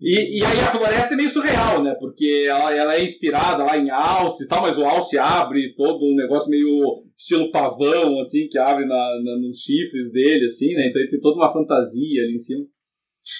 E, 0.00 0.38
e 0.38 0.44
aí 0.44 0.60
a 0.60 0.72
floresta 0.72 1.14
é 1.14 1.16
meio 1.16 1.30
surreal, 1.30 1.82
né? 1.82 1.94
Porque 1.98 2.46
ela, 2.48 2.74
ela 2.74 2.96
é 2.96 3.04
inspirada 3.04 3.64
lá 3.64 3.78
em 3.78 3.90
Alce 3.90 4.44
e 4.44 4.48
tal, 4.48 4.62
mas 4.62 4.76
o 4.76 4.84
Alce 4.84 5.16
abre 5.16 5.74
todo 5.76 6.04
um 6.04 6.16
negócio 6.16 6.50
meio 6.50 7.04
estilo 7.16 7.50
pavão, 7.50 8.20
assim, 8.20 8.48
que 8.48 8.58
abre 8.58 8.84
na, 8.86 8.96
na, 9.22 9.38
nos 9.38 9.58
chifres 9.58 10.10
dele, 10.12 10.46
assim, 10.46 10.74
né? 10.74 10.88
Então 10.88 11.00
ele 11.00 11.10
tem 11.10 11.20
toda 11.20 11.36
uma 11.36 11.52
fantasia 11.52 12.22
ali 12.22 12.34
em 12.34 12.38
cima. 12.38 12.66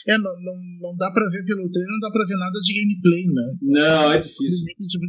É, 0.09 0.17
não, 0.17 0.33
não, 0.41 0.57
não 0.81 0.97
dá 0.97 1.11
pra 1.13 1.29
ver 1.29 1.45
pelo 1.45 1.69
trailer, 1.69 1.93
não 1.93 2.01
dá 2.01 2.11
pra 2.11 2.25
ver 2.25 2.39
nada 2.39 2.59
de 2.59 2.73
gameplay, 2.73 3.25
né? 3.29 3.47
Não, 3.63 4.13
é 4.13 4.19
difícil. 4.19 4.65
Tipo 4.89 5.05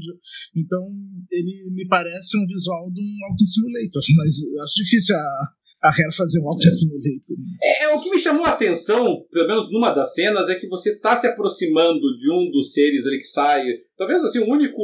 então, 0.58 0.84
ele 1.31 1.71
me 1.71 1.88
parece 1.88 2.38
um 2.38 2.45
visual 2.45 2.91
de 2.91 2.99
um 2.99 3.08
Walking 3.23 3.45
Simulator, 3.45 4.03
mas 4.17 4.36
acho 4.63 4.84
difícil 4.84 5.15
a, 5.15 5.47
a 5.85 5.91
Rare 5.91 6.15
fazer 6.15 6.39
um 6.39 6.45
Walking 6.45 6.69
Simulator. 6.69 7.37
É, 7.61 7.83
é, 7.83 7.89
o 7.89 8.01
que 8.01 8.09
me 8.09 8.19
chamou 8.19 8.45
a 8.45 8.49
atenção, 8.49 9.23
pelo 9.31 9.47
menos 9.47 9.71
numa 9.71 9.91
das 9.91 10.13
cenas, 10.13 10.49
é 10.49 10.55
que 10.55 10.67
você 10.67 10.93
está 10.93 11.15
se 11.15 11.27
aproximando 11.27 12.01
de 12.17 12.31
um 12.31 12.49
dos 12.51 12.73
seres 12.73 13.05
ali 13.05 13.17
que 13.17 13.27
sai. 13.27 13.63
Talvez 13.97 14.23
assim, 14.23 14.39
o 14.39 14.51
único 14.51 14.81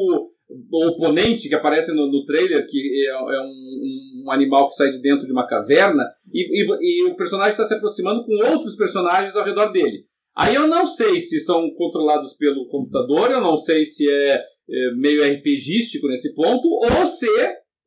oponente 0.72 1.50
que 1.50 1.56
aparece 1.56 1.94
no, 1.94 2.12
no 2.12 2.24
trailer, 2.26 2.66
que 2.68 2.78
é, 2.78 3.12
é 3.12 3.42
um, 3.42 4.26
um, 4.26 4.32
animal 4.32 4.68
que 4.68 4.76
sai 4.76 4.92
de 4.92 5.02
dentro 5.02 5.26
de 5.26 5.32
uma 5.32 5.48
caverna, 5.48 6.04
e, 6.32 6.42
e, 6.42 7.04
e 7.04 7.04
o 7.06 7.16
personagem 7.16 7.52
está 7.52 7.66
se 7.66 7.74
aproximando 7.74 8.24
com 8.26 8.34
outros 8.52 8.76
personagens 8.76 9.36
ao 9.36 9.46
redor 9.46 9.72
dele. 9.72 10.06
Aí 10.36 10.56
eu 10.56 10.68
não 10.68 10.86
sei 10.86 11.20
se 11.20 11.40
são 11.40 11.70
controlados 11.72 12.34
pelo 12.34 12.68
computador, 12.68 13.32
eu 13.32 13.42
não 13.42 13.58
sei 13.58 13.86
se 13.86 14.10
é, 14.10 14.36
é 14.36 14.94
meio 14.96 15.24
RPGístico 15.24 16.08
nesse 16.08 16.34
ponto, 16.36 16.68
ou 16.68 17.08
se 17.08 17.28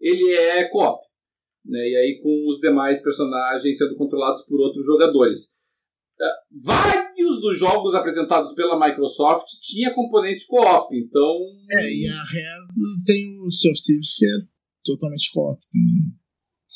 ele 0.01 0.35
é 0.35 0.65
co-op 0.65 1.04
né? 1.65 1.79
E 1.79 1.97
aí 1.97 2.21
com 2.23 2.49
os 2.49 2.59
demais 2.61 3.03
personagens 3.03 3.79
sendo 3.79 3.97
controlados 3.97 4.43
por 4.43 4.61
outros 4.61 4.85
jogadores. 4.85 5.55
Uh, 6.21 6.63
vários 6.63 7.41
dos 7.41 7.59
jogos 7.59 7.95
apresentados 7.95 8.53
pela 8.55 8.79
Microsoft 8.79 9.47
tinha 9.63 9.93
componente 9.93 10.47
co-op, 10.47 10.95
então. 10.97 11.37
É, 11.73 11.93
e 11.93 12.07
a 12.07 12.23
Rare 12.23 13.05
tem 13.05 13.41
o 13.41 13.51
Sea 13.51 13.73
of 13.73 13.83
Thieves 13.83 14.15
que 14.17 14.27
é 14.27 14.39
totalmente 14.85 15.33
co-op 15.33 15.59
também. 15.71 16.15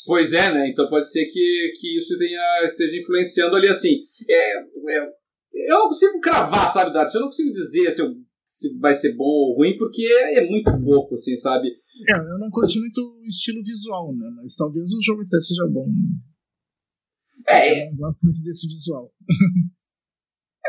Pois 0.05 0.33
é, 0.33 0.51
né? 0.51 0.69
Então 0.69 0.89
pode 0.89 1.09
ser 1.09 1.25
que, 1.25 1.71
que 1.79 1.97
isso 1.97 2.17
tenha, 2.17 2.65
esteja 2.65 2.97
influenciando 2.97 3.55
ali 3.55 3.67
assim. 3.67 4.05
É, 4.27 4.57
é, 4.57 5.19
eu 5.67 5.79
não 5.79 5.87
consigo 5.87 6.19
cravar, 6.19 6.69
sabe, 6.69 6.93
Dart? 6.93 7.13
Eu 7.13 7.21
não 7.21 7.27
consigo 7.27 7.53
dizer 7.53 7.91
se, 7.91 8.01
eu, 8.01 8.15
se 8.49 8.75
vai 8.79 8.95
ser 8.95 9.15
bom 9.15 9.23
ou 9.23 9.55
ruim, 9.57 9.77
porque 9.77 10.01
é, 10.01 10.39
é 10.39 10.49
muito 10.49 10.71
pouco, 10.83 11.13
assim, 11.13 11.35
sabe? 11.35 11.69
É, 12.09 12.17
eu 12.17 12.39
não 12.39 12.49
curti 12.49 12.79
muito 12.79 12.99
o 12.99 13.25
estilo 13.25 13.61
visual, 13.63 14.11
né? 14.15 14.27
Mas 14.35 14.55
talvez 14.55 14.91
o 14.91 15.01
jogo 15.03 15.21
até 15.21 15.39
seja 15.39 15.67
bom. 15.71 15.87
É, 17.47 17.83
eu 17.83 17.91
não 17.91 17.97
gosto 17.97 18.19
muito 18.23 18.41
desse 18.41 18.67
visual. 18.67 19.13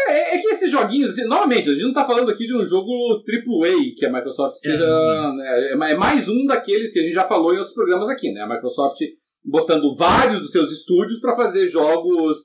É, 0.08 0.34
é, 0.34 0.38
que 0.38 0.48
esses 0.48 0.70
joguinhos, 0.70 1.12
assim, 1.12 1.24
novamente, 1.24 1.68
a 1.68 1.72
gente 1.72 1.82
não 1.82 1.90
está 1.90 2.04
falando 2.04 2.30
aqui 2.30 2.46
de 2.46 2.56
um 2.56 2.64
jogo 2.64 3.22
AAA 3.26 3.94
que 3.96 4.06
a 4.06 4.12
Microsoft 4.12 4.56
esteja. 4.56 4.84
É, 4.84 5.32
né, 5.36 5.70
é, 5.70 5.92
é 5.92 5.96
mais 5.96 6.28
um 6.28 6.46
daqueles 6.46 6.92
que 6.92 7.00
a 7.00 7.02
gente 7.02 7.14
já 7.14 7.26
falou 7.26 7.54
em 7.54 7.58
outros 7.58 7.74
programas 7.74 8.08
aqui, 8.08 8.30
né? 8.32 8.42
A 8.42 8.48
Microsoft 8.48 8.98
botando 9.44 9.94
vários 9.94 10.40
dos 10.40 10.52
seus 10.52 10.70
estúdios 10.70 11.18
para 11.20 11.36
fazer 11.36 11.68
jogos, 11.68 12.38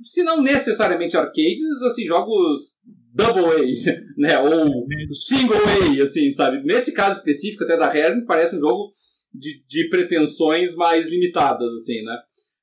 se 0.00 0.22
não 0.22 0.42
necessariamente 0.42 1.16
arcades, 1.16 1.82
assim, 1.84 2.06
jogos 2.06 2.76
double 3.16 3.46
A, 3.46 3.58
né? 4.16 4.38
Ou 4.38 5.14
single 5.14 5.56
A, 5.56 6.02
assim, 6.02 6.30
sabe? 6.30 6.62
Nesse 6.62 6.92
caso 6.92 7.18
específico, 7.18 7.64
até 7.64 7.76
da 7.76 7.86
Rare, 7.86 8.24
parece 8.26 8.56
um 8.56 8.60
jogo 8.60 8.92
de, 9.32 9.64
de 9.66 9.88
pretensões 9.88 10.74
mais 10.74 11.08
limitadas, 11.08 11.72
assim, 11.72 12.02
né? 12.02 12.16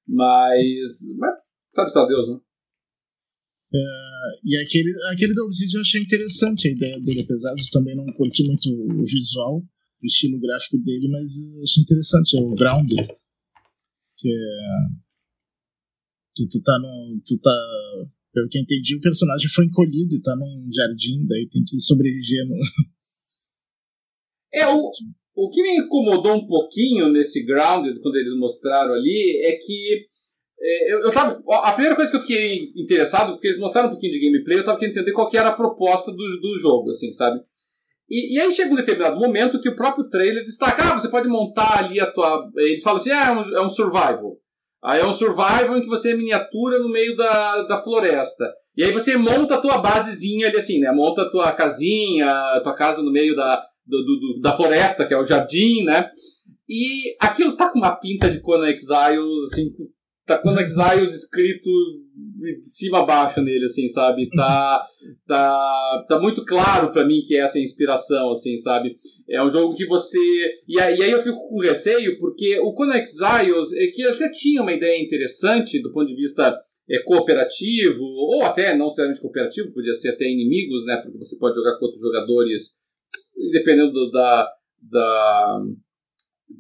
Mas, 0.08 1.00
mas 1.18 1.34
sabe 1.70 1.92
só 1.92 2.06
Deus, 2.06 2.30
né? 2.30 2.40
É, 3.76 3.80
e 4.46 4.58
aquele, 4.62 4.92
aquele 5.12 5.34
da 5.34 5.44
Obsidian 5.44 5.80
eu 5.80 5.82
achei 5.82 6.02
interessante 6.02 6.68
a 6.68 6.72
ideia 6.72 7.00
dele, 7.02 7.22
apesar 7.22 7.56
de 7.56 7.72
também 7.72 7.96
não 7.96 8.06
curtir 8.14 8.46
muito 8.46 8.70
o 8.70 9.04
visual, 9.04 9.58
o 9.58 10.06
estilo 10.06 10.40
gráfico 10.40 10.78
dele, 10.78 11.08
mas 11.10 11.40
eu 11.58 11.64
achei 11.64 11.82
interessante, 11.82 12.38
é 12.38 12.42
o 12.42 12.54
Grounded, 12.54 13.08
que 14.18 14.30
é 14.30 15.04
que 16.36 16.48
tu 16.48 16.62
tá 16.64 16.78
no, 16.80 17.22
tu 17.26 17.38
tá 17.40 17.56
pelo 18.34 18.50
que 18.50 18.58
eu 18.58 18.62
entendi, 18.62 18.96
o 18.96 19.02
personagem 19.02 19.48
foi 19.50 19.66
encolhido 19.66 20.16
e 20.16 20.22
tá 20.22 20.36
num 20.36 20.70
jardim, 20.74 21.26
daí 21.28 21.48
tem 21.50 21.64
que 21.64 21.80
sobreviver 21.80 22.48
no. 22.48 22.56
É, 24.56 24.68
o, 24.68 24.92
o 25.36 25.50
que 25.50 25.64
me 25.64 25.80
incomodou 25.80 26.36
um 26.36 26.46
pouquinho 26.46 27.10
nesse 27.10 27.44
Grounded, 27.44 28.00
quando 28.02 28.18
eles 28.18 28.38
mostraram 28.38 28.94
ali, 28.94 29.42
é 29.44 29.54
que 29.54 30.06
é, 30.62 30.94
eu, 30.94 31.00
eu 31.02 31.12
tava, 31.12 31.44
a 31.48 31.72
primeira 31.72 31.96
coisa 31.96 32.12
que 32.12 32.18
eu 32.18 32.22
fiquei 32.22 32.72
interessado, 32.76 33.34
porque 33.34 33.48
eles 33.48 33.60
mostraram 33.60 33.88
um 33.88 33.92
pouquinho 33.94 34.14
de 34.14 34.20
gameplay, 34.20 34.60
eu 34.60 34.64
tava 34.64 34.78
querendo 34.78 34.96
entender 34.96 35.12
qual 35.12 35.28
que 35.28 35.38
era 35.38 35.50
a 35.50 35.56
proposta 35.56 36.12
do, 36.12 36.18
do 36.18 36.60
jogo, 36.60 36.92
assim, 36.92 37.12
sabe? 37.12 37.42
E, 38.08 38.36
e, 38.36 38.40
aí 38.40 38.52
chega 38.52 38.72
um 38.72 38.76
determinado 38.76 39.20
momento 39.20 39.60
que 39.60 39.70
o 39.70 39.76
próprio 39.76 40.08
trailer 40.08 40.44
destaca, 40.44 40.84
ah, 40.84 41.00
você 41.00 41.10
pode 41.10 41.28
montar 41.28 41.84
ali 41.84 42.00
a 42.00 42.06
tua... 42.06 42.48
Eles 42.58 42.84
falam 42.84 42.98
assim, 43.00 43.10
ah, 43.10 43.28
é 43.28 43.32
um, 43.32 43.58
é 43.58 43.66
um 43.66 43.70
survival. 43.70 44.38
Aí 44.84 45.00
é 45.00 45.06
um 45.06 45.14
survival 45.14 45.78
em 45.78 45.82
que 45.82 45.88
você 45.88 46.12
é 46.12 46.16
miniatura 46.16 46.80
no 46.80 46.90
meio 46.90 47.16
da, 47.16 47.64
da 47.64 47.82
floresta. 47.82 48.46
E 48.76 48.84
aí 48.84 48.92
você 48.92 49.16
monta 49.16 49.56
a 49.56 49.62
tua 49.62 49.78
basezinha 49.78 50.48
ali 50.48 50.58
assim, 50.58 50.80
né? 50.80 50.92
Monta 50.92 51.22
a 51.22 51.30
tua 51.30 51.52
casinha, 51.54 52.30
a 52.30 52.60
tua 52.62 52.74
casa 52.74 53.02
no 53.02 53.12
meio 53.12 53.36
da, 53.36 53.64
do, 53.86 54.04
do, 54.04 54.40
da 54.42 54.52
floresta, 54.56 55.06
que 55.06 55.14
é 55.14 55.18
o 55.18 55.26
jardim, 55.26 55.84
né? 55.84 56.10
E 56.68 57.16
aquilo 57.20 57.56
tá 57.56 57.70
com 57.70 57.80
uma 57.80 57.96
pinta 57.96 58.30
de 58.30 58.42
Conan 58.42 58.70
Exiles, 58.70 59.44
assim, 59.52 59.70
tá 60.26 60.38
Conan 60.38 60.62
Exiles 60.62 61.14
escrito 61.14 61.70
de 62.40 62.60
cima 62.64 63.00
a 63.00 63.06
baixo 63.06 63.42
nele, 63.42 63.66
assim, 63.66 63.88
sabe? 63.88 64.30
Tá, 64.30 64.86
tá, 65.28 66.06
tá 66.08 66.20
muito 66.20 66.46
claro 66.46 66.92
para 66.92 67.06
mim 67.06 67.22
que 67.22 67.36
é 67.36 67.42
essa 67.42 67.60
inspiração, 67.60 68.32
assim, 68.32 68.58
sabe? 68.58 68.98
É 69.30 69.44
um 69.44 69.50
jogo 69.50 69.76
que 69.76 69.86
você. 69.86 70.20
E 70.68 70.80
aí, 70.80 70.98
e 70.98 71.04
aí 71.04 71.12
eu 71.12 71.22
fico 71.22 71.48
com 71.48 71.60
receio, 71.60 72.18
porque 72.20 72.60
o 72.60 72.74
Conan 72.74 72.98
Exiles, 72.98 73.74
é 73.74 73.88
que 73.88 74.04
até 74.04 74.30
tinha 74.32 74.62
uma 74.62 74.74
ideia 74.74 75.02
interessante 75.02 75.82
do 75.82 75.92
ponto 75.92 76.08
de 76.08 76.16
vista 76.16 76.56
é, 76.90 77.00
cooperativo, 77.04 78.04
ou 78.04 78.44
até 78.44 78.76
não 78.76 78.86
necessariamente 78.86 79.22
cooperativo, 79.22 79.74
podia 79.74 79.94
ser 79.94 80.10
até 80.10 80.26
inimigos, 80.26 80.86
né? 80.86 80.98
Porque 81.02 81.18
você 81.18 81.38
pode 81.38 81.56
jogar 81.56 81.78
com 81.78 81.86
outros 81.86 82.02
jogadores, 82.02 82.78
dependendo 83.52 84.12
da, 84.12 84.50
da 84.82 85.62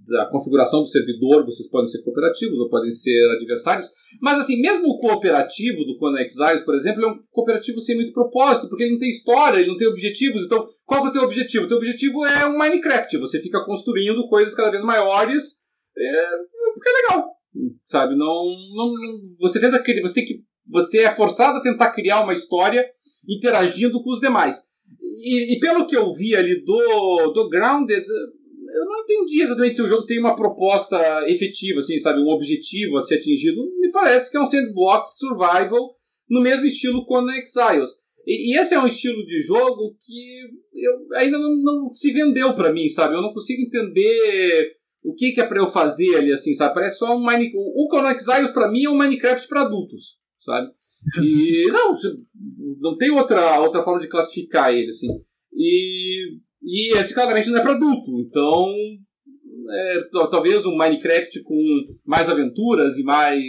da 0.07 0.25
configuração 0.29 0.81
do 0.81 0.87
servidor, 0.87 1.45
vocês 1.45 1.69
podem 1.69 1.87
ser 1.87 2.03
cooperativos 2.03 2.59
ou 2.59 2.69
podem 2.69 2.91
ser 2.91 3.23
adversários. 3.37 3.87
Mas, 4.21 4.39
assim, 4.39 4.59
mesmo 4.59 4.87
o 4.87 4.99
cooperativo 4.99 5.83
do 5.85 6.17
Exiles, 6.17 6.63
por 6.63 6.75
exemplo, 6.75 7.03
é 7.03 7.07
um 7.07 7.19
cooperativo 7.31 7.79
sem 7.79 7.95
muito 7.95 8.11
propósito, 8.11 8.67
porque 8.67 8.83
ele 8.83 8.93
não 8.93 8.99
tem 8.99 9.09
história, 9.09 9.59
ele 9.59 9.69
não 9.69 9.77
tem 9.77 9.87
objetivos. 9.87 10.43
Então, 10.43 10.67
qual 10.85 11.01
que 11.01 11.07
é 11.07 11.09
o 11.09 11.13
teu 11.13 11.23
objetivo? 11.23 11.65
O 11.65 11.67
teu 11.67 11.77
objetivo 11.77 12.25
é 12.25 12.45
um 12.45 12.57
Minecraft. 12.57 13.17
Você 13.17 13.39
fica 13.41 13.63
construindo 13.65 14.27
coisas 14.27 14.53
cada 14.53 14.69
vez 14.69 14.83
maiores, 14.83 15.61
é, 15.97 16.37
porque 16.73 16.89
é 16.89 17.01
legal, 17.01 17.29
sabe? 17.85 18.15
Não, 18.15 18.45
não, 18.75 18.93
você 19.39 19.59
tenta 19.59 19.81
você 20.01 20.13
tem 20.15 20.25
que, 20.25 20.43
você 20.67 21.03
é 21.03 21.15
forçado 21.15 21.57
a 21.57 21.61
tentar 21.61 21.91
criar 21.91 22.21
uma 22.23 22.33
história 22.33 22.85
interagindo 23.27 24.03
com 24.03 24.11
os 24.11 24.19
demais. 24.19 24.57
E, 25.23 25.55
e 25.55 25.59
pelo 25.59 25.87
que 25.87 25.95
eu 25.95 26.13
vi 26.13 26.35
ali 26.35 26.61
do, 26.65 27.31
do 27.31 27.47
Grounded, 27.47 28.05
eu 28.73 28.86
não 28.86 29.01
entendi 29.01 29.41
exatamente 29.41 29.75
se 29.75 29.81
o 29.81 29.88
jogo 29.88 30.05
tem 30.05 30.19
uma 30.19 30.36
proposta 30.36 30.97
efetiva, 31.27 31.79
assim, 31.79 31.99
sabe, 31.99 32.19
um 32.19 32.29
objetivo 32.29 32.97
a 32.97 33.01
ser 33.01 33.15
atingido. 33.15 33.62
Me 33.79 33.91
parece 33.91 34.31
que 34.31 34.38
é 34.38 34.41
um 34.41 34.45
sandbox 34.45 35.17
survival 35.17 35.95
no 36.29 36.41
mesmo 36.41 36.65
estilo 36.65 37.05
Conan 37.05 37.33
Exiles. 37.33 37.91
E, 38.25 38.51
e 38.53 38.59
esse 38.59 38.73
é 38.73 38.79
um 38.79 38.88
estilo 38.88 39.23
de 39.25 39.41
jogo 39.41 39.95
que 39.99 40.41
eu, 40.73 41.17
ainda 41.17 41.38
não, 41.38 41.55
não 41.55 41.93
se 41.93 42.12
vendeu 42.12 42.55
para 42.55 42.71
mim, 42.71 42.88
sabe? 42.89 43.15
Eu 43.15 43.21
não 43.21 43.33
consigo 43.33 43.62
entender 43.62 44.75
o 45.03 45.13
que, 45.13 45.33
que 45.33 45.41
é 45.41 45.45
para 45.45 45.59
eu 45.59 45.67
fazer 45.67 46.15
ali, 46.15 46.31
assim, 46.31 46.53
sabe? 46.53 46.73
Parece 46.73 46.97
só 46.97 47.15
um 47.15 47.23
Minecraft. 47.23 47.57
O 47.57 47.88
Conan 47.88 48.12
Exiles 48.12 48.51
para 48.51 48.71
mim 48.71 48.86
é 48.86 48.89
um 48.89 48.97
Minecraft 48.97 49.47
para 49.47 49.62
adultos, 49.62 50.17
sabe? 50.41 50.71
E 51.21 51.67
não, 51.71 51.93
não 52.79 52.97
tem 52.97 53.12
outra, 53.12 53.59
outra 53.59 53.83
forma 53.83 53.99
de 53.99 54.07
classificar 54.07 54.73
ele, 54.73 54.89
assim. 54.89 55.07
E 55.53 56.39
e 56.63 56.97
esse 56.97 57.13
claramente 57.13 57.49
não 57.49 57.60
é 57.60 57.62
para 57.62 57.73
adulto. 57.73 58.19
Então, 58.21 58.73
é, 59.69 60.02
talvez 60.32 60.65
um 60.65 60.76
Minecraft 60.76 61.41
com 61.43 61.58
mais 62.06 62.30
aventuras 62.30 62.97
e 62.97 63.04
mais 63.04 63.43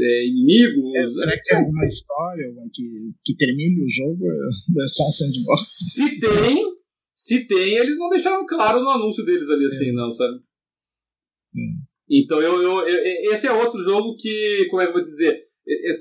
é, 0.00 0.26
inimigos. 0.26 0.94
É, 0.94 1.06
será 1.20 1.36
que 1.36 1.42
tem 1.42 1.58
alguma 1.58 1.84
história 1.84 2.44
que, 2.72 2.82
que 3.24 3.36
termine 3.36 3.84
o 3.84 3.88
jogo? 3.88 4.24
É, 4.26 4.82
é 4.84 4.86
só 4.86 5.02
um 5.02 5.10
sandbox? 5.10 5.62
Se 5.92 6.18
tem, 6.18 6.64
se 7.12 7.46
tem, 7.46 7.76
eles 7.76 7.98
não 7.98 8.08
deixaram 8.08 8.46
claro 8.46 8.80
no 8.80 8.90
anúncio 8.90 9.24
deles 9.24 9.48
ali 9.50 9.64
assim, 9.64 9.90
é. 9.90 9.92
não, 9.92 10.10
sabe? 10.10 10.36
É. 11.56 11.94
Então, 12.10 12.40
eu, 12.40 12.60
eu, 12.60 12.86
eu, 12.86 13.32
esse 13.32 13.46
é 13.46 13.52
outro 13.52 13.82
jogo 13.82 14.16
que, 14.16 14.66
como 14.70 14.82
é 14.82 14.84
que 14.84 14.90
eu 14.90 14.94
vou 14.94 15.02
dizer? 15.02 15.42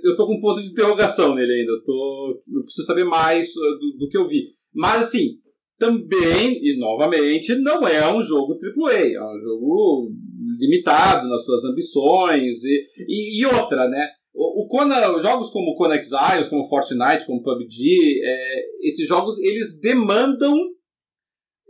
Eu 0.04 0.17
tô 0.17 0.28
com 0.28 0.36
um 0.36 0.41
ponto 0.41 0.62
de 0.62 0.67
interrogação 0.67 1.34
nele 1.34 1.60
ainda. 1.60 1.71
Eu, 1.71 1.84
tô, 1.86 2.43
eu 2.54 2.63
preciso 2.63 2.86
saber 2.86 3.06
mais 3.06 3.54
do, 3.54 3.97
do 3.97 4.10
que 4.10 4.17
eu 4.17 4.28
vi. 4.28 4.49
Mas, 4.73 5.08
assim, 5.08 5.39
também, 5.84 6.60
e 6.63 6.78
novamente, 6.80 7.54
não 7.56 7.86
é 7.86 8.10
um 8.10 8.22
jogo 8.24 8.54
AAA, 8.54 9.15
é 9.15 9.22
um 9.22 9.39
jogo 9.39 10.12
limitado 10.58 11.28
nas 11.28 11.43
suas 11.43 11.65
ambições 11.65 12.63
e, 12.63 12.86
e, 13.06 13.41
e 13.41 13.46
outra, 13.46 13.89
né? 13.89 14.08
O, 14.34 14.63
o 14.63 14.67
Conan, 14.69 15.19
jogos 15.19 15.50
como 15.50 15.76
Conan 15.76 15.96
Exiles, 15.96 16.48
como 16.48 16.67
Fortnite, 16.69 17.26
como 17.26 17.43
PUBG, 17.43 18.22
é, 18.24 18.88
esses 18.88 19.06
jogos 19.06 19.38
eles 19.39 19.78
demandam 19.82 20.56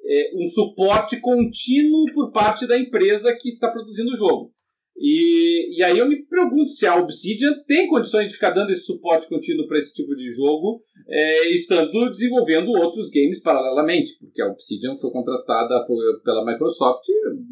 é, 0.06 0.32
um 0.36 0.45
suporte 0.45 1.19
contínuo 1.19 2.06
por 2.13 2.32
parte 2.32 2.67
da 2.67 2.78
empresa 2.78 3.36
que 3.36 3.49
está 3.49 3.71
produzindo 3.71 4.13
o 4.13 4.17
jogo. 4.17 4.52
E, 4.95 5.77
e 5.77 5.84
aí 5.84 5.97
eu 5.97 6.08
me 6.08 6.23
pergunto 6.25 6.69
se 6.69 6.86
a 6.86 6.95
Obsidian 6.99 7.51
tem 7.67 7.88
condições 7.88 8.27
de 8.27 8.34
ficar 8.34 8.51
dando 8.51 8.71
esse 8.71 8.86
suporte 8.86 9.27
contínuo 9.27 9.67
para 9.67 9.79
esse 9.79 9.93
tipo 9.93 10.15
de 10.15 10.32
jogo, 10.32 10.84
é, 11.10 11.51
estando 11.51 12.10
desenvolvendo 12.12 12.69
outros 12.69 13.10
games 13.10 13.41
paralelamente, 13.41 14.15
porque 14.19 14.41
a 14.41 14.51
Obsidian 14.51 14.95
foi 14.95 15.12
contratada 15.12 15.84
pela 16.23 16.45
Microsoft, 16.45 17.06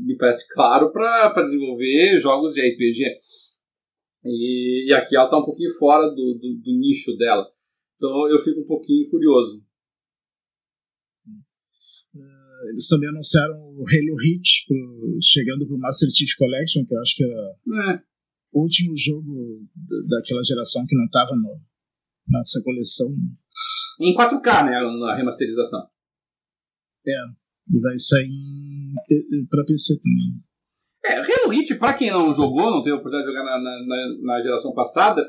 me 0.05 0.15
parece 0.17 0.47
claro, 0.53 0.91
para 0.91 1.41
desenvolver 1.41 2.19
jogos 2.19 2.53
de 2.53 2.61
RPG. 2.61 3.03
E, 4.23 4.89
e 4.89 4.93
aqui 4.93 5.15
ela 5.15 5.25
está 5.25 5.37
um 5.37 5.43
pouquinho 5.43 5.71
fora 5.79 6.07
do, 6.07 6.15
do, 6.15 6.61
do 6.63 6.79
nicho 6.79 7.17
dela. 7.17 7.47
Então 7.95 8.29
eu 8.29 8.39
fico 8.39 8.61
um 8.61 8.67
pouquinho 8.67 9.09
curioso 9.09 9.63
eles 12.69 12.87
também 12.87 13.09
anunciaram 13.09 13.55
o 13.55 13.85
Halo 13.87 14.15
Reach 14.17 14.65
pro, 14.67 15.17
chegando 15.21 15.67
pro 15.67 15.77
Master 15.77 16.09
Chief 16.09 16.35
Collection, 16.37 16.85
que 16.85 16.93
eu 16.93 17.01
acho 17.01 17.15
que 17.15 17.23
era 17.23 17.93
é. 17.93 18.01
o 18.53 18.61
último 18.61 18.93
jogo 18.97 19.67
daquela 20.07 20.43
geração 20.43 20.85
que 20.87 20.95
não 20.95 21.05
estava 21.05 21.31
nessa 22.27 22.61
coleção. 22.63 23.07
Em 23.99 24.13
4K, 24.15 24.65
né? 24.65 24.79
Na 24.99 25.15
remasterização. 25.15 25.87
É. 27.07 27.17
E 27.69 27.79
vai 27.79 27.97
sair 27.97 28.93
para 29.49 29.65
PC 29.65 29.99
também. 29.99 30.43
É, 31.03 31.17
Halo 31.17 31.49
Reach, 31.49 31.75
pra 31.75 31.93
quem 31.93 32.11
não 32.11 32.33
jogou, 32.33 32.69
não 32.69 32.83
teve 32.83 32.95
a 32.95 32.99
oportunidade 32.99 33.25
de 33.25 33.31
jogar 33.31 33.43
na, 33.43 33.59
na, 33.59 34.17
na 34.21 34.41
geração 34.41 34.73
passada, 34.73 35.21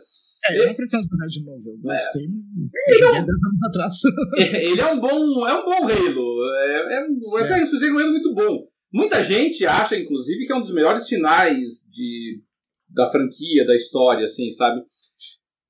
é, 0.49 0.59
eu 0.59 0.67
não 0.67 0.75
pretendo 0.75 1.05
jogar 1.05 1.27
de 1.27 1.45
novo. 1.45 1.71
Eu 1.71 1.79
gostei, 1.79 2.25
é. 2.25 2.29
mas 2.29 2.89
eu 2.89 2.99
joguei 2.99 3.21
é 3.21 3.25
10 3.25 3.29
anos 3.29 3.63
atrás. 3.69 3.95
ele 4.63 4.81
é 4.81 4.87
um 4.87 5.01
bom, 5.01 5.47
é 5.47 5.55
um 5.55 5.65
bom 5.65 5.89
Halo. 5.89 6.55
É, 6.57 6.67
é, 6.67 6.95
é, 6.95 6.97
é. 6.97 7.07
um 7.09 7.99
Halo 7.99 8.11
muito 8.11 8.35
bom. 8.35 8.67
Muita 8.93 9.23
gente 9.25 9.65
acha, 9.65 9.97
inclusive, 9.97 10.45
que 10.45 10.53
é 10.53 10.57
um 10.57 10.63
dos 10.63 10.75
melhores 10.75 11.07
finais 11.07 11.89
de, 11.91 12.43
da 12.89 13.11
franquia, 13.11 13.65
da 13.67 13.75
história, 13.75 14.25
assim, 14.25 14.53
sabe? 14.53 14.83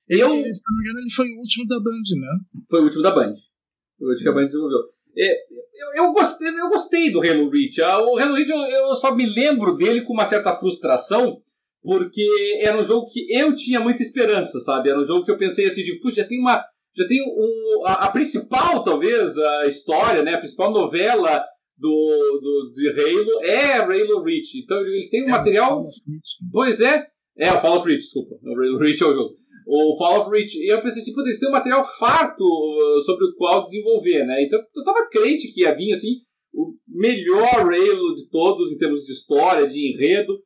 Ele, 0.09 0.23
eu, 0.23 0.29
se 0.29 0.35
não 0.35 0.77
me 0.77 0.83
engano, 0.83 0.99
ele 1.01 1.15
foi 1.15 1.29
o 1.29 1.39
último 1.39 1.67
da 1.69 1.79
Band, 1.79 2.21
né? 2.21 2.63
Foi 2.69 2.81
o 2.81 2.85
último 2.85 3.03
da 3.03 3.11
Band. 3.15 3.33
Foi 3.99 4.09
o 4.09 4.11
último 4.11 4.23
que 4.25 4.29
a 4.29 4.33
Band 4.33 4.47
desenvolveu. 4.47 4.81
É, 5.17 5.45
eu, 5.75 6.05
eu, 6.05 6.13
gostei, 6.13 6.49
eu 6.49 6.69
gostei 6.69 7.11
do 7.11 7.21
Halo 7.21 7.51
Reach. 7.51 7.81
Ah, 7.83 7.99
o 8.03 8.19
Halo 8.19 8.35
Reach, 8.35 8.51
eu, 8.51 8.59
eu 8.59 8.97
só 8.97 9.15
me 9.15 9.27
lembro 9.27 9.77
dele 9.77 10.03
com 10.03 10.15
uma 10.15 10.27
certa 10.27 10.57
frustração, 10.57 11.41
porque 11.83 12.27
era 12.61 12.81
um 12.81 12.85
jogo 12.85 13.09
que 13.11 13.27
eu 13.33 13.55
tinha 13.55 13.81
muita 13.81 14.03
esperança, 14.03 14.61
sabe? 14.61 14.89
Era 14.89 15.01
um 15.01 15.05
jogo 15.05 15.25
que 15.25 15.33
eu 15.33 15.39
pensei 15.39 15.67
assim, 15.67 15.83
de, 15.83 15.99
puxa, 15.99 16.23
já 16.23 16.29
tem 16.29 16.41
uma. 16.41 16.63
Já 16.95 17.07
tem 17.07 17.23
um, 17.23 17.87
a, 17.87 17.93
a, 18.05 18.11
principal, 18.11 18.85
talvez, 18.85 19.37
a 19.39 19.67
história, 19.67 20.23
né? 20.23 20.35
A 20.35 20.39
principal 20.39 20.71
novela 20.71 21.43
do, 21.77 22.41
do, 22.41 22.73
de 22.75 22.89
Halo 22.91 23.45
é 23.45 23.79
Halo 23.79 24.23
Reach. 24.23 24.61
Então 24.63 24.79
eles 24.81 25.11
têm 25.11 25.25
um 25.25 25.29
é 25.29 25.31
material. 25.31 25.83
Pois 26.53 26.81
é. 26.81 27.07
É, 27.37 27.51
o 27.51 27.61
Fall 27.63 27.79
of 27.79 27.89
Reach, 27.89 28.05
desculpa. 28.05 28.35
O 28.43 28.53
Halo 28.53 28.79
Reach 28.79 29.03
é 29.03 29.07
o 29.07 29.15
jogo. 29.15 29.35
O 29.67 29.97
Fall 29.97 30.21
of 30.21 30.31
Reach. 30.31 30.55
E 30.59 30.71
eu 30.71 30.83
pensei 30.83 31.01
assim, 31.01 31.13
eles 31.19 31.41
têm 31.41 31.49
um 31.49 31.53
material 31.53 31.85
farto 31.99 32.45
uh, 32.45 33.03
sobre 33.03 33.25
o 33.25 33.35
qual 33.37 33.65
desenvolver, 33.65 34.25
né? 34.27 34.45
Então 34.45 34.61
eu 34.77 34.85
tava 34.85 35.09
crente 35.09 35.51
que 35.53 35.63
ia 35.63 35.75
vir 35.75 35.93
assim, 35.93 36.21
o 36.53 36.75
melhor 36.87 37.57
Halo 37.57 38.15
de 38.15 38.29
todos 38.31 38.71
em 38.71 38.77
termos 38.77 39.03
de 39.03 39.13
história, 39.13 39.67
de 39.67 39.93
enredo. 39.93 40.39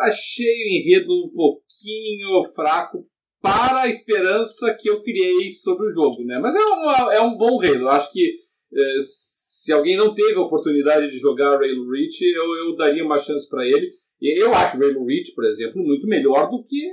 Achei 0.00 0.46
o 0.46 0.76
enredo 0.76 1.12
um 1.12 1.30
pouquinho 1.30 2.42
fraco 2.54 3.04
para 3.40 3.82
a 3.82 3.88
esperança 3.88 4.74
que 4.74 4.88
eu 4.88 5.02
criei 5.02 5.50
sobre 5.50 5.86
o 5.86 5.90
jogo, 5.90 6.24
né? 6.24 6.38
Mas 6.40 6.54
é, 6.54 6.64
uma, 6.64 7.14
é 7.14 7.20
um 7.20 7.36
bom 7.36 7.60
Halo. 7.62 7.82
Eu 7.82 7.88
acho 7.88 8.12
que 8.12 8.38
é, 8.74 8.96
se 9.00 9.72
alguém 9.72 9.96
não 9.96 10.14
teve 10.14 10.34
a 10.34 10.42
oportunidade 10.42 11.08
de 11.10 11.18
jogar 11.18 11.54
Halo 11.54 11.90
Reach, 11.90 12.22
eu, 12.22 12.66
eu 12.66 12.76
daria 12.76 13.04
uma 13.04 13.18
chance 13.18 13.48
para 13.48 13.66
ele. 13.66 13.92
Eu 14.20 14.52
acho 14.52 14.82
Halo 14.82 15.06
Reach, 15.06 15.34
por 15.34 15.44
exemplo, 15.44 15.82
muito 15.82 16.06
melhor 16.06 16.50
do 16.50 16.62
que. 16.64 16.90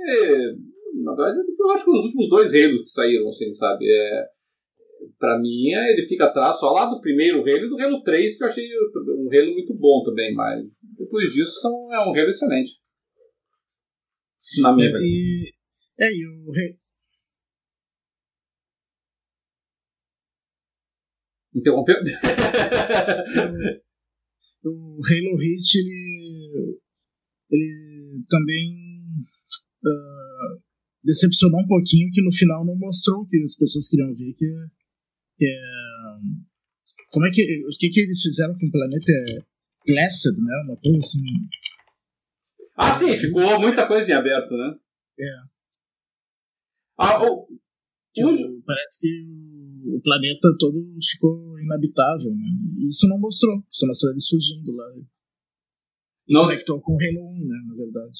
Na 1.02 1.14
verdade, 1.14 1.38
eu 1.58 1.70
acho 1.70 1.84
que 1.84 1.90
os 1.90 2.04
últimos 2.04 2.28
dois 2.28 2.54
Halos 2.54 2.82
que 2.82 2.90
saíram, 2.90 3.28
assim, 3.28 3.52
sabe? 3.52 3.84
É, 3.86 4.26
para 5.18 5.38
mim, 5.38 5.72
ele 5.72 6.06
fica 6.06 6.24
atrás 6.24 6.58
só 6.58 6.72
lá 6.72 6.86
do 6.86 7.00
primeiro 7.00 7.40
Halo 7.40 7.66
e 7.66 7.68
do 7.68 7.78
Halo 7.78 8.02
3, 8.02 8.38
que 8.38 8.44
eu 8.44 8.48
achei 8.48 8.64
um 8.64 9.28
Halo 9.30 9.52
muito 9.52 9.74
bom 9.74 10.02
também, 10.04 10.34
mas 10.34 10.64
depois 10.96 11.32
disso 11.32 11.60
são, 11.60 11.72
é 11.92 11.98
um 11.98 12.14
Halo 12.14 12.30
excelente. 12.30 12.72
Na 14.60 14.74
minha 14.74 14.88
é, 14.88 14.92
e, 15.02 15.52
é, 16.00 16.12
e 16.12 16.26
o. 16.26 16.52
Interrompeu? 21.54 21.96
o, 24.64 24.98
o 24.98 25.00
Halo 25.04 25.36
Reach, 25.36 25.78
ele, 25.78 26.80
ele 27.50 28.24
também 28.28 28.74
uh, 29.84 30.56
decepcionou 31.02 31.60
um 31.60 31.66
pouquinho 31.66 32.10
que 32.12 32.22
no 32.22 32.32
final 32.32 32.64
não 32.66 32.76
mostrou 32.78 33.22
o 33.22 33.28
que 33.28 33.38
as 33.38 33.56
pessoas 33.56 33.88
queriam 33.88 34.12
ver, 34.14 34.34
que, 34.34 34.46
que 35.38 35.46
é... 35.46 35.58
Como 37.10 37.26
é 37.26 37.30
que... 37.30 37.42
O 37.64 37.70
que, 37.78 37.88
que 37.88 38.00
eles 38.00 38.20
fizeram 38.20 38.54
com 38.58 38.66
o 38.66 38.70
planeta 38.70 39.12
Placid, 39.86 40.36
né? 40.42 40.54
Uma 40.66 40.76
coisa 40.76 40.98
assim... 40.98 41.22
Ah, 42.76 42.92
sim, 42.92 43.16
ficou 43.16 43.58
muita 43.58 43.86
coisa 43.86 44.10
em 44.10 44.14
aberto, 44.14 44.54
né? 44.54 44.74
É. 45.18 45.56
Ah, 46.98 47.22
o, 47.22 47.42
o, 47.42 48.62
parece 48.64 49.00
que 49.00 49.26
o 49.86 50.00
planeta 50.02 50.48
todo 50.58 50.76
ficou 51.10 51.58
inabitável, 51.58 52.32
né? 52.32 52.48
E 52.78 52.88
isso 52.88 53.08
não 53.08 53.18
mostrou. 53.20 53.62
Só 53.70 53.86
mostrou 53.86 54.12
eles 54.12 54.28
fugindo 54.28 54.76
lá. 54.76 54.84
Não 56.28 56.44
conectou 56.44 56.80
com 56.80 56.94
o 56.94 56.98
Reino 56.98 57.20
1, 57.20 57.46
né? 57.46 57.56
Na 57.68 57.74
verdade. 57.76 58.18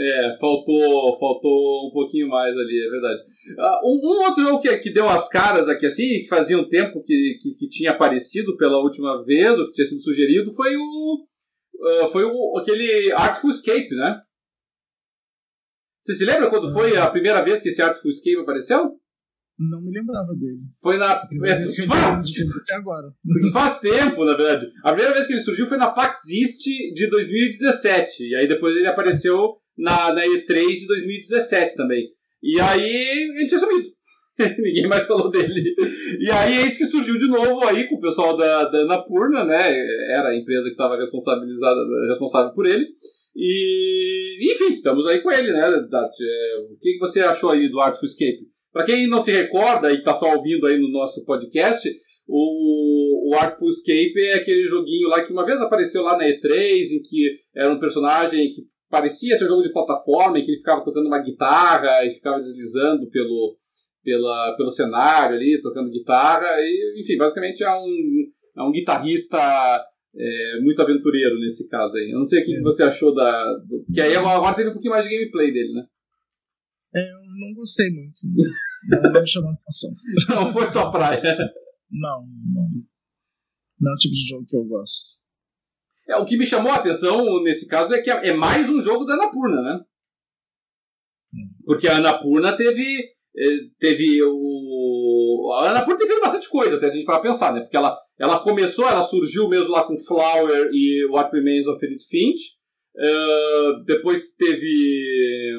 É, 0.00 0.36
faltou, 0.38 1.18
faltou 1.18 1.88
um 1.88 1.90
pouquinho 1.92 2.28
mais 2.28 2.56
ali, 2.56 2.86
é 2.86 2.90
verdade. 2.90 3.20
Uh, 3.58 3.88
um, 3.88 3.96
um, 3.96 4.26
outro 4.26 4.42
jogo 4.44 4.60
que, 4.60 4.76
que 4.78 4.92
deu 4.92 5.08
as 5.08 5.28
caras 5.28 5.68
aqui 5.68 5.86
assim, 5.86 6.20
que 6.20 6.28
fazia 6.28 6.56
um 6.56 6.68
tempo 6.68 7.02
que, 7.02 7.36
que, 7.42 7.54
que, 7.54 7.68
tinha 7.68 7.90
aparecido 7.90 8.56
pela 8.56 8.80
última 8.80 9.24
vez, 9.24 9.58
ou 9.58 9.66
que 9.66 9.72
tinha 9.72 9.86
sido 9.86 10.00
sugerido, 10.00 10.52
foi 10.52 10.76
o. 10.76 11.26
Uh, 11.78 12.08
foi 12.10 12.24
o, 12.24 12.58
aquele 12.58 13.12
Artful 13.12 13.50
Escape, 13.50 13.94
né? 13.94 14.20
Você 16.02 16.14
se 16.14 16.24
lembra 16.24 16.48
quando 16.48 16.72
foi 16.72 16.96
a 16.96 17.10
primeira 17.10 17.42
vez 17.44 17.60
que 17.60 17.68
esse 17.68 17.82
Artful 17.82 18.10
Escape 18.10 18.40
apareceu? 18.40 18.98
Não 19.58 19.82
me 19.82 19.90
lembrava 19.90 20.32
dele. 20.34 20.62
Foi 20.80 20.96
na. 20.96 21.20
É, 21.44 21.60
faz, 21.84 22.24
agora. 22.74 23.12
faz 23.52 23.80
tempo, 23.80 24.24
na 24.24 24.36
verdade. 24.36 24.70
A 24.84 24.92
primeira 24.92 25.14
vez 25.14 25.26
que 25.26 25.32
ele 25.32 25.42
surgiu 25.42 25.66
foi 25.66 25.76
na 25.76 25.90
PAX 25.90 26.20
East 26.30 26.62
de 26.94 27.10
2017. 27.10 28.24
E 28.24 28.36
aí 28.36 28.46
depois 28.46 28.76
ele 28.76 28.86
apareceu 28.86 29.56
na, 29.76 30.12
na 30.12 30.24
E3 30.24 30.78
de 30.78 30.86
2017 30.86 31.74
também. 31.74 32.06
E 32.40 32.60
aí 32.60 33.32
ele 33.36 33.48
tinha 33.48 33.58
sumido. 33.58 33.88
Ninguém 34.58 34.86
mais 34.86 35.06
falou 35.06 35.30
dele. 35.30 35.74
E 36.20 36.30
aí 36.30 36.58
é 36.58 36.66
isso 36.66 36.78
que 36.78 36.86
surgiu 36.86 37.18
de 37.18 37.28
novo 37.28 37.66
aí 37.66 37.88
com 37.88 37.96
o 37.96 38.00
pessoal 38.00 38.36
da, 38.36 38.64
da 38.64 38.82
Anapurna, 38.82 39.44
né? 39.44 39.74
Era 40.10 40.28
a 40.28 40.36
empresa 40.36 40.64
que 40.64 40.72
estava 40.72 40.96
responsabilizada, 40.96 41.80
responsável 42.08 42.52
por 42.52 42.66
ele. 42.66 42.86
E, 43.34 44.52
enfim, 44.52 44.74
estamos 44.74 45.06
aí 45.06 45.20
com 45.20 45.30
ele, 45.30 45.52
né, 45.52 45.86
Dart? 45.90 46.12
É, 46.20 46.58
o 46.72 46.78
que 46.80 46.98
você 46.98 47.20
achou 47.20 47.50
aí 47.50 47.68
do 47.68 47.80
Artful 47.80 48.06
Escape? 48.06 48.46
Para 48.72 48.84
quem 48.84 49.06
não 49.06 49.20
se 49.20 49.32
recorda 49.32 49.90
e 49.90 49.96
está 49.96 50.14
só 50.14 50.34
ouvindo 50.34 50.66
aí 50.66 50.78
no 50.78 50.90
nosso 50.90 51.24
podcast, 51.24 51.88
o, 52.26 53.30
o 53.30 53.34
Artful 53.38 53.68
Escape 53.68 54.20
é 54.20 54.34
aquele 54.34 54.64
joguinho 54.64 55.08
lá 55.08 55.24
que 55.24 55.32
uma 55.32 55.46
vez 55.46 55.60
apareceu 55.60 56.02
lá 56.02 56.16
na 56.16 56.24
E3, 56.24 56.82
em 56.92 57.02
que 57.02 57.38
era 57.54 57.72
um 57.72 57.80
personagem 57.80 58.52
que 58.54 58.62
parecia 58.90 59.36
ser 59.36 59.44
um 59.46 59.48
jogo 59.48 59.62
de 59.62 59.72
plataforma, 59.72 60.38
em 60.38 60.44
que 60.44 60.50
ele 60.50 60.58
ficava 60.58 60.84
tocando 60.84 61.06
uma 61.06 61.22
guitarra 61.22 62.04
e 62.04 62.10
ficava 62.10 62.38
deslizando 62.38 63.08
pelo, 63.10 63.56
pela, 64.08 64.54
pelo 64.56 64.70
cenário 64.70 65.36
ali, 65.36 65.60
tocando 65.60 65.90
guitarra. 65.90 66.46
E, 66.60 67.02
enfim, 67.02 67.18
basicamente 67.18 67.62
é 67.62 67.70
um, 67.70 68.32
é 68.56 68.62
um 68.62 68.72
guitarrista 68.72 69.38
é, 70.16 70.60
muito 70.62 70.80
aventureiro 70.80 71.38
nesse 71.38 71.68
caso 71.68 71.94
aí. 71.96 72.10
Eu 72.10 72.18
não 72.18 72.24
sei 72.24 72.40
o 72.40 72.44
que, 72.44 72.56
é. 72.56 72.60
você 72.62 72.82
achou 72.82 73.14
da. 73.14 73.54
Do, 73.66 73.84
que 73.92 74.00
aí 74.00 74.16
agora 74.16 74.56
teve 74.56 74.70
um 74.70 74.72
pouquinho 74.72 74.92
mais 74.92 75.04
de 75.04 75.14
gameplay 75.14 75.52
dele, 75.52 75.74
né? 75.74 75.86
É, 76.94 77.02
eu 77.02 77.18
não 77.18 77.54
gostei 77.54 77.90
muito. 77.90 78.18
Não, 78.88 79.12
não 79.12 79.20
me 79.20 79.28
chamou 79.28 79.50
atenção. 79.50 79.90
Não 80.34 80.52
foi 80.52 80.70
tua 80.70 80.90
praia. 80.90 81.36
Não, 81.90 82.20
não. 82.22 82.66
Não 83.80 83.90
é 83.90 83.94
o 83.94 83.98
tipo 83.98 84.14
de 84.14 84.28
jogo 84.28 84.46
que 84.46 84.56
eu 84.56 84.64
gosto. 84.64 85.20
É, 86.08 86.16
o 86.16 86.24
que 86.24 86.36
me 86.36 86.46
chamou 86.46 86.72
a 86.72 86.76
atenção 86.76 87.42
nesse 87.42 87.66
caso 87.66 87.92
é 87.92 88.00
que 88.00 88.10
é 88.10 88.32
mais 88.32 88.68
um 88.68 88.80
jogo 88.80 89.04
da 89.04 89.14
Anapurna, 89.14 89.60
né? 89.62 89.84
Hum. 91.34 91.48
Porque 91.66 91.88
a 91.88 91.96
Anapurna 91.96 92.56
teve. 92.56 93.17
Eh, 93.38 93.68
teve 93.78 94.22
o. 94.24 95.52
A 95.60 95.70
Anapurna 95.70 95.98
tem 95.98 96.08
feito 96.08 96.20
bastante 96.20 96.48
coisa, 96.48 96.76
até 96.76 96.86
a 96.86 96.90
gente 96.90 97.04
para 97.04 97.20
pensar, 97.20 97.52
né? 97.52 97.60
Porque 97.60 97.76
ela 97.76 97.96
ela 98.18 98.40
começou, 98.40 98.88
ela 98.88 99.02
surgiu 99.02 99.48
mesmo 99.48 99.70
lá 99.70 99.84
com 99.84 99.96
Flower 99.96 100.70
e 100.72 101.06
What 101.06 101.34
Remains 101.34 101.66
of 101.68 101.84
Edith 101.84 102.04
Finch. 102.08 102.58
Uh, 102.96 103.84
depois 103.84 104.32
teve. 104.32 105.54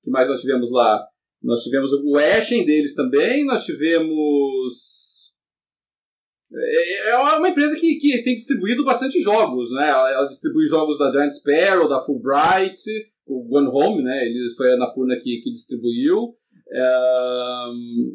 O 0.00 0.04
que 0.04 0.10
mais 0.10 0.28
nós 0.28 0.40
tivemos 0.42 0.70
lá? 0.70 1.02
Nós 1.42 1.62
tivemos 1.62 1.90
o 1.92 2.18
Ashen 2.18 2.66
deles 2.66 2.94
também. 2.94 3.46
Nós 3.46 3.64
tivemos. 3.64 5.32
É, 6.52 7.10
é 7.10 7.16
uma 7.16 7.48
empresa 7.48 7.76
que, 7.76 7.96
que 7.96 8.22
tem 8.22 8.34
distribuído 8.34 8.84
bastante 8.84 9.18
jogos, 9.20 9.70
né? 9.72 9.88
Ela, 9.88 10.26
distribui 10.26 10.66
jogos 10.68 10.98
da 10.98 11.10
Giant 11.10 11.30
Sparrow, 11.30 11.88
da 11.88 11.98
Fulbright, 12.00 12.78
o 13.26 13.42
Gone 13.48 13.68
Home, 13.68 14.02
né? 14.02 14.26
Eles, 14.26 14.54
foi 14.54 14.70
a 14.70 14.74
Anapurna 14.74 15.16
que, 15.16 15.40
que 15.42 15.50
distribuiu. 15.50 16.36
É, 16.68 17.66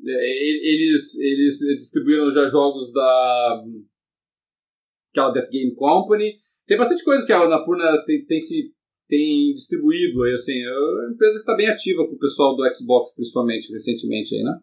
eles, 0.06 1.18
eles 1.20 1.58
distribuíram 1.78 2.30
já 2.32 2.48
jogos 2.48 2.92
da 2.92 3.64
aquela 5.12 5.32
Death 5.32 5.50
Game 5.50 5.76
Company. 5.76 6.36
Tem 6.68 6.78
bastante 6.78 7.04
coisa 7.04 7.26
que 7.26 7.34
a 7.34 7.42
Anapurna 7.42 8.04
tem, 8.06 8.26
tem 8.26 8.40
se 8.40 8.74
tem 9.08 9.54
distribuído 9.54 10.24
aí, 10.24 10.34
assim, 10.34 10.58
é 10.58 10.72
uma 10.72 11.14
empresa 11.14 11.34
que 11.34 11.42
está 11.42 11.54
bem 11.54 11.68
ativa 11.68 12.08
com 12.08 12.16
o 12.16 12.20
pessoal 12.20 12.56
do 12.56 12.64
Xbox, 12.74 13.14
principalmente, 13.14 13.70
recentemente 13.70 14.34
aí, 14.34 14.42
né? 14.42 14.58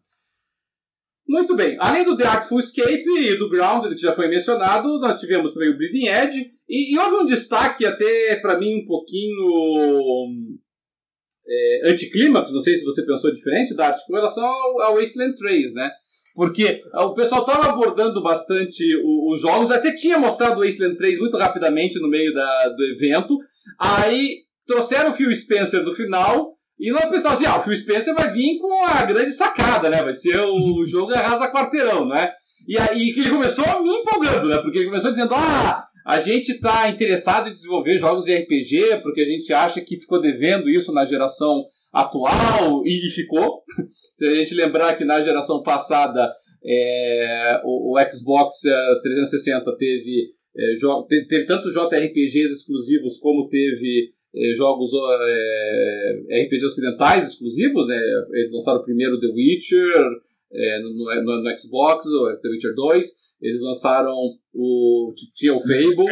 Muito 1.29 1.55
bem. 1.55 1.77
Além 1.79 2.03
do 2.03 2.17
The 2.17 2.25
Artful 2.25 2.59
Escape 2.59 3.05
e 3.07 3.37
do 3.37 3.51
Grounded, 3.51 3.95
que 3.95 4.01
já 4.01 4.15
foi 4.15 4.27
mencionado, 4.29 4.99
nós 4.99 5.21
tivemos 5.21 5.53
também 5.53 5.69
o 5.69 5.77
Bleeding 5.77 6.07
Edge. 6.07 6.51
E, 6.67 6.95
e 6.95 6.99
houve 6.99 7.17
um 7.17 7.27
destaque 7.27 7.85
até, 7.85 8.37
para 8.41 8.59
mim, 8.59 8.81
um 8.81 8.87
pouquinho 8.87 9.37
é, 11.49 11.91
anticlímax, 11.91 12.53
não 12.53 12.61
sei 12.61 12.77
se 12.77 12.85
você 12.85 13.05
pensou 13.05 13.33
diferente, 13.33 13.75
Dart, 13.75 13.99
com 14.07 14.15
relação 14.15 14.45
ao, 14.45 14.81
ao 14.83 14.97
Wasteland 14.97 15.35
3, 15.35 15.75
né? 15.75 15.91
Porque 16.35 16.83
o 16.95 17.15
pessoal 17.15 17.41
estava 17.41 17.71
abordando 17.71 18.23
bastante 18.23 18.85
os 19.05 19.41
jogos, 19.41 19.73
até 19.73 19.93
tinha 19.93 20.19
mostrado 20.19 20.61
o 20.61 20.65
Wasteland 20.65 20.97
3 20.97 21.19
muito 21.19 21.37
rapidamente 21.37 21.99
no 21.99 22.09
meio 22.09 22.33
da, 22.33 22.69
do 22.69 22.85
evento, 22.85 23.37
aí 23.81 24.43
trouxeram 24.65 25.11
o 25.11 25.15
Phil 25.15 25.35
Spencer 25.35 25.83
no 25.83 25.93
final, 25.93 26.55
e 26.79 26.93
nós 26.93 27.07
pensava 27.07 27.35
assim, 27.35 27.47
ah, 27.47 27.59
o 27.59 27.63
Phil 27.63 27.77
Spencer 27.77 28.15
vai 28.15 28.33
vir 28.33 28.59
com 28.61 28.85
a 28.85 29.03
grande 29.03 29.33
sacada, 29.33 29.91
né? 29.91 30.01
Vai 30.01 30.15
ser 30.15 30.39
o 30.39 30.87
jogo 30.87 31.13
arrasa 31.13 31.51
quarteirão, 31.51 32.07
né? 32.07 32.31
E 32.69 32.79
aí 32.79 33.13
que 33.13 33.21
ele 33.21 33.31
começou 33.31 33.65
me 33.83 33.91
empolgando, 33.91 34.47
né? 34.47 34.59
Porque 34.59 34.79
ele 34.79 34.87
começou 34.87 35.11
dizendo, 35.11 35.35
ah, 35.35 35.88
a 36.09 36.21
gente 36.21 36.53
está 36.53 36.89
interessado 36.89 37.51
em 37.51 37.53
desenvolver 37.53 37.99
jogos 37.99 38.25
de 38.25 38.35
RPG 38.35 39.03
porque 39.03 39.21
a 39.21 39.27
gente 39.27 39.53
acha 39.53 39.79
que 39.83 39.99
ficou 39.99 40.19
devendo 40.19 40.67
isso 40.71 40.91
na 40.91 41.05
geração 41.05 41.67
atual 41.93 42.83
e, 42.87 43.07
e 43.07 43.11
ficou. 43.11 43.63
Se 44.17 44.27
a 44.27 44.35
gente 44.37 44.55
lembrar 44.55 44.97
que 44.97 45.05
na 45.05 45.21
geração 45.21 45.63
passada 45.63 46.33
é, 46.65 47.61
o, 47.63 47.93
o, 47.93 48.11
Xbox 48.11 48.63
360 49.03 49.71
é, 49.71 49.77
teve, 49.77 50.31
é, 50.57 50.73
teve, 51.09 51.27
teve 51.27 51.45
tanto 51.45 51.71
JRPGs 51.71 52.55
exclusivos 52.55 53.19
como 53.19 53.47
teve 53.51 54.09
é, 54.35 54.55
jogos 54.55 54.89
é, 54.95 56.45
RPG 56.47 56.65
ocidentais 56.65 57.29
exclusivos. 57.29 57.87
Né? 57.87 58.01
Eles 58.33 58.51
lançaram 58.51 58.81
primeiro 58.81 59.21
The 59.21 59.27
Witcher 59.27 59.93
é, 60.55 60.81
no, 60.81 60.95
no, 60.95 61.43
no, 61.43 61.59
Xbox, 61.59 62.07
The 62.41 62.49
Witcher 62.49 62.75
2 62.75 63.28
Eles 63.41 63.61
lançaram 63.61 64.15
o. 64.55 65.13
Tinha 65.35 65.55
o 65.55 65.61
Fable. 65.61 66.07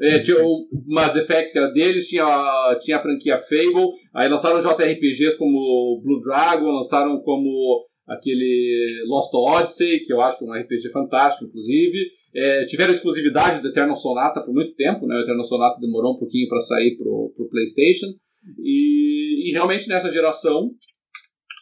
É, 0.00 0.18
tinha 0.18 0.36
o 0.42 0.66
Mass 0.88 1.14
Effect, 1.14 1.52
que 1.52 1.58
era 1.58 1.70
deles, 1.70 2.08
tinha, 2.08 2.26
tinha 2.80 2.96
a 2.96 3.00
franquia 3.00 3.38
Fable, 3.38 3.92
aí 4.12 4.28
lançaram 4.28 4.58
JRPGs 4.58 5.36
como 5.38 6.00
Blue 6.02 6.20
Dragon, 6.20 6.66
lançaram 6.72 7.20
como 7.20 7.86
aquele 8.06 8.86
Lost 9.06 9.32
Odyssey, 9.32 10.00
que 10.00 10.12
eu 10.12 10.20
acho 10.20 10.44
um 10.44 10.52
RPG 10.52 10.90
fantástico, 10.90 11.46
inclusive. 11.46 11.98
É, 12.36 12.64
tiveram 12.64 12.92
exclusividade 12.92 13.62
do 13.62 13.68
Eternal 13.68 13.94
Sonata 13.94 14.42
por 14.42 14.52
muito 14.52 14.74
tempo, 14.74 15.06
né? 15.06 15.14
O 15.16 15.20
Eternal 15.20 15.44
Sonata 15.44 15.80
demorou 15.80 16.14
um 16.14 16.18
pouquinho 16.18 16.48
para 16.48 16.58
sair 16.58 16.96
pro, 16.96 17.32
pro 17.36 17.48
PlayStation. 17.48 18.06
E, 18.58 19.48
e, 19.48 19.52
realmente 19.52 19.88
nessa 19.88 20.10
geração 20.10 20.70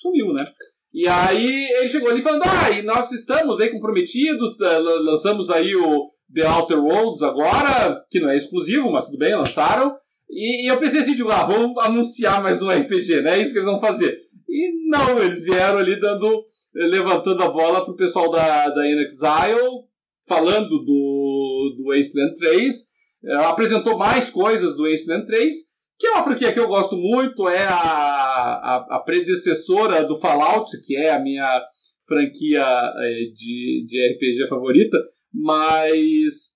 sumiu, 0.00 0.32
né? 0.32 0.44
E 0.92 1.08
aí 1.08 1.68
ele 1.78 1.88
chegou 1.88 2.10
ali 2.10 2.22
falando: 2.22 2.42
Ah, 2.44 2.70
e 2.70 2.82
nós 2.82 3.10
estamos 3.12 3.58
aí 3.60 3.70
comprometidos, 3.70 4.56
tá, 4.56 4.78
lançamos 4.78 5.50
aí 5.50 5.74
o 5.74 6.08
The 6.32 6.46
Outer 6.46 6.78
Worlds 6.78 7.22
agora, 7.22 8.04
que 8.10 8.20
não 8.20 8.30
é 8.30 8.36
exclusivo, 8.36 8.90
mas 8.90 9.06
tudo 9.06 9.18
bem, 9.18 9.34
lançaram. 9.34 9.96
E, 10.28 10.64
e 10.64 10.66
eu 10.66 10.78
pensei 10.78 11.00
assim, 11.00 11.14
tipo, 11.14 11.30
ah, 11.30 11.44
vamos 11.44 11.76
anunciar 11.84 12.42
mais 12.42 12.62
um 12.62 12.70
RPG, 12.70 13.20
né? 13.20 13.38
É 13.38 13.42
isso 13.42 13.52
que 13.52 13.58
eles 13.58 13.70
vão 13.70 13.80
fazer. 13.80 14.16
E 14.48 14.88
não, 14.88 15.18
eles 15.18 15.44
vieram 15.44 15.78
ali 15.78 16.00
dando, 16.00 16.44
levantando 16.74 17.42
a 17.42 17.50
bola 17.50 17.84
pro 17.84 17.96
pessoal 17.96 18.30
da, 18.30 18.68
da 18.68 18.86
InXile, 18.86 19.84
falando 20.26 20.68
do, 20.68 21.74
do 21.76 21.84
Wasteland 21.88 22.34
3, 22.34 22.76
é, 23.24 23.34
apresentou 23.44 23.98
mais 23.98 24.30
coisas 24.30 24.74
do 24.74 24.88
Wasteland 24.88 25.26
3, 25.26 25.54
que 26.02 26.08
é 26.08 26.10
uma 26.10 26.24
franquia 26.24 26.52
que 26.52 26.58
eu 26.58 26.66
gosto 26.66 26.96
muito, 26.96 27.48
é 27.48 27.62
a, 27.62 27.76
a, 27.76 28.86
a 28.96 28.98
predecessora 28.98 30.02
do 30.02 30.16
Fallout, 30.16 30.68
que 30.84 30.96
é 30.96 31.12
a 31.12 31.20
minha 31.20 31.62
franquia 32.04 32.60
é, 32.60 33.08
de, 33.32 33.86
de 33.86 34.12
RPG 34.12 34.48
favorita, 34.48 34.98
mas 35.32 36.50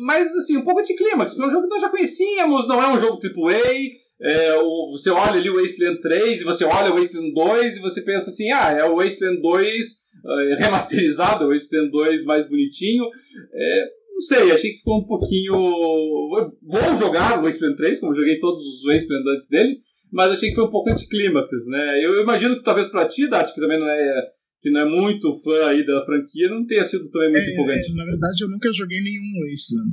mas 0.00 0.34
assim, 0.36 0.56
um 0.56 0.64
pouco 0.64 0.82
de 0.82 0.96
clímax, 0.96 1.34
porque 1.34 1.44
é 1.44 1.46
um 1.46 1.50
jogo 1.50 1.68
que 1.68 1.74
nós 1.74 1.80
já 1.80 1.88
conhecíamos, 1.88 2.66
não 2.66 2.82
é 2.82 2.92
um 2.92 2.98
jogo 2.98 3.20
AAA, 3.24 3.72
é, 4.20 4.54
o, 4.58 4.90
você 4.90 5.10
olha 5.10 5.34
ali 5.34 5.48
o 5.48 5.60
Wasteland 5.60 6.00
3 6.00 6.40
e 6.40 6.44
você 6.44 6.64
olha 6.64 6.92
o 6.92 6.98
Wasteland 6.98 7.32
2 7.32 7.76
e 7.76 7.80
você 7.80 8.02
pensa 8.02 8.30
assim, 8.30 8.50
ah, 8.50 8.72
é 8.72 8.84
o 8.84 8.96
Wasteland 8.96 9.40
2 9.40 9.86
uh, 10.24 10.56
remasterizado, 10.58 11.44
o 11.44 11.52
Wasteland 11.52 11.92
2 11.92 12.24
mais 12.24 12.48
bonitinho. 12.48 13.04
É, 13.52 13.84
não 14.14 14.20
sei, 14.20 14.52
achei 14.52 14.70
que 14.70 14.78
ficou 14.78 15.00
um 15.00 15.06
pouquinho. 15.06 15.52
Vou 16.62 16.96
jogar 16.98 17.40
o 17.40 17.42
Wasteland 17.42 17.76
3, 17.76 17.98
como 17.98 18.14
joguei 18.14 18.38
todos 18.38 18.62
os 18.62 18.84
Wasteland 18.84 19.28
antes 19.28 19.48
dele, 19.48 19.80
mas 20.12 20.30
achei 20.30 20.50
que 20.50 20.54
foi 20.54 20.64
um 20.64 20.70
pouco 20.70 20.90
anticlímax, 20.90 21.48
né? 21.66 22.04
Eu 22.04 22.22
imagino 22.22 22.56
que 22.56 22.62
talvez 22.62 22.86
pra 22.86 23.08
ti, 23.08 23.28
Dati, 23.28 23.52
que 23.52 23.60
também 23.60 23.80
não 23.80 23.88
é 23.88 24.30
que 24.62 24.70
não 24.70 24.80
é 24.80 24.84
muito 24.88 25.30
fã 25.42 25.66
aí 25.66 25.84
da 25.84 26.06
franquia, 26.06 26.48
não 26.48 26.64
tenha 26.64 26.84
sido 26.84 27.10
também 27.10 27.30
muito 27.30 27.44
é, 27.44 27.52
empolgante. 27.52 27.90
É, 27.90 27.94
na 27.94 28.04
verdade, 28.06 28.44
eu 28.44 28.48
nunca 28.48 28.72
joguei 28.72 28.98
nenhum 29.02 29.50
Wasteland. 29.50 29.92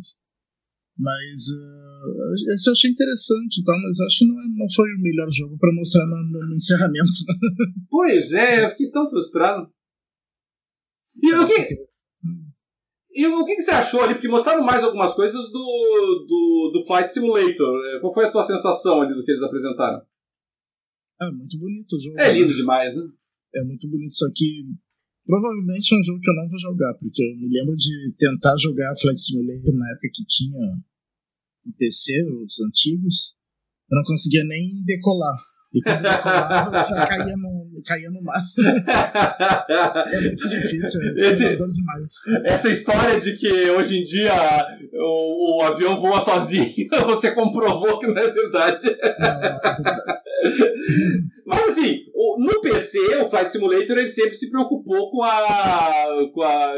Mas 0.98 1.50
uh, 1.50 2.54
esse 2.54 2.70
eu 2.70 2.72
achei 2.72 2.90
interessante 2.90 3.60
e 3.60 3.64
tal, 3.66 3.76
mas 3.82 4.00
acho 4.00 4.20
que 4.20 4.26
não, 4.28 4.40
é, 4.40 4.46
não 4.56 4.68
foi 4.74 4.86
o 4.94 5.02
melhor 5.02 5.28
jogo 5.30 5.58
para 5.58 5.74
mostrar 5.74 6.06
no, 6.06 6.16
no, 6.24 6.48
no 6.48 6.56
encerramento. 6.56 7.10
Pois 7.90 8.32
é, 8.32 8.64
eu 8.64 8.70
fiquei 8.70 8.92
tão 8.92 9.10
frustrado. 9.10 9.68
E 11.22 11.34
o 11.34 11.48
que, 11.48 11.76
e 13.14 13.28
o 13.28 13.46
que, 13.46 13.56
que 13.56 13.62
você 13.62 13.72
achou 13.72 14.02
ali? 14.02 14.14
Porque 14.14 14.28
mostraram 14.28 14.64
mais 14.64 14.84
algumas 14.84 15.14
coisas 15.14 15.42
do, 15.52 16.26
do, 16.28 16.72
do 16.74 16.86
Flight 16.86 17.12
Simulator. 17.12 17.76
É, 17.88 18.00
qual 18.00 18.14
foi 18.14 18.26
a 18.26 18.32
tua 18.32 18.44
sensação 18.44 19.02
ali 19.02 19.14
do 19.14 19.24
que 19.24 19.32
eles 19.32 19.44
apresentaram? 19.44 20.02
É 21.22 21.30
muito 21.30 21.58
bonito 21.60 21.96
o 21.96 22.00
jogo. 22.00 22.20
É 22.20 22.32
lindo 22.32 22.50
né? 22.50 22.56
demais, 22.56 22.96
né? 22.96 23.04
É 23.56 23.64
muito 23.64 23.90
bonito, 23.90 24.14
só 24.14 24.26
que 24.34 24.66
provavelmente 25.26 25.94
é 25.94 25.98
um 25.98 26.04
jogo 26.04 26.20
que 26.22 26.30
eu 26.30 26.36
não 26.36 26.50
vou 26.50 26.60
jogar, 26.60 26.94
porque 26.96 27.22
eu 27.22 27.36
me 27.36 27.50
lembro 27.50 27.76
de 27.76 28.16
tentar 28.18 28.56
jogar 28.58 28.96
Flight 29.00 29.20
Simulator 29.20 29.74
na 29.78 29.92
época 29.92 30.10
que 30.14 30.26
tinha 30.26 30.78
no 31.66 31.74
PC, 31.74 32.14
os 32.42 32.60
antigos, 32.62 33.38
eu 33.92 33.98
não 33.98 34.04
conseguia 34.04 34.44
nem 34.46 34.84
decolar. 34.86 35.38
E 35.74 35.82
quando 35.82 36.02
decolava, 36.02 36.72
já 36.90 37.08
caía 37.08 37.36
no, 37.38 37.61
caía 37.84 38.10
no 38.10 38.22
mar. 38.24 38.42
é 40.12 40.22
muito 40.22 40.50
difícil, 40.50 41.02
é 41.02 41.30
Esse, 41.30 41.56
demais. 41.56 42.12
Essa 42.44 42.70
história 42.70 43.20
de 43.20 43.34
que 43.36 43.50
hoje 43.70 44.00
em 44.00 44.04
dia 44.04 44.34
o, 44.94 45.60
o 45.60 45.62
avião 45.64 46.00
voa 46.00 46.20
sozinho, 46.20 46.90
você 47.06 47.32
comprovou 47.32 48.00
que 48.00 48.08
não 48.08 48.18
é 48.18 48.30
verdade. 48.30 48.86
Não, 48.86 48.94
não 48.94 49.38
é 49.38 49.40
verdade. 49.40 50.22
Mas 51.46 51.70
assim, 51.70 52.06
no 52.38 52.62
PC, 52.62 52.98
o 53.18 53.30
Flight 53.30 53.52
Simulator 53.52 53.98
ele 53.98 54.10
sempre 54.10 54.34
se 54.34 54.50
preocupou 54.50 55.12
com 55.12 55.22
a, 55.24 56.08
com 56.34 56.42
a, 56.42 56.74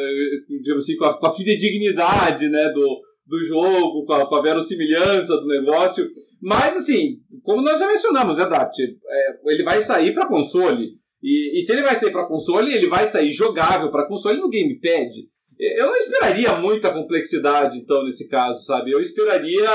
assim, 0.78 0.98
com 0.98 1.06
a, 1.06 1.20
com 1.20 1.28
a 1.28 1.36
fidedignidade 1.36 2.50
né, 2.50 2.70
do, 2.70 3.02
do 3.26 3.40
jogo, 3.46 4.06
com 4.06 4.14
a, 4.14 4.28
com 4.28 4.36
a 4.36 4.42
verossimilhança 4.42 5.36
do 5.38 5.48
negócio. 5.48 6.08
Mas, 6.42 6.76
assim, 6.76 7.18
como 7.44 7.62
nós 7.62 7.80
já 7.80 7.88
mencionamos, 7.88 8.38
né, 8.38 8.46
Dart? 8.48 8.74
É, 8.80 9.54
ele 9.54 9.64
vai 9.64 9.82
sair 9.82 10.14
para 10.14 10.28
console. 10.28 10.92
E, 11.22 11.58
e, 11.58 11.62
se 11.62 11.72
ele 11.72 11.84
vai 11.84 11.96
sair 11.96 12.12
para 12.12 12.28
console, 12.28 12.74
ele 12.74 12.90
vai 12.90 13.06
sair 13.06 13.32
jogável 13.32 13.90
para 13.92 14.08
console 14.08 14.40
no 14.40 14.50
Gamepad. 14.50 15.10
Eu 15.58 15.88
não 15.88 15.96
esperaria 15.96 16.56
muita 16.58 16.92
complexidade, 16.92 17.78
então, 17.78 18.04
nesse 18.04 18.28
caso, 18.28 18.66
sabe? 18.66 18.92
Eu 18.92 19.00
esperaria 19.00 19.70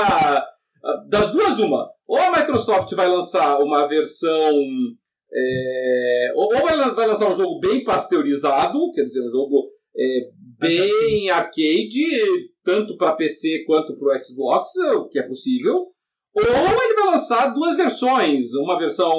das 1.07 1.31
duas, 1.31 1.57
uma. 1.57 1.89
Ou 2.07 2.17
a 2.17 2.39
Microsoft 2.39 2.93
vai 2.93 3.07
lançar 3.07 3.59
uma 3.59 3.87
versão 3.87 4.53
é, 5.31 6.31
ou 6.35 6.49
vai, 6.61 6.75
vai, 6.93 7.07
lançar 7.07 7.31
um 7.31 7.35
jogo 7.35 7.59
bem 7.59 7.83
pasteurizado, 7.83 8.91
quer 8.93 9.03
dizer, 9.03 9.21
um 9.21 9.31
jogo 9.31 9.69
é, 9.95 10.29
bem 10.59 11.29
arcade, 11.29 12.48
tanto 12.63 12.97
para 12.97 13.15
PC 13.15 13.63
quanto 13.65 13.97
para 13.97 14.17
o 14.17 14.23
Xbox, 14.23 14.75
o 14.95 15.07
que 15.09 15.19
é 15.19 15.23
possível. 15.23 15.87
Ou 16.33 16.43
ele 16.43 16.93
vai 16.93 17.05
lançar 17.11 17.53
duas 17.53 17.75
versões, 17.75 18.53
uma 18.53 18.77
versão 18.77 19.11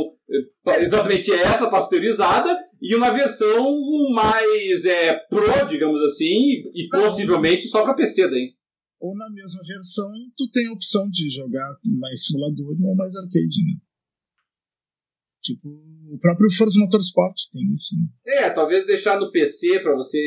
é, 0.69 0.83
exatamente 0.83 1.33
essa, 1.33 1.69
pasteurizada, 1.69 2.57
e 2.81 2.95
uma 2.95 3.11
versão 3.11 3.67
mais 4.13 4.85
é, 4.85 5.15
pro, 5.29 5.67
digamos 5.69 6.01
assim, 6.03 6.63
e 6.75 6.89
possivelmente 6.91 7.69
só 7.69 7.83
para 7.83 7.95
PC 7.95 8.29
daí. 8.29 8.55
Ou 9.01 9.17
na 9.17 9.31
mesma 9.31 9.61
versão, 9.67 10.11
tu 10.37 10.49
tem 10.51 10.67
a 10.67 10.73
opção 10.73 11.09
de 11.11 11.31
jogar 11.31 11.69
mais 11.85 12.25
simulador 12.25 12.77
ou 12.83 12.95
mais 12.95 13.15
arcade, 13.17 13.65
né? 13.65 13.81
Tipo, 15.43 15.69
o 15.69 16.19
próprio 16.19 16.51
Forza 16.53 16.79
Motorsport 16.79 17.35
tem 17.51 17.63
isso. 17.73 17.95
Né? 17.97 18.45
É, 18.45 18.51
talvez 18.51 18.87
deixar 18.87 19.19
no 19.19 19.31
PC 19.33 19.81
para 19.81 19.95
você 19.95 20.19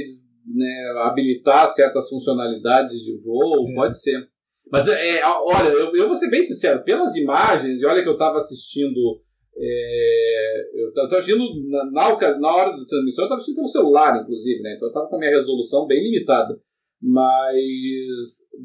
né, 0.46 0.94
habilitar 1.04 1.68
certas 1.68 2.10
funcionalidades 2.10 3.00
de 3.02 3.18
voo, 3.24 3.70
é. 3.70 3.76
pode 3.76 4.02
ser. 4.02 4.28
Mas, 4.72 4.88
é, 4.88 5.22
olha, 5.26 5.70
eu, 5.70 5.96
eu 5.96 6.08
vou 6.08 6.16
ser 6.16 6.30
bem 6.30 6.42
sincero, 6.42 6.84
pelas 6.84 7.16
imagens, 7.16 7.82
e 7.82 7.86
olha 7.86 8.02
que 8.02 8.10
eu 8.10 8.14
estava 8.14 8.38
assistindo. 8.38 9.22
É, 9.56 10.82
eu 10.82 10.90
estava 10.90 11.18
assistindo 11.20 11.44
na, 11.70 11.86
na, 11.92 12.40
na, 12.40 12.56
hora 12.56 12.72
da 12.72 12.86
transmissão, 12.86 13.24
eu 13.24 13.28
estava 13.28 13.36
assistindo 13.36 13.56
pelo 13.56 13.68
celular, 13.68 14.22
inclusive, 14.22 14.62
né? 14.62 14.74
Então 14.76 14.88
eu 14.88 14.92
estava 14.92 15.08
com 15.08 15.16
a 15.16 15.20
minha 15.20 15.32
resolução 15.32 15.86
bem 15.86 16.04
limitada. 16.04 16.60
Mas, 17.00 17.56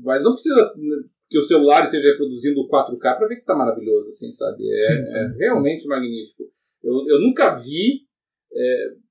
mas 0.02 0.22
não 0.22 0.32
precisa 0.32 0.72
que 1.28 1.38
o 1.38 1.42
celular 1.42 1.84
esteja 1.84 2.08
reproduzindo 2.12 2.68
4K 2.68 3.00
para 3.00 3.26
ver 3.26 3.34
que 3.34 3.40
está 3.40 3.54
maravilhoso, 3.54 4.08
assim, 4.08 4.32
sabe? 4.32 4.64
É, 4.72 4.78
Sim, 4.78 4.94
é 4.94 5.36
realmente 5.38 5.86
magnífico. 5.86 6.44
Eu, 6.82 7.04
eu 7.06 7.20
nunca 7.20 7.54
vi. 7.54 8.06
É... 8.52 9.07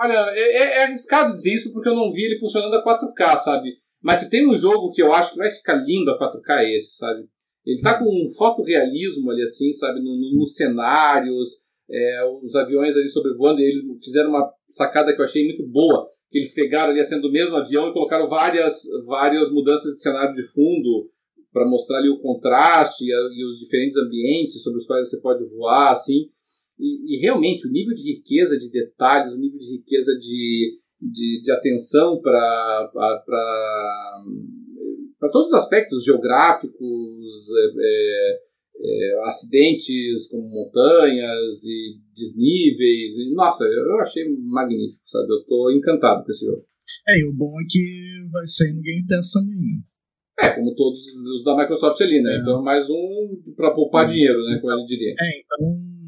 Olha, 0.00 0.30
é, 0.34 0.40
é, 0.40 0.62
é, 0.78 0.82
arriscado 0.84 1.34
dizer 1.34 1.54
isso 1.54 1.72
porque 1.72 1.88
eu 1.88 1.94
não 1.94 2.10
vi 2.10 2.22
ele 2.22 2.38
funcionando 2.38 2.74
a 2.74 2.84
4K, 2.84 3.36
sabe? 3.38 3.70
Mas 4.02 4.20
se 4.20 4.30
tem 4.30 4.48
um 4.48 4.56
jogo 4.56 4.92
que 4.92 5.02
eu 5.02 5.12
acho 5.12 5.32
que 5.32 5.38
vai 5.38 5.50
ficar 5.50 5.74
lindo 5.74 6.10
a 6.10 6.18
4K 6.18 6.60
é 6.60 6.74
esse, 6.74 6.96
sabe? 6.96 7.24
Ele 7.66 7.82
tá 7.82 7.98
com 7.98 8.06
um 8.06 8.28
fotorrealismo 8.36 9.30
ali, 9.30 9.42
assim, 9.42 9.72
sabe? 9.72 10.00
Nos 10.00 10.34
no, 10.34 10.46
cenários, 10.46 11.48
é, 11.90 12.24
os 12.42 12.56
aviões 12.56 12.96
ali 12.96 13.08
sobrevoando, 13.08 13.60
e 13.60 13.64
eles 13.64 13.82
fizeram 14.02 14.30
uma 14.30 14.50
sacada 14.70 15.14
que 15.14 15.20
eu 15.20 15.24
achei 15.24 15.44
muito 15.44 15.66
boa 15.68 16.08
eles 16.32 16.52
pegaram 16.52 16.92
ali 16.92 17.04
cena 17.04 17.20
do 17.20 17.30
mesmo 17.30 17.56
avião 17.56 17.88
e 17.88 17.92
colocaram 17.92 18.28
várias, 18.28 18.82
várias 19.04 19.50
mudanças 19.50 19.94
de 19.94 20.00
cenário 20.00 20.32
de 20.32 20.42
fundo 20.52 21.10
para 21.52 21.68
mostrar 21.68 21.98
ali 21.98 22.08
o 22.08 22.20
contraste 22.20 23.04
e, 23.04 23.12
a, 23.12 23.16
e, 23.16 23.44
os 23.44 23.58
diferentes 23.58 23.96
ambientes 23.96 24.62
sobre 24.62 24.78
os 24.78 24.86
quais 24.86 25.10
você 25.10 25.20
pode 25.20 25.44
voar, 25.50 25.90
assim. 25.90 26.28
E, 26.80 27.16
e, 27.16 27.20
realmente, 27.20 27.68
o 27.68 27.70
nível 27.70 27.92
de 27.92 28.14
riqueza 28.14 28.56
de 28.58 28.70
detalhes, 28.70 29.34
o 29.34 29.38
nível 29.38 29.58
de 29.58 29.76
riqueza 29.76 30.12
de, 30.18 30.78
de, 30.98 31.42
de 31.42 31.52
atenção 31.52 32.20
para 32.22 32.90
todos 35.30 35.48
os 35.48 35.54
aspectos 35.54 36.02
geográficos, 36.02 37.48
é, 37.54 37.66
é, 37.78 38.40
é, 38.82 39.28
acidentes 39.28 40.26
como 40.28 40.48
montanhas 40.48 41.62
e 41.64 41.98
desníveis. 42.14 43.12
E, 43.14 43.34
nossa, 43.34 43.64
eu 43.64 44.00
achei 44.00 44.24
magnífico, 44.38 45.02
sabe? 45.04 45.26
Eu 45.30 45.44
tô 45.46 45.70
encantado 45.70 46.24
com 46.24 46.30
esse 46.30 46.46
jogo. 46.46 46.64
É, 47.06 47.20
e 47.20 47.24
o 47.24 47.32
bom 47.32 47.44
é 47.44 47.64
que 47.68 48.30
vai 48.32 48.46
sair 48.46 48.74
no 48.74 48.80
Game 48.80 49.06
Pass 49.06 49.32
também, 49.32 49.56
né? 49.56 49.82
É, 50.42 50.48
como 50.54 50.74
todos 50.74 51.00
os 51.36 51.44
da 51.44 51.54
Microsoft 51.54 52.00
ali, 52.00 52.22
né? 52.22 52.36
É. 52.36 52.38
Então 52.38 52.62
mais 52.62 52.88
um 52.88 53.42
para 53.54 53.74
poupar 53.74 54.06
é. 54.06 54.08
dinheiro, 54.08 54.42
né? 54.46 54.58
Como 54.60 54.72
ele 54.72 54.86
diria. 54.86 55.10
É, 55.10 55.40
então 55.40 55.99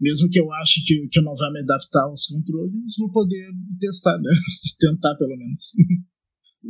mesmo 0.00 0.28
que 0.30 0.40
eu 0.40 0.50
ache 0.52 0.84
que, 0.84 1.08
que 1.10 1.18
eu 1.18 1.22
não 1.22 1.34
vá 1.34 1.50
me 1.52 1.60
adaptar 1.60 2.04
aos 2.04 2.26
controles, 2.26 2.94
vou 2.98 3.10
poder 3.12 3.50
testar, 3.80 4.16
né? 4.16 4.30
Tentar 4.78 5.16
pelo 5.16 5.36
menos. 5.36 5.72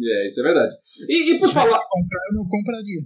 É, 0.03 0.27
isso 0.27 0.41
é 0.41 0.43
verdade. 0.43 0.75
E, 1.09 1.33
e 1.33 1.39
por 1.39 1.49
Se 1.49 1.55
falar. 1.55 1.79
comprar, 1.79 2.21
eu 2.31 2.37
não 2.37 2.49
compraria. 2.49 3.03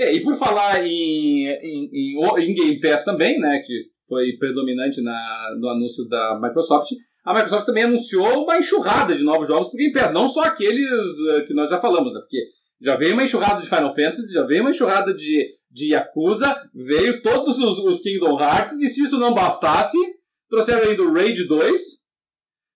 É, 0.00 0.12
e 0.12 0.20
por 0.20 0.36
falar 0.36 0.86
em, 0.86 1.46
em, 1.46 1.90
em, 1.92 2.40
em, 2.40 2.54
Game 2.54 2.80
Pass 2.80 3.04
também, 3.04 3.40
né, 3.40 3.60
que 3.66 3.86
foi 4.08 4.36
predominante 4.38 5.02
na, 5.02 5.56
no 5.58 5.68
anúncio 5.68 6.06
da 6.08 6.38
Microsoft, 6.40 6.92
a 7.24 7.34
Microsoft 7.34 7.66
também 7.66 7.82
anunciou 7.82 8.44
uma 8.44 8.58
enxurrada 8.58 9.14
de 9.14 9.24
novos 9.24 9.48
jogos 9.48 9.68
para 9.68 9.78
Game 9.78 9.92
Pass, 9.92 10.12
não 10.12 10.28
só 10.28 10.44
aqueles 10.44 10.88
uh, 10.88 11.44
que 11.46 11.52
nós 11.52 11.68
já 11.68 11.80
falamos, 11.80 12.14
né, 12.14 12.20
porque 12.20 12.38
já 12.80 12.96
veio 12.96 13.14
uma 13.14 13.24
enxurrada 13.24 13.60
de 13.60 13.68
Final 13.68 13.94
Fantasy, 13.94 14.32
já 14.32 14.44
veio 14.44 14.60
uma 14.60 14.70
enxurrada 14.70 15.12
de, 15.12 15.57
de 15.70 15.92
Yakuza, 15.92 16.54
veio 16.74 17.20
todos 17.22 17.58
os, 17.58 17.78
os 17.78 18.00
Kingdom 18.00 18.40
Hearts, 18.40 18.80
e 18.80 18.88
se 18.88 19.02
isso 19.02 19.18
não 19.18 19.34
bastasse, 19.34 19.98
trouxeram 20.48 20.88
ainda 20.88 21.02
o 21.02 21.12
Raid 21.12 21.44
2, 21.46 21.82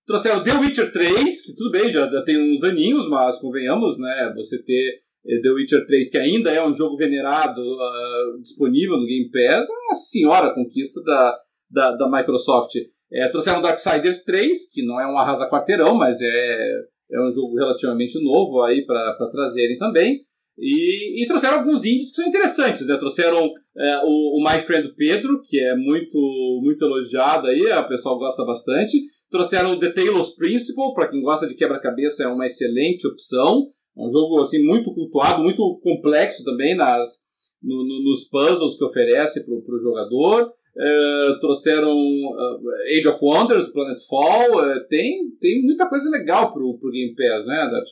trouxeram 0.07 0.43
The 0.43 0.53
Witcher 0.53 0.93
3, 0.93 1.43
que 1.43 1.57
tudo 1.57 1.70
bem, 1.70 1.90
já, 1.90 2.09
já 2.09 2.22
tem 2.22 2.38
uns 2.38 2.62
aninhos, 2.62 3.09
mas 3.09 3.38
convenhamos, 3.38 3.99
né, 3.99 4.32
você 4.36 4.62
ter 4.62 5.01
eh, 5.26 5.40
The 5.40 5.51
Witcher 5.51 5.86
3, 5.86 6.11
que 6.11 6.18
ainda 6.18 6.51
é 6.51 6.64
um 6.64 6.74
jogo 6.74 6.97
venerado, 6.97 7.61
uh, 7.61 8.40
disponível 8.43 8.97
no 8.97 9.07
Game 9.07 9.30
Pass, 9.30 9.68
é 9.68 9.72
uma 9.72 9.95
senhora 9.95 10.55
conquista 10.55 11.03
da, 11.03 11.38
da, 11.70 11.97
da 11.97 12.11
Microsoft. 12.11 12.74
É, 13.12 13.28
trouxeram 13.28 13.61
Darksiders 13.61 14.24
3, 14.24 14.70
que 14.72 14.84
não 14.84 15.01
é 15.01 15.07
um 15.07 15.18
arrasa-quarteirão, 15.18 15.95
mas 15.95 16.20
é, 16.20 16.72
é 17.12 17.20
um 17.20 17.30
jogo 17.30 17.57
relativamente 17.57 18.22
novo 18.22 18.62
aí 18.62 18.86
para 18.86 19.28
trazerem 19.30 19.76
também. 19.76 20.20
E, 20.59 21.22
e, 21.22 21.26
trouxeram 21.26 21.59
alguns 21.59 21.84
indies 21.84 22.11
que 22.11 22.16
são 22.16 22.28
interessantes, 22.28 22.86
né? 22.86 22.96
Trouxeram 22.96 23.50
é, 23.76 23.98
o, 24.05 24.38
o 24.38 24.44
My 24.44 24.61
Friend 24.61 24.94
Pedro, 24.96 25.40
que 25.42 25.59
é 25.59 25.74
muito, 25.74 26.61
muito 26.62 26.84
elogiado 26.84 27.48
aí, 27.48 27.62
o 27.62 27.88
pessoal 27.88 28.18
gosta 28.18 28.44
bastante. 28.44 28.98
Trouxeram 29.30 29.72
o 29.72 29.78
The 29.78 29.90
Talos 29.90 30.34
Principle, 30.34 30.92
para 30.94 31.09
quem 31.09 31.22
gosta 31.22 31.46
de 31.46 31.55
quebra-cabeça 31.55 32.24
é 32.24 32.28
uma 32.28 32.46
excelente 32.46 33.07
opção. 33.07 33.70
É 33.96 34.03
um 34.03 34.11
jogo 34.11 34.40
assim 34.40 34.62
muito 34.62 34.92
cultuado, 34.92 35.42
muito 35.42 35.80
complexo 35.82 36.44
também 36.44 36.76
nas, 36.76 37.22
no, 37.62 37.84
no, 37.84 38.03
nos 38.05 38.28
puzzles 38.28 38.76
que 38.76 38.84
oferece 38.84 39.44
para 39.44 39.55
o 39.55 39.78
jogador. 39.78 40.53
Uh, 40.74 41.38
trouxeram 41.40 41.94
uh, 41.94 42.70
Age 42.96 43.07
of 43.07 43.18
Wonders, 43.22 43.68
Planetfall, 43.68 44.57
uh, 44.57 44.88
tem, 44.88 45.30
tem 45.38 45.62
muita 45.62 45.86
coisa 45.86 46.09
legal 46.09 46.53
pro, 46.55 46.78
pro 46.78 46.90
Game 46.90 47.14
Pass, 47.14 47.44
né, 47.44 47.57
Haddad? 47.57 47.86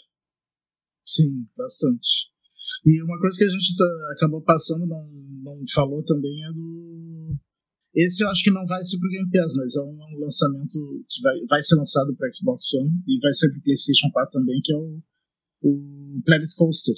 Sim, 1.04 1.46
bastante. 1.54 2.29
E 2.84 3.02
uma 3.02 3.18
coisa 3.18 3.36
que 3.36 3.44
a 3.44 3.48
gente 3.48 3.76
tá, 3.76 3.84
acabou 4.16 4.42
passando, 4.44 4.86
não, 4.86 4.98
não 5.44 5.54
falou 5.74 6.02
também, 6.04 6.32
é 6.32 6.52
do. 6.52 7.36
Esse 7.94 8.22
eu 8.22 8.28
acho 8.28 8.44
que 8.44 8.50
não 8.50 8.64
vai 8.66 8.82
ser 8.84 8.98
pro 8.98 9.08
Game 9.08 9.30
Pass, 9.30 9.52
mas 9.54 9.76
é 9.76 9.80
um 9.80 10.24
lançamento 10.24 10.78
que 11.08 11.22
vai, 11.22 11.34
vai 11.48 11.62
ser 11.62 11.74
lançado 11.74 12.14
para 12.16 12.30
Xbox 12.30 12.72
One 12.74 12.90
e 13.06 13.18
vai 13.20 13.32
ser 13.32 13.50
pro 13.50 13.62
PlayStation 13.62 14.08
4 14.12 14.30
também, 14.32 14.60
que 14.62 14.72
é 14.72 14.76
o, 14.76 15.00
o 15.62 16.22
Planet 16.24 16.50
Coaster. 16.56 16.94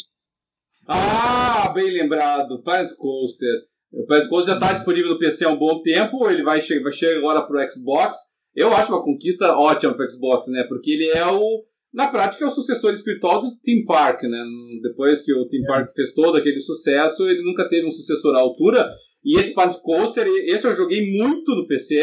Ah, 0.86 1.72
bem 1.74 1.90
lembrado, 1.90 2.62
Planet 2.62 2.92
Coaster. 2.96 3.72
O 3.90 4.06
Planet 4.06 4.28
Coaster 4.28 4.54
já 4.54 4.60
está 4.60 4.72
disponível 4.74 5.10
no 5.10 5.18
PC 5.18 5.44
há 5.44 5.50
um 5.50 5.58
bom 5.58 5.80
tempo, 5.82 6.28
ele 6.28 6.42
vai, 6.42 6.60
che 6.60 6.78
vai 6.80 6.92
chegar 6.92 7.18
agora 7.18 7.42
para 7.46 7.64
o 7.66 7.70
Xbox. 7.70 8.16
Eu 8.54 8.72
acho 8.74 8.92
uma 8.92 9.02
conquista 9.02 9.56
ótima 9.56 9.94
para 9.94 10.06
o 10.06 10.10
Xbox, 10.10 10.48
né? 10.48 10.64
Porque 10.68 10.90
ele 10.90 11.08
é 11.08 11.26
o, 11.26 11.64
na 11.93 12.09
prática, 12.09 12.45
é 12.45 12.47
o 12.47 12.51
sucessor 12.51 12.93
espiritual 12.95 13.43
do 13.43 13.55
Theme 13.62 13.84
Park, 13.84 14.22
né? 14.22 14.43
Depois 14.82 15.20
que 15.22 15.32
o 15.34 15.47
Theme 15.47 15.66
Park 15.66 15.93
fez 15.95 16.14
todo 16.14 16.36
aquele 16.36 16.59
sucesso, 16.59 17.28
ele 17.28 17.43
nunca 17.43 17.68
teve 17.68 17.86
um 17.86 17.90
sucessor 17.90 18.34
à 18.34 18.40
altura. 18.40 18.88
E 19.22 19.38
esse 19.38 19.53
Planet 19.53 19.76
Coaster, 19.82 20.26
esse 20.26 20.66
eu 20.66 20.74
joguei 20.74 21.05
muito 21.18 21.55
no 21.55 21.66
PC. 21.66 22.03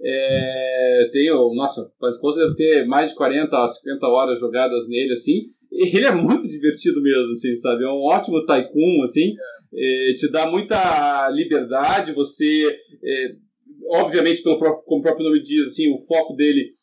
É, 0.00 1.08
tenho, 1.12 1.52
nossa, 1.54 1.82
Planet 1.98 2.20
Coaster 2.20 2.44
deve 2.44 2.56
ter 2.56 2.86
mais 2.86 3.10
de 3.10 3.16
40, 3.16 3.68
50 3.68 4.06
horas 4.06 4.38
jogadas 4.38 4.88
nele, 4.88 5.12
assim. 5.12 5.46
E 5.72 5.96
ele 5.96 6.06
é 6.06 6.14
muito 6.14 6.46
divertido 6.48 7.02
mesmo, 7.02 7.32
assim, 7.32 7.56
sabe? 7.56 7.82
É 7.82 7.88
um 7.88 8.04
ótimo 8.04 8.46
tycoon, 8.46 9.02
assim. 9.02 9.34
É, 9.74 10.14
te 10.14 10.30
dá 10.30 10.48
muita 10.48 11.28
liberdade, 11.30 12.12
você, 12.12 12.68
é, 13.04 13.28
obviamente, 13.90 14.44
pelo 14.44 14.58
próprio, 14.58 14.84
como 14.84 15.00
o 15.00 15.02
próprio 15.02 15.26
nome 15.26 15.42
diz, 15.42 15.66
assim, 15.66 15.92
o 15.92 15.98
foco 15.98 16.36
dele 16.36 16.74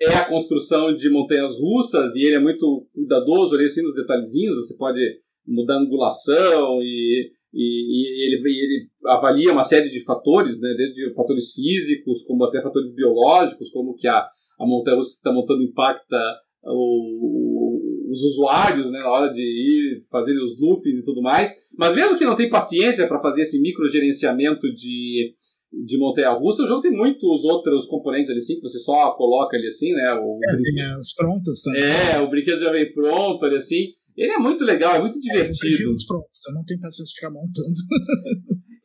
é 0.00 0.14
a 0.14 0.28
construção 0.28 0.94
de 0.94 1.10
montanhas 1.10 1.58
russas 1.58 2.14
e 2.14 2.22
ele 2.24 2.36
é 2.36 2.40
muito 2.40 2.86
cuidadoso 2.94 3.54
ali 3.54 3.66
assim, 3.66 3.82
nos 3.82 3.94
detalhezinhos, 3.94 4.56
você 4.56 4.76
pode 4.76 5.00
mudar 5.46 5.74
a 5.74 5.80
angulação 5.80 6.80
e, 6.82 7.30
e, 7.52 7.62
e 7.62 8.26
ele, 8.26 8.36
ele, 8.36 8.88
avalia 9.06 9.52
uma 9.52 9.62
série 9.62 9.88
de 9.88 10.02
fatores, 10.04 10.60
né, 10.60 10.74
desde 10.76 11.12
fatores 11.14 11.52
físicos, 11.52 12.22
como 12.22 12.44
até 12.44 12.62
fatores 12.62 12.94
biológicos, 12.94 13.70
como 13.70 13.94
que 13.94 14.08
a, 14.08 14.26
a 14.58 14.66
montanha 14.66 14.96
russa 14.96 15.10
que 15.10 15.16
está 15.16 15.32
montando 15.32 15.62
impacta 15.62 16.16
o, 16.64 18.08
os 18.10 18.22
usuários 18.24 18.90
né, 18.90 19.00
na 19.00 19.10
hora 19.10 19.32
de 19.32 19.40
ir 19.40 20.04
fazer 20.10 20.36
os 20.38 20.58
loops 20.60 20.96
e 20.96 21.04
tudo 21.04 21.22
mais. 21.22 21.54
Mas 21.76 21.94
mesmo 21.94 22.16
que 22.16 22.24
não 22.24 22.36
tenha 22.36 22.48
paciência 22.48 23.06
para 23.06 23.20
fazer 23.20 23.42
esse 23.42 23.60
microgerenciamento 23.60 24.72
de, 24.72 25.34
de 25.72 25.98
montanha-russa, 25.98 26.64
o 26.64 26.66
jogo 26.66 26.82
tem 26.82 26.90
muitos 26.90 27.44
outros 27.44 27.86
componentes 27.86 28.30
ali 28.30 28.40
assim, 28.40 28.56
que 28.56 28.62
você 28.62 28.78
só 28.78 29.12
coloca 29.12 29.56
ali 29.56 29.66
assim, 29.66 29.92
né? 29.92 30.12
O 30.14 30.38
é, 30.42 30.52
brinquedo... 30.52 30.74
tem 30.74 30.84
as 30.84 31.14
prontas 31.14 31.62
também. 31.62 31.82
É, 31.82 32.20
o 32.20 32.28
brinquedo 32.28 32.58
já 32.58 32.72
vem 32.72 32.92
pronto 32.92 33.44
ali 33.46 33.56
assim. 33.56 33.86
Ele 34.16 34.32
é 34.32 34.38
muito 34.38 34.64
legal, 34.64 34.96
é 34.96 35.00
muito 35.00 35.18
divertido. 35.20 35.90
É, 35.90 36.06
prontos, 36.06 36.40
eu 36.48 36.54
não 36.54 36.64
tenho 36.64 36.80
paciência 36.80 37.04
de 37.04 37.14
ficar 37.14 37.30
montando. 37.30 37.74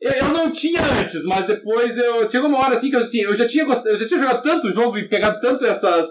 eu 0.00 0.32
não 0.32 0.52
tinha 0.52 0.80
antes, 1.00 1.24
mas 1.24 1.46
depois 1.46 1.98
eu. 1.98 2.30
Chegou 2.30 2.48
uma 2.48 2.60
hora 2.60 2.74
assim 2.74 2.88
que 2.88 2.96
eu, 2.96 3.00
assim, 3.00 3.20
eu 3.20 3.34
já 3.34 3.46
tinha 3.46 3.64
gostado, 3.64 3.88
eu 3.88 3.98
já 3.98 4.06
tinha 4.06 4.20
jogado 4.20 4.42
tanto 4.42 4.68
o 4.68 4.72
jogo 4.72 4.96
e 4.96 5.08
pegado 5.08 5.40
tanto 5.40 5.66
essas 5.66 6.06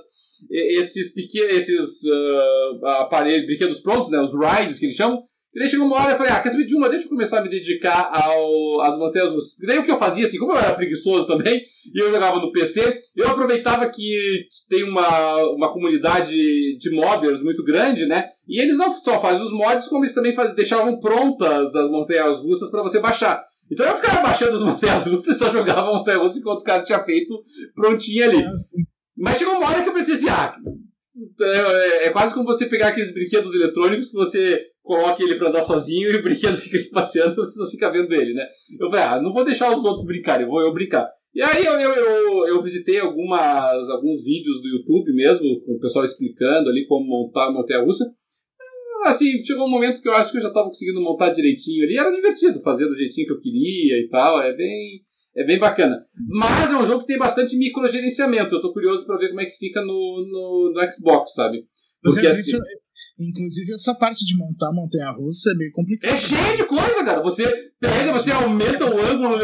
esses 0.52 1.14
pequenos, 1.14 1.56
esses 1.56 2.04
uh, 2.04 2.86
aparelhos, 2.86 3.46
brinquedos 3.46 3.80
prontos, 3.80 4.10
né, 4.12 4.20
os 4.20 4.32
rides 4.32 4.80
que 4.80 4.88
eles 4.88 4.96
chamam. 4.96 5.24
E 5.56 5.60
daí 5.60 5.70
chegou 5.70 5.86
uma 5.86 6.02
hora 6.02 6.14
e 6.14 6.18
falei, 6.18 6.34
ah, 6.34 6.42
quer 6.42 6.50
saber 6.50 6.66
de 6.66 6.76
uma? 6.76 6.90
Deixa 6.90 7.06
eu 7.06 7.10
começar 7.10 7.40
a 7.40 7.42
me 7.42 7.50
dedicar 7.50 8.12
ao, 8.12 8.82
às 8.82 8.98
montanhas 8.98 9.32
russas. 9.32 9.58
E 9.62 9.66
daí 9.66 9.80
o 9.80 9.84
que 9.84 9.92
eu 9.92 9.98
fazia, 9.98 10.26
assim, 10.26 10.38
como 10.38 10.52
eu 10.52 10.58
era 10.58 10.74
preguiçoso 10.74 11.26
também, 11.26 11.62
e 11.94 11.98
eu 11.98 12.12
jogava 12.12 12.40
no 12.40 12.52
PC, 12.52 13.00
eu 13.16 13.30
aproveitava 13.30 13.90
que 13.90 14.42
tem 14.68 14.84
uma, 14.84 15.38
uma 15.52 15.72
comunidade 15.72 16.36
de 16.36 16.90
modders 16.92 17.42
muito 17.42 17.64
grande, 17.64 18.06
né? 18.06 18.26
E 18.46 18.62
eles 18.62 18.78
não 18.78 18.92
só 18.92 19.18
fazem 19.22 19.44
os 19.44 19.52
mods, 19.54 19.88
como 19.88 20.04
eles 20.04 20.14
também 20.14 20.34
faz, 20.34 20.54
deixavam 20.54 21.00
prontas 21.00 21.74
as 21.74 21.90
montanhas 21.90 22.42
russas 22.42 22.70
para 22.70 22.84
você 22.84 23.00
baixar. 23.00 23.42
Então 23.72 23.86
eu 23.86 23.96
ficava 23.96 24.22
baixando 24.22 24.56
as 24.56 24.62
montanhas 24.62 25.08
russas 25.08 25.36
e 25.36 25.40
só 25.40 25.50
jogava 25.50 25.88
montanha 25.88 26.18
russa 26.18 26.38
enquanto 26.38 26.62
o 26.62 26.66
cara 26.66 26.84
tinha 26.84 27.02
feito 27.06 27.34
prontinha 27.74 28.26
ali. 28.26 28.44
Mas 29.18 29.38
chegou 29.38 29.56
uma 29.56 29.70
hora 29.70 29.82
que 29.82 29.90
eu 29.90 29.94
pensei 29.94 30.16
assim, 30.16 30.28
ah, 30.28 30.54
é, 31.42 32.08
é, 32.08 32.10
quase 32.10 32.34
como 32.34 32.46
você 32.46 32.66
pegar 32.66 32.90
aqueles 32.90 33.14
brinquedos 33.14 33.56
eletrônicos 33.56 34.10
que 34.10 34.16
você 34.16 34.62
coloca 34.86 35.22
ele 35.22 35.36
para 35.36 35.50
andar 35.50 35.64
sozinho 35.64 36.12
e 36.12 36.16
o 36.16 36.24
brinquedo 36.24 36.56
fica 36.56 36.78
passeando 36.94 37.36
você 37.36 37.60
só 37.60 37.70
fica 37.70 37.92
vendo 37.92 38.14
ele, 38.14 38.34
né? 38.34 38.46
Eu 38.80 38.90
falei, 38.90 39.04
ah, 39.04 39.22
não 39.22 39.34
vou 39.34 39.44
deixar 39.44 39.76
os 39.76 39.84
outros 39.84 40.06
brincarem, 40.06 40.48
vou 40.48 40.62
eu 40.62 40.72
brincar. 40.72 41.10
E 41.34 41.42
aí 41.42 41.66
eu, 41.66 41.74
eu, 41.74 41.94
eu, 41.94 42.48
eu, 42.48 42.64
visitei 42.64 42.98
algumas, 42.98 43.90
alguns 43.90 44.24
vídeos 44.24 44.62
do 44.62 44.70
YouTube 44.70 45.14
mesmo, 45.14 45.60
com 45.66 45.74
o 45.74 45.80
pessoal 45.80 46.06
explicando 46.06 46.70
ali 46.70 46.86
como 46.88 47.06
montar 47.06 47.48
a 47.48 47.52
montanha-russa. 47.52 48.06
Assim, 49.04 49.44
chegou 49.44 49.68
um 49.68 49.70
momento 49.70 50.02
que 50.02 50.08
eu 50.08 50.14
acho 50.14 50.32
que 50.32 50.38
eu 50.38 50.42
já 50.42 50.48
estava 50.48 50.68
conseguindo 50.68 51.02
montar 51.02 51.32
direitinho 51.32 51.84
ali. 51.84 51.98
Era 51.98 52.10
divertido 52.10 52.62
fazer 52.62 52.88
do 52.88 52.96
jeitinho 52.96 53.28
que 53.28 53.34
eu 53.34 53.42
queria 53.42 54.00
e 54.00 54.08
tal. 54.10 54.42
É 54.42 54.56
bem, 54.56 55.02
é 55.36 55.46
bem 55.46 55.60
bacana. 55.60 56.06
Mas 56.30 56.72
é 56.72 56.78
um 56.78 56.88
jogo 56.88 57.02
que 57.02 57.08
tem 57.08 57.18
bastante 57.18 57.58
microgerenciamento. 57.58 58.56
Eu 58.56 58.62
tô 58.62 58.72
curioso 58.72 59.06
para 59.06 59.18
ver 59.18 59.28
como 59.28 59.42
é 59.42 59.46
que 59.46 59.58
fica 59.58 59.82
no, 59.82 59.86
no, 59.88 60.72
no 60.74 60.92
Xbox, 60.92 61.34
sabe? 61.34 61.66
Porque, 62.02 62.26
assim, 62.26 62.58
inclusive, 63.20 63.74
essa 63.74 63.96
parte 63.96 64.26
de 64.26 64.38
montar 64.38 64.72
montanha 64.74 65.12
russa 65.12 65.52
é 65.52 65.56
meio 65.56 65.72
complicada. 65.72 66.14
É 66.14 66.18
cheio 66.18 66.58
de 66.58 66.64
coisa, 66.66 67.04
cara. 67.04 67.22
Você 67.22 67.72
pega, 67.80 68.12
você 68.12 68.32
aumenta 68.32 68.86
o 68.86 69.00
ângulo. 69.00 69.38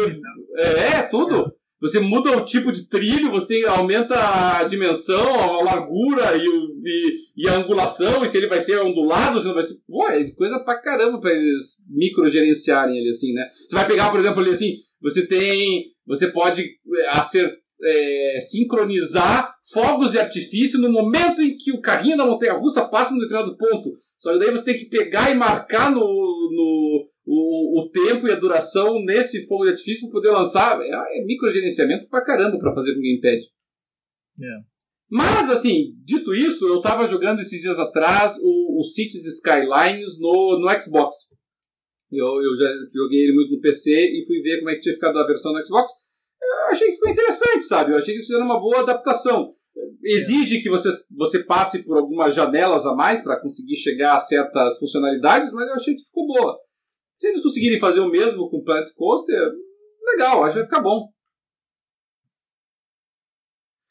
É, 0.56 0.96
é, 0.96 1.02
tudo. 1.02 1.52
Você 1.82 1.98
muda 1.98 2.30
o 2.36 2.44
tipo 2.44 2.70
de 2.70 2.86
trilho, 2.86 3.32
você 3.32 3.64
aumenta 3.66 4.14
a 4.14 4.62
dimensão, 4.62 5.34
a 5.34 5.64
largura 5.64 6.36
e, 6.36 6.48
o, 6.48 6.80
e, 6.84 7.18
e, 7.36 7.48
a 7.48 7.56
angulação, 7.56 8.24
e 8.24 8.28
se 8.28 8.36
ele 8.36 8.46
vai 8.46 8.60
ser 8.60 8.80
ondulado, 8.80 9.40
se 9.40 9.46
não 9.46 9.54
vai 9.54 9.64
ser. 9.64 9.74
Pô, 9.88 10.08
é 10.08 10.30
coisa 10.30 10.60
pra 10.60 10.80
caramba 10.80 11.20
pra 11.20 11.32
eles 11.32 11.82
microgerenciarem 11.88 12.96
ele 12.96 13.08
assim, 13.08 13.32
né? 13.32 13.48
Você 13.68 13.74
vai 13.74 13.84
pegar, 13.84 14.12
por 14.12 14.20
exemplo, 14.20 14.40
ali 14.40 14.50
assim, 14.50 14.76
você 15.00 15.26
tem. 15.26 15.86
Você 16.06 16.28
pode 16.28 16.62
é, 16.62 17.18
acer, 17.18 17.52
é, 17.82 18.38
sincronizar 18.40 19.51
fogos 19.70 20.12
de 20.12 20.18
artifício 20.18 20.80
no 20.80 20.90
momento 20.90 21.40
em 21.40 21.56
que 21.56 21.72
o 21.72 21.80
carrinho 21.80 22.16
da 22.16 22.26
montanha 22.26 22.54
russa 22.54 22.88
passa 22.88 23.12
num 23.12 23.20
determinado 23.20 23.56
ponto. 23.56 23.90
Só 24.18 24.32
que 24.32 24.38
daí 24.38 24.50
você 24.50 24.64
tem 24.64 24.74
que 24.74 24.86
pegar 24.86 25.30
e 25.30 25.34
marcar 25.34 25.90
no, 25.90 26.00
no 26.00 27.08
o, 27.24 27.80
o 27.80 27.90
tempo 27.90 28.26
e 28.26 28.32
a 28.32 28.38
duração 28.38 29.02
nesse 29.04 29.46
fogo 29.46 29.64
de 29.64 29.70
artifício 29.70 30.08
para 30.08 30.20
poder 30.20 30.30
lançar. 30.30 30.80
É, 30.80 30.88
é 30.88 31.24
microgerenciamento 31.24 32.08
pra 32.08 32.24
caramba 32.24 32.58
para 32.58 32.74
fazer 32.74 32.92
com 32.92 32.98
o 32.98 33.02
Gamepad. 33.02 33.40
Yeah. 34.38 34.64
Mas, 35.10 35.50
assim, 35.50 35.92
dito 36.04 36.34
isso, 36.34 36.66
eu 36.66 36.76
estava 36.76 37.06
jogando 37.06 37.40
esses 37.40 37.60
dias 37.60 37.78
atrás 37.78 38.34
o, 38.40 38.80
o 38.80 38.82
Cities 38.82 39.26
Skylines 39.26 40.18
no, 40.18 40.58
no 40.58 40.80
Xbox. 40.80 41.14
Eu, 42.10 42.26
eu 42.26 42.56
já 42.56 42.66
joguei 42.94 43.24
ele 43.24 43.34
muito 43.34 43.52
no 43.52 43.60
PC 43.60 43.90
e 43.90 44.24
fui 44.26 44.40
ver 44.40 44.58
como 44.58 44.70
é 44.70 44.74
que 44.74 44.80
tinha 44.80 44.94
ficado 44.94 45.18
a 45.18 45.26
versão 45.26 45.52
no 45.52 45.64
Xbox. 45.64 45.92
Eu 46.42 46.70
achei 46.70 46.88
que 46.88 46.94
ficou 46.94 47.10
interessante, 47.10 47.64
sabe? 47.64 47.92
Eu 47.92 47.96
achei 47.96 48.14
que 48.14 48.18
eles 48.18 48.26
fizeram 48.26 48.44
uma 48.44 48.60
boa 48.60 48.80
adaptação. 48.80 49.54
Exige 50.04 50.60
que 50.60 50.68
você, 50.68 50.90
você 51.10 51.44
passe 51.44 51.84
por 51.84 51.96
algumas 51.96 52.34
janelas 52.34 52.84
a 52.84 52.94
mais 52.94 53.22
para 53.22 53.40
conseguir 53.40 53.76
chegar 53.76 54.16
a 54.16 54.18
certas 54.18 54.78
funcionalidades, 54.78 55.52
mas 55.52 55.68
eu 55.68 55.74
achei 55.74 55.94
que 55.94 56.04
ficou 56.04 56.26
boa. 56.26 56.58
Se 57.18 57.28
eles 57.28 57.40
conseguirem 57.40 57.78
fazer 57.78 58.00
o 58.00 58.10
mesmo 58.10 58.50
com 58.50 58.62
Planet 58.62 58.92
Coaster, 58.94 59.52
legal, 60.04 60.42
acho 60.42 60.54
que 60.54 60.58
vai 60.58 60.68
ficar 60.68 60.82
bom. 60.82 61.08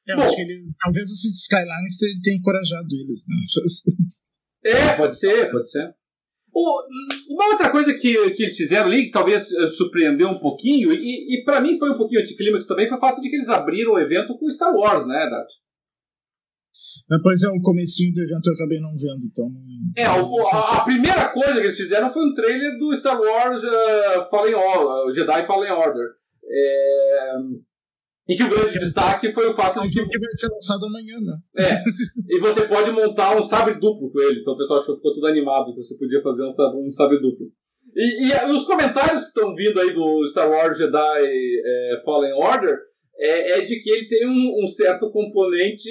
É, 0.07 0.15
Bom, 0.15 0.23
acho 0.23 0.35
que 0.35 0.41
ele, 0.41 0.73
talvez 0.83 1.05
o 1.07 1.13
Skylines 1.13 1.97
tenha, 1.97 2.19
tenha 2.23 2.37
encorajado 2.37 2.87
eles. 2.91 3.23
Né? 3.27 4.71
É, 4.71 4.97
pode 4.97 5.17
ser, 5.17 5.49
pode 5.51 5.69
ser. 5.69 5.95
O, 6.53 6.83
uma 7.33 7.47
outra 7.51 7.69
coisa 7.69 7.93
que, 7.93 8.31
que 8.31 8.43
eles 8.43 8.57
fizeram 8.57 8.87
ali, 8.87 9.05
que 9.05 9.11
talvez 9.11 9.49
uh, 9.51 9.69
surpreendeu 9.69 10.27
um 10.27 10.39
pouquinho, 10.39 10.91
e, 10.91 11.35
e 11.39 11.43
para 11.45 11.61
mim 11.61 11.79
foi 11.79 11.91
um 11.91 11.97
pouquinho 11.97 12.21
anticlímax 12.21 12.65
também, 12.67 12.87
foi 12.87 12.97
o 12.97 13.01
fato 13.01 13.21
de 13.21 13.29
que 13.29 13.35
eles 13.35 13.47
abriram 13.47 13.93
o 13.93 13.99
evento 13.99 14.37
com 14.37 14.51
Star 14.51 14.75
Wars, 14.75 15.05
né, 15.05 15.29
Dato? 15.29 15.53
É, 17.11 17.15
pois 17.23 17.41
é, 17.41 17.47
o 17.47 17.63
comecinho 17.63 18.13
do 18.13 18.21
evento 18.21 18.47
eu 18.47 18.53
acabei 18.53 18.79
não 18.79 18.91
vendo, 18.91 19.25
então... 19.25 19.49
É, 19.95 20.09
o, 20.21 20.47
a, 20.47 20.77
a, 20.77 20.83
primeira 20.83 21.29
coisa 21.29 21.53
que 21.53 21.67
eles 21.67 21.77
fizeram 21.77 22.09
foi 22.09 22.25
um 22.25 22.33
trailer 22.33 22.77
do 22.77 22.95
Star 22.95 23.19
Wars 23.19 23.63
uh, 23.63 24.29
Fallen 24.29 24.55
Order, 24.55 25.13
Jedi 25.13 25.45
Fallen 25.45 25.71
Order. 25.71 26.07
É, 26.43 27.33
em 28.29 28.35
que 28.35 28.43
o 28.43 28.49
grande 28.49 28.77
destaque 28.77 29.33
foi 29.33 29.49
o 29.49 29.53
fato 29.53 29.81
de 29.81 29.89
que. 29.89 30.05
que 30.07 30.19
vai 30.19 30.31
ser 30.35 30.47
lançado 30.47 30.85
amanhã, 30.85 31.19
né? 31.21 31.37
É. 31.57 31.83
E 32.29 32.39
você 32.39 32.67
pode 32.67 32.91
montar 32.91 33.37
um 33.37 33.43
sabre 33.43 33.75
duplo 33.75 34.11
com 34.11 34.21
ele. 34.21 34.41
Então 34.41 34.53
o 34.53 34.57
pessoal 34.57 34.81
ficou 34.81 35.13
tudo 35.13 35.27
animado 35.27 35.73
que 35.73 35.83
você 35.83 35.97
podia 35.97 36.21
fazer 36.21 36.45
um 36.45 36.51
sabre, 36.51 36.79
um 36.79 36.91
sabre 36.91 37.19
duplo. 37.19 37.47
E, 37.95 38.27
e, 38.27 38.51
os 38.51 38.63
comentários 38.63 39.23
que 39.23 39.27
estão 39.29 39.53
vindo 39.53 39.79
aí 39.79 39.93
do 39.93 40.25
Star 40.27 40.49
Wars 40.49 40.77
Jedi 40.77 41.25
é, 41.65 42.01
Fallen 42.05 42.33
Order 42.33 42.77
é, 43.17 43.59
é, 43.59 43.61
de 43.61 43.79
que 43.79 43.89
ele 43.89 44.07
tem 44.07 44.27
um, 44.27 44.63
um 44.63 44.67
certo 44.67 45.11
componente 45.11 45.89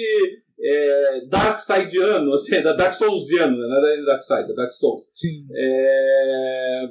é, 0.59 1.25
Dark 1.27 1.59
Sideiano, 1.59 2.31
ou 2.31 2.39
seja, 2.39 2.63
da 2.63 2.73
Dark 2.73 2.93
Soulsiano, 2.93 3.57
né? 3.57 3.67
não 3.67 3.87
é 3.87 3.97
da 3.97 4.05
Dark 4.13 4.23
Side, 4.23 4.47
da 4.47 4.53
Dark 4.53 4.71
Souls. 4.71 5.03
Sim. 5.13 5.45
É, 5.55 6.87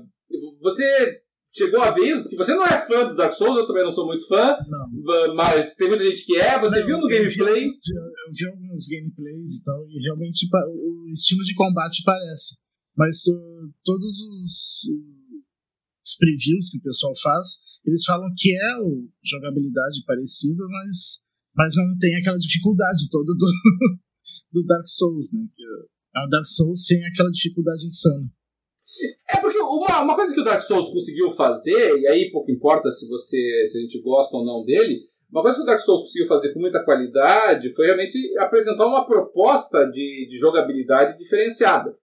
você 0.61 1.21
chegou 1.55 1.81
a 1.83 1.91
ver, 1.91 2.23
porque 2.23 2.37
você 2.37 2.55
não 2.55 2.65
é 2.65 2.87
fã 2.87 3.09
do 3.09 3.17
Dark 3.17 3.33
Souls, 3.33 3.59
eu 3.59 3.67
também 3.67 3.83
não 3.83 3.91
sou 3.91 4.07
muito 4.07 4.27
fã, 4.27 4.57
não. 4.69 5.35
mas 5.35 5.75
tem 5.75 5.89
muita 5.89 6.05
gente 6.05 6.25
que 6.25 6.37
é, 6.37 6.59
você 6.61 6.81
não, 6.81 6.87
viu 6.87 6.99
no 6.99 7.09
gameplay? 7.09 7.65
Eu 7.65 7.71
vi, 7.71 7.95
eu 7.95 8.33
vi, 8.33 8.47
alguns 8.47 8.87
gameplays 8.89 9.59
e 9.59 9.65
tal, 9.65 9.85
e 9.89 10.03
realmente 10.05 10.49
o 10.53 11.09
estilo 11.13 11.43
de 11.43 11.55
combate 11.55 12.03
parece. 12.05 12.59
Mas 12.97 13.23
to, 13.23 13.33
todos 13.85 14.21
os, 14.21 14.85
os, 16.05 16.17
previews 16.19 16.71
que 16.71 16.79
o 16.79 16.83
pessoal 16.83 17.13
faz, 17.21 17.47
eles 17.85 18.05
falam 18.05 18.29
que 18.37 18.53
é 18.53 18.77
o 18.83 19.09
jogabilidade 19.25 20.05
parecida, 20.07 20.63
mas, 20.69 21.25
mas 21.57 21.75
não 21.75 21.99
tem 21.99 22.15
aquela 22.17 22.39
dificuldade 22.39 23.09
toda 23.11 23.33
do, 23.33 23.47
do 24.53 24.67
Dark 24.67 24.87
Souls, 24.87 25.33
né? 25.33 25.41
Que 25.57 25.65
é 26.17 26.27
o 26.27 26.29
Dark 26.29 26.47
Souls 26.47 26.87
sem 26.87 27.05
aquela 27.07 27.31
dificuldade 27.31 27.87
insana. 27.87 28.31
É 29.29 29.41
porque 29.41 29.59
uma, 29.61 30.03
uma 30.03 30.17
coisa 30.17 30.35
que 30.35 30.41
o 30.41 30.45
Dark 30.45 30.61
Souls 30.61 30.91
conseguiu 30.91 31.31
fazer, 31.31 31.99
e 31.99 32.09
aí 32.09 32.31
pouco 32.31 32.51
importa 32.51 32.91
se 32.91 33.09
você 33.09 33.67
se 33.69 33.79
a 33.79 33.81
gente 33.81 34.01
gosta 34.03 34.37
ou 34.37 34.45
não 34.45 34.65
dele, 34.65 35.01
uma 35.31 35.43
coisa 35.43 35.59
que 35.59 35.63
o 35.63 35.67
Dark 35.67 35.81
Souls 35.81 36.03
conseguiu 36.03 36.27
fazer 36.27 36.53
com 36.53 36.61
muita 36.61 36.85
qualidade 36.85 37.73
foi 37.75 37.87
realmente 37.87 38.19
apresentar 38.39 38.87
uma 38.87 39.07
proposta 39.07 39.85
de, 39.85 40.27
de 40.29 40.37
jogabilidade 40.37 41.17
diferenciada. 41.17 41.95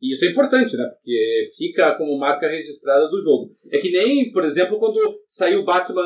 E 0.00 0.12
isso 0.14 0.24
é 0.24 0.28
importante, 0.28 0.76
né? 0.76 0.84
Porque 0.86 1.48
fica 1.58 1.94
como 1.96 2.18
marca 2.18 2.48
registrada 2.48 3.06
do 3.08 3.20
jogo. 3.20 3.54
É 3.70 3.78
que 3.78 3.90
nem, 3.90 4.32
por 4.32 4.44
exemplo, 4.44 4.78
quando 4.78 4.98
saiu 5.26 5.62
Batman 5.62 6.02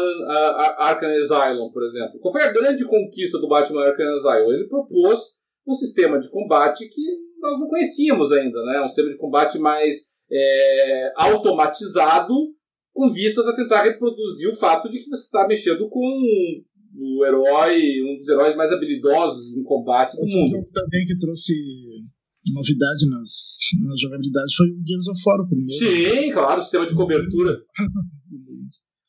Arkham 0.79 1.17
Asylum, 1.19 1.71
por 1.71 1.85
exemplo. 1.85 2.19
Qual 2.19 2.33
foi 2.33 2.43
a 2.43 2.53
grande 2.53 2.85
conquista 2.85 3.39
do 3.39 3.47
Batman 3.47 3.85
Arkham 3.85 4.15
Asylum? 4.15 4.53
Ele 4.53 4.69
propôs 4.69 5.21
um 5.67 5.75
sistema 5.75 6.19
de 6.19 6.29
combate 6.29 6.89
que 6.89 7.03
nós 7.41 7.61
não 7.61 7.69
conhecíamos 7.69 8.33
ainda, 8.33 8.65
né? 8.65 8.81
Um 8.81 8.89
sistema 8.89 9.11
de 9.11 9.17
combate 9.17 9.59
mais 9.59 10.14
é, 10.31 11.13
automatizado 11.17 12.35
com 12.93 13.13
vistas 13.13 13.47
a 13.47 13.55
tentar 13.55 13.83
reproduzir 13.83 14.49
o 14.49 14.57
fato 14.57 14.89
de 14.89 14.99
que 14.99 15.11
você 15.11 15.25
está 15.25 15.47
mexendo 15.47 15.89
com 15.89 16.01
o 16.97 17.25
herói, 17.27 17.77
um 18.09 18.17
dos 18.17 18.29
heróis 18.29 18.55
mais 18.55 18.71
habilidosos 18.71 19.57
em 19.57 19.63
combate 19.65 20.15
do 20.17 20.23
Outro 20.23 20.39
mundo. 20.39 20.51
jogo 20.53 20.71
também 20.73 21.05
que 21.07 21.19
trouxe 21.19 21.53
novidade 22.53 23.09
nas, 23.11 23.59
na 23.83 23.95
jogabilidade 23.99 24.55
foi 24.57 24.69
o 24.69 24.83
Gears 24.87 25.09
of 25.09 25.21
War, 25.27 25.41
o 25.41 25.49
primeiro. 25.49 25.73
Sim, 25.73 26.33
claro, 26.33 26.61
o 26.61 26.63
sistema 26.63 26.87
de 26.87 26.95
cobertura. 26.95 27.59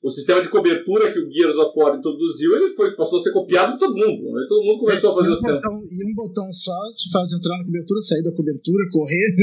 o 0.03 0.09
sistema 0.09 0.41
de 0.41 0.49
cobertura 0.49 1.11
que 1.11 1.19
o 1.19 1.31
Gears 1.31 1.57
of 1.57 1.77
War 1.77 1.97
introduziu, 1.97 2.55
ele 2.55 2.75
foi, 2.75 2.95
passou 2.95 3.19
a 3.19 3.21
ser 3.21 3.31
copiado 3.31 3.73
por 3.73 3.79
todo 3.79 3.95
mundo. 3.95 4.31
Né? 4.33 4.45
Todo 4.49 4.65
mundo 4.65 4.79
começou 4.79 5.11
é, 5.11 5.13
a 5.13 5.15
fazer 5.17 5.29
um 5.29 5.31
o 5.31 5.35
sistema. 5.35 5.55
Botão, 5.57 5.75
e 5.75 6.11
um 6.11 6.15
botão 6.15 6.51
só 6.51 6.79
te 6.95 7.11
faz 7.11 7.31
entrar 7.33 7.57
na 7.57 7.65
cobertura, 7.65 8.01
sair 8.01 8.23
da 8.23 8.35
cobertura, 8.35 8.89
correr. 8.91 9.35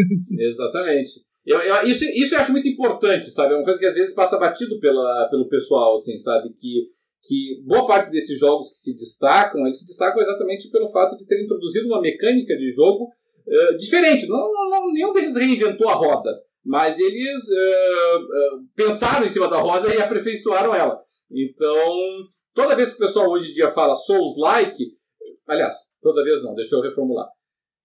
Exatamente. 0.49 1.11
Eu, 1.45 1.59
eu, 1.59 1.87
isso, 1.87 2.05
isso 2.05 2.35
eu 2.35 2.39
acho 2.39 2.53
muito 2.53 2.69
importante, 2.69 3.29
sabe? 3.31 3.53
É 3.53 3.57
uma 3.57 3.65
coisa 3.65 3.79
que 3.79 3.87
às 3.87 3.95
vezes 3.95 4.15
passa 4.15 4.39
batido 4.39 4.79
pela, 4.79 5.29
pelo 5.29 5.49
pessoal, 5.49 5.97
assim, 5.97 6.17
sabe? 6.19 6.51
Que, 6.51 6.89
que 7.23 7.63
boa 7.67 7.87
parte 7.87 8.11
desses 8.11 8.39
jogos 8.39 8.71
que 8.71 8.77
se 8.77 8.97
destacam, 8.97 9.65
eles 9.67 9.81
se 9.81 9.87
destacam 9.87 10.23
exatamente 10.23 10.71
pelo 10.71 10.89
fato 10.89 11.17
de 11.17 11.27
terem 11.27 11.45
introduzido 11.45 11.89
uma 11.89 12.01
mecânica 12.01 12.57
de 12.57 12.71
jogo 12.73 13.05
uh, 13.05 13.77
diferente. 13.77 14.29
Não, 14.29 14.53
não, 14.53 14.71
não, 14.71 14.93
nenhum 14.93 15.13
deles 15.13 15.37
reinventou 15.37 15.89
a 15.89 15.95
roda, 15.95 16.31
mas 16.65 16.99
eles 17.01 17.43
uh, 17.49 18.19
uh, 18.21 18.65
pensaram 18.77 19.27
em 19.27 19.29
cima 19.29 19.49
da 19.49 19.59
roda 19.59 19.93
e 19.93 20.01
aperfeiçoaram 20.01 20.73
ela. 20.73 21.01
Então, 21.29 21.97
toda 22.55 22.77
vez 22.77 22.91
que 22.91 22.97
o 22.97 23.07
pessoal 23.07 23.29
hoje 23.29 23.51
em 23.51 23.55
dia 23.55 23.71
fala 23.71 23.97
Souls-like, 23.97 24.85
aliás, 25.49 25.75
toda 26.01 26.23
vez 26.23 26.43
não, 26.45 26.55
deixa 26.55 26.77
eu 26.77 26.83
reformular. 26.83 27.27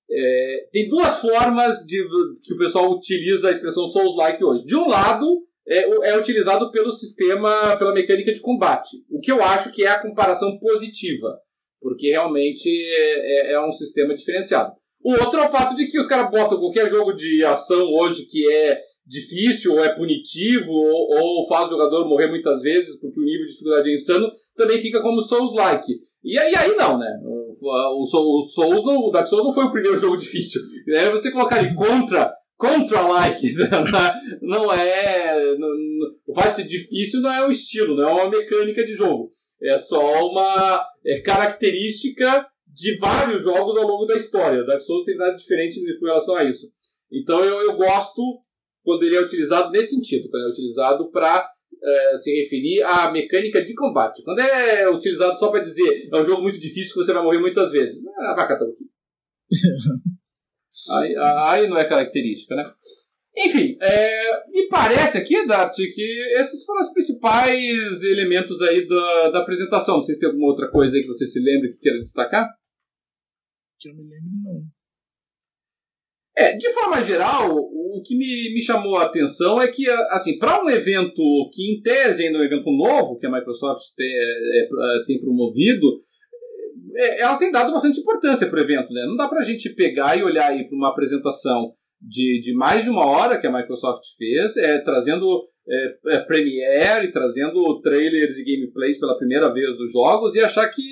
É, 0.10 0.68
tem 0.72 0.88
duas 0.88 1.22
formas 1.22 1.80
de, 1.86 2.02
que 2.44 2.54
o 2.54 2.58
pessoal 2.58 2.90
utiliza 2.92 3.50
a 3.50 3.52
expressão 3.52 3.86
Souls-like 3.86 4.44
hoje. 4.44 4.66
De 4.66 4.76
um 4.76 4.88
lado, 4.88 5.44
é, 5.68 6.10
é, 6.10 6.18
utilizado 6.18 6.72
pelo 6.72 6.92
sistema, 6.92 7.76
pela 7.78 7.94
mecânica 7.94 8.34
de 8.34 8.40
combate, 8.40 9.04
o 9.10 9.20
que 9.20 9.32
eu 9.32 9.44
acho 9.44 9.72
que 9.72 9.84
é 9.84 9.90
a 9.90 10.02
comparação 10.02 10.58
positiva, 10.60 11.38
porque 11.82 12.10
realmente 12.10 12.70
é, 12.70 13.52
é, 13.52 13.54
é 13.54 13.62
um 13.66 13.72
sistema 13.72 14.16
diferenciado. 14.16 14.72
O 15.04 15.12
outro 15.12 15.40
é 15.40 15.46
o 15.46 15.52
fato 15.52 15.76
de 15.76 15.88
que 15.88 16.00
os 16.00 16.08
caras 16.08 16.32
botam 16.32 16.60
qualquer 16.60 16.90
jogo 16.90 17.14
de 17.14 17.44
ação 17.44 17.86
hoje 17.92 18.26
que 18.26 18.50
é 18.52 18.80
difícil, 19.06 19.74
ou 19.74 19.84
é 19.84 19.94
punitivo, 19.94 20.72
ou, 20.72 21.40
ou 21.40 21.48
faz 21.48 21.68
o 21.68 21.72
jogador 21.72 22.08
morrer 22.08 22.28
muitas 22.28 22.62
vezes 22.62 23.00
porque 23.00 23.20
o 23.20 23.24
nível 23.24 23.46
de 23.46 23.52
dificuldade 23.52 23.90
é 23.90 23.94
insano, 23.94 24.32
também 24.56 24.82
fica 24.82 25.02
como 25.02 25.22
Souls-like. 25.22 25.94
E 26.24 26.38
aí, 26.38 26.54
aí 26.56 26.76
não, 26.76 26.98
né? 26.98 27.08
O, 27.62 28.04
o, 28.04 28.06
Souls, 28.48 28.84
não, 28.86 28.98
o 28.98 29.12
Dark 29.12 29.28
Souls 29.28 29.46
não 29.46 29.54
foi 29.54 29.66
o 29.66 29.72
primeiro 29.72 29.98
jogo 29.98 30.18
difícil. 30.18 30.62
É 30.90 31.10
você 31.10 31.32
colocar 31.32 31.64
ele 31.64 31.74
contra 31.74 32.34
contra-like, 32.58 33.54
né? 33.54 33.70
não 34.42 34.72
é. 34.72 35.56
Não, 35.58 35.70
o 36.28 36.34
fato 36.34 36.50
de 36.50 36.56
ser 36.56 36.68
difícil 36.68 37.22
não 37.22 37.32
é 37.32 37.46
um 37.46 37.52
estilo, 37.52 37.96
não 37.96 38.10
é 38.10 38.14
uma 38.14 38.30
mecânica 38.30 38.84
de 38.84 38.94
jogo. 38.94 39.32
É 39.62 39.78
só 39.78 40.28
uma 40.28 40.86
é, 41.06 41.22
característica 41.22 42.46
de 42.68 42.98
vários 42.98 43.44
jogos 43.44 43.78
ao 43.78 43.88
longo 43.88 44.06
da 44.06 44.16
história. 44.16 44.66
Dark 44.66 44.82
Souls 44.82 45.06
tem 45.06 45.18
nada 45.18 45.36
diferente 45.36 45.80
com 46.00 46.06
relação 46.06 46.36
a 46.36 46.44
isso. 46.44 46.68
Então 47.12 47.40
eu, 47.44 47.62
eu 47.62 47.76
gosto 47.76 48.22
quando 48.84 49.04
ele 49.04 49.16
é 49.16 49.22
utilizado 49.22 49.72
nesse 49.72 49.96
sentido, 49.96 50.30
quando 50.30 50.48
é 50.48 50.52
utilizado 50.52 51.10
para 51.12 51.48
é, 51.84 52.18
se 52.18 52.32
referir 52.42 52.84
à 52.84 53.12
mecânica 53.12 53.64
de 53.64 53.74
combate. 53.74 54.24
Quando 54.24 54.40
é 54.40 54.90
utilizado 54.90 55.38
só 55.38 55.50
para 55.50 55.64
dizer 55.64 56.10
é 56.12 56.18
um 56.18 56.26
jogo 56.26 56.42
muito 56.42 56.60
difícil 56.60 56.94
que 56.94 57.04
você 57.04 57.14
vai 57.14 57.24
morrer 57.24 57.40
muitas 57.40 57.72
vezes, 57.72 58.06
ah, 58.20 58.36
vai 58.38 58.48
catar 58.48 58.66
aí, 60.92 61.16
aí 61.18 61.68
não 61.68 61.78
é 61.78 61.86
característica, 61.86 62.56
né? 62.56 62.72
Enfim, 63.38 63.78
é, 63.80 64.50
me 64.50 64.68
parece 64.68 65.20
aqui, 65.20 65.46
Dart, 65.46 65.76
que 65.76 66.40
esses 66.40 66.66
foram 66.66 66.82
os 66.82 66.92
principais 66.92 68.02
elementos 68.04 68.62
aí 68.64 68.88
da, 68.88 69.30
da 69.30 69.40
apresentação. 69.42 70.02
Se 70.02 70.20
tem 70.20 70.28
alguma 70.28 70.48
outra 70.48 70.72
coisa 70.72 70.96
aí 70.96 71.04
que 71.04 71.08
você 71.08 71.28
se 71.28 71.40
lembre 71.40 71.74
que 71.74 71.78
queira 71.78 72.00
destacar. 72.00 72.50
Que 73.80 73.90
eu 73.90 73.96
me 73.96 74.02
lembro, 74.02 74.32
não. 74.44 74.77
É, 76.38 76.56
de 76.56 76.70
forma 76.72 77.02
geral, 77.02 77.50
o 77.52 78.00
que 78.06 78.16
me, 78.16 78.54
me 78.54 78.62
chamou 78.62 78.96
a 78.98 79.06
atenção 79.06 79.60
é 79.60 79.68
que, 79.68 79.90
assim, 80.12 80.38
para 80.38 80.64
um 80.64 80.70
evento 80.70 81.24
que, 81.52 81.74
em 81.74 81.82
tese, 81.82 82.26
ainda 82.26 82.38
é 82.38 82.42
um 82.42 82.46
evento 82.46 82.72
novo, 82.72 83.18
que 83.18 83.26
a 83.26 83.32
Microsoft 83.32 83.82
tem, 83.96 84.08
é, 84.08 84.64
é, 84.64 85.06
tem 85.08 85.20
promovido, 85.20 86.00
é, 86.96 87.22
ela 87.22 87.38
tem 87.38 87.52
dado 87.52 87.72
bastante 87.72 88.00
importância 88.00 88.48
para 88.48 88.60
o 88.60 88.62
evento, 88.62 88.94
né? 88.94 89.06
Não 89.08 89.16
dá 89.16 89.28
para 89.28 89.40
a 89.40 89.44
gente 89.44 89.74
pegar 89.74 90.16
e 90.16 90.24
olhar 90.24 90.52
aí 90.52 90.68
para 90.68 90.76
uma 90.76 90.90
apresentação 90.90 91.74
de, 92.00 92.40
de 92.40 92.54
mais 92.54 92.84
de 92.84 92.90
uma 92.92 93.06
hora 93.06 93.40
que 93.40 93.48
a 93.48 93.52
Microsoft 93.52 94.04
fez, 94.18 94.58
é, 94.58 94.78
trazendo 94.80 95.26
é, 95.68 96.16
é, 96.16 96.20
Premiere, 96.20 97.12
trazendo 97.12 97.82
trailers 97.82 98.38
e 98.38 98.44
gameplays 98.44 99.00
pela 99.00 99.18
primeira 99.18 99.52
vez 99.52 99.76
dos 99.76 99.92
jogos 99.92 100.36
e 100.36 100.40
achar 100.40 100.68
que 100.70 100.84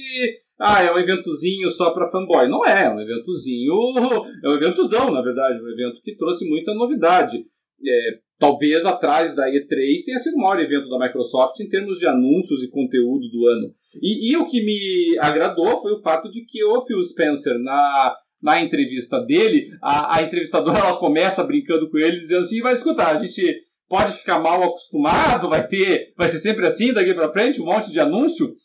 ah, 0.60 0.82
é 0.82 0.92
um 0.92 0.98
eventozinho 0.98 1.70
só 1.70 1.92
para 1.92 2.10
fanboy. 2.10 2.48
Não 2.48 2.66
é, 2.66 2.86
é 2.86 2.90
um 2.90 3.00
eventozinho, 3.00 3.74
é 4.44 4.50
um 4.50 4.54
eventozão, 4.56 5.12
na 5.12 5.22
verdade, 5.22 5.62
um 5.62 5.70
evento 5.70 6.02
que 6.02 6.16
trouxe 6.16 6.48
muita 6.48 6.74
novidade. 6.74 7.46
É, 7.86 8.20
talvez 8.40 8.86
atrás 8.86 9.36
da 9.36 9.48
E3 9.50 10.06
tenha 10.06 10.20
sido 10.20 10.36
o 10.36 10.40
maior 10.40 10.60
evento 10.60 10.90
da 10.90 11.00
Microsoft 11.00 11.60
em 11.60 11.68
termos 11.68 12.00
de 12.00 12.08
anúncios 12.08 12.64
e 12.64 12.70
conteúdo 12.70 13.30
do 13.30 13.48
ano. 13.48 13.74
E, 14.02 14.32
e 14.32 14.38
o 14.38 14.46
que 14.46 14.64
me 14.64 15.18
agradou 15.20 15.82
foi 15.82 15.94
o 15.94 16.02
fato 16.02 16.30
de 16.30 16.46
que 16.46 16.64
o 16.64 16.82
Phil 16.86 17.02
Spencer, 17.04 17.60
na, 17.60 18.16
na 18.42 18.62
entrevista 18.62 19.20
dele, 19.20 19.70
a, 19.82 20.18
a 20.18 20.22
entrevistadora 20.22 20.80
ela 20.80 20.98
começa 20.98 21.44
brincando 21.44 21.90
com 21.90 21.98
ele, 21.98 22.18
dizendo 22.18 22.42
assim: 22.42 22.62
vai 22.62 22.74
escutar, 22.74 23.16
a 23.16 23.24
gente 23.24 23.62
pode 23.88 24.14
ficar 24.14 24.40
mal 24.40 24.64
acostumado, 24.64 25.50
vai 25.50 25.68
ter, 25.68 26.14
vai 26.18 26.30
ser 26.30 26.40
sempre 26.40 26.66
assim 26.66 26.94
daqui 26.94 27.14
para 27.14 27.32
frente, 27.32 27.62
um 27.62 27.66
monte 27.66 27.92
de 27.92 28.00
anúncio. 28.00 28.56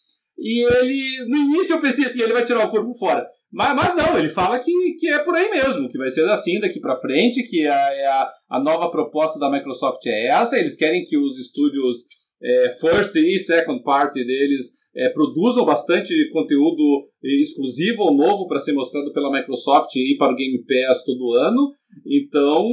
E 0.40 0.64
ele, 0.64 1.26
no 1.28 1.36
início 1.36 1.74
eu 1.74 1.80
pensei 1.80 2.06
assim, 2.06 2.22
ele 2.22 2.32
vai 2.32 2.44
tirar 2.44 2.66
o 2.66 2.70
corpo 2.70 2.94
fora. 2.94 3.26
Mas, 3.52 3.74
mas 3.74 3.96
não, 3.96 4.18
ele 4.18 4.30
fala 4.30 4.58
que, 4.58 4.72
que 4.98 5.08
é 5.08 5.18
por 5.18 5.34
aí 5.34 5.50
mesmo, 5.50 5.88
que 5.90 5.98
vai 5.98 6.08
ser 6.08 6.26
assim 6.30 6.58
daqui 6.58 6.80
para 6.80 6.96
frente, 6.96 7.42
que 7.42 7.66
a, 7.66 7.74
a, 7.74 8.32
a, 8.50 8.62
nova 8.62 8.90
proposta 8.90 9.38
da 9.38 9.50
Microsoft 9.50 10.06
é 10.06 10.28
essa, 10.28 10.58
eles 10.58 10.76
querem 10.76 11.04
que 11.04 11.18
os 11.18 11.38
estúdios 11.38 11.98
é, 12.42 12.70
first 12.80 13.14
e 13.16 13.38
second 13.38 13.82
party 13.82 14.24
deles 14.24 14.80
é, 14.94 15.08
produzam 15.10 15.64
bastante 15.64 16.12
conteúdo 16.32 17.08
exclusivo 17.22 18.02
ou 18.02 18.16
novo 18.16 18.46
para 18.46 18.60
ser 18.60 18.72
mostrado 18.72 19.12
pela 19.12 19.30
Microsoft 19.30 19.94
e 19.96 20.16
para 20.16 20.32
o 20.32 20.36
Game 20.36 20.64
Pass 20.64 21.04
todo 21.04 21.34
ano. 21.34 21.72
Então, 22.06 22.66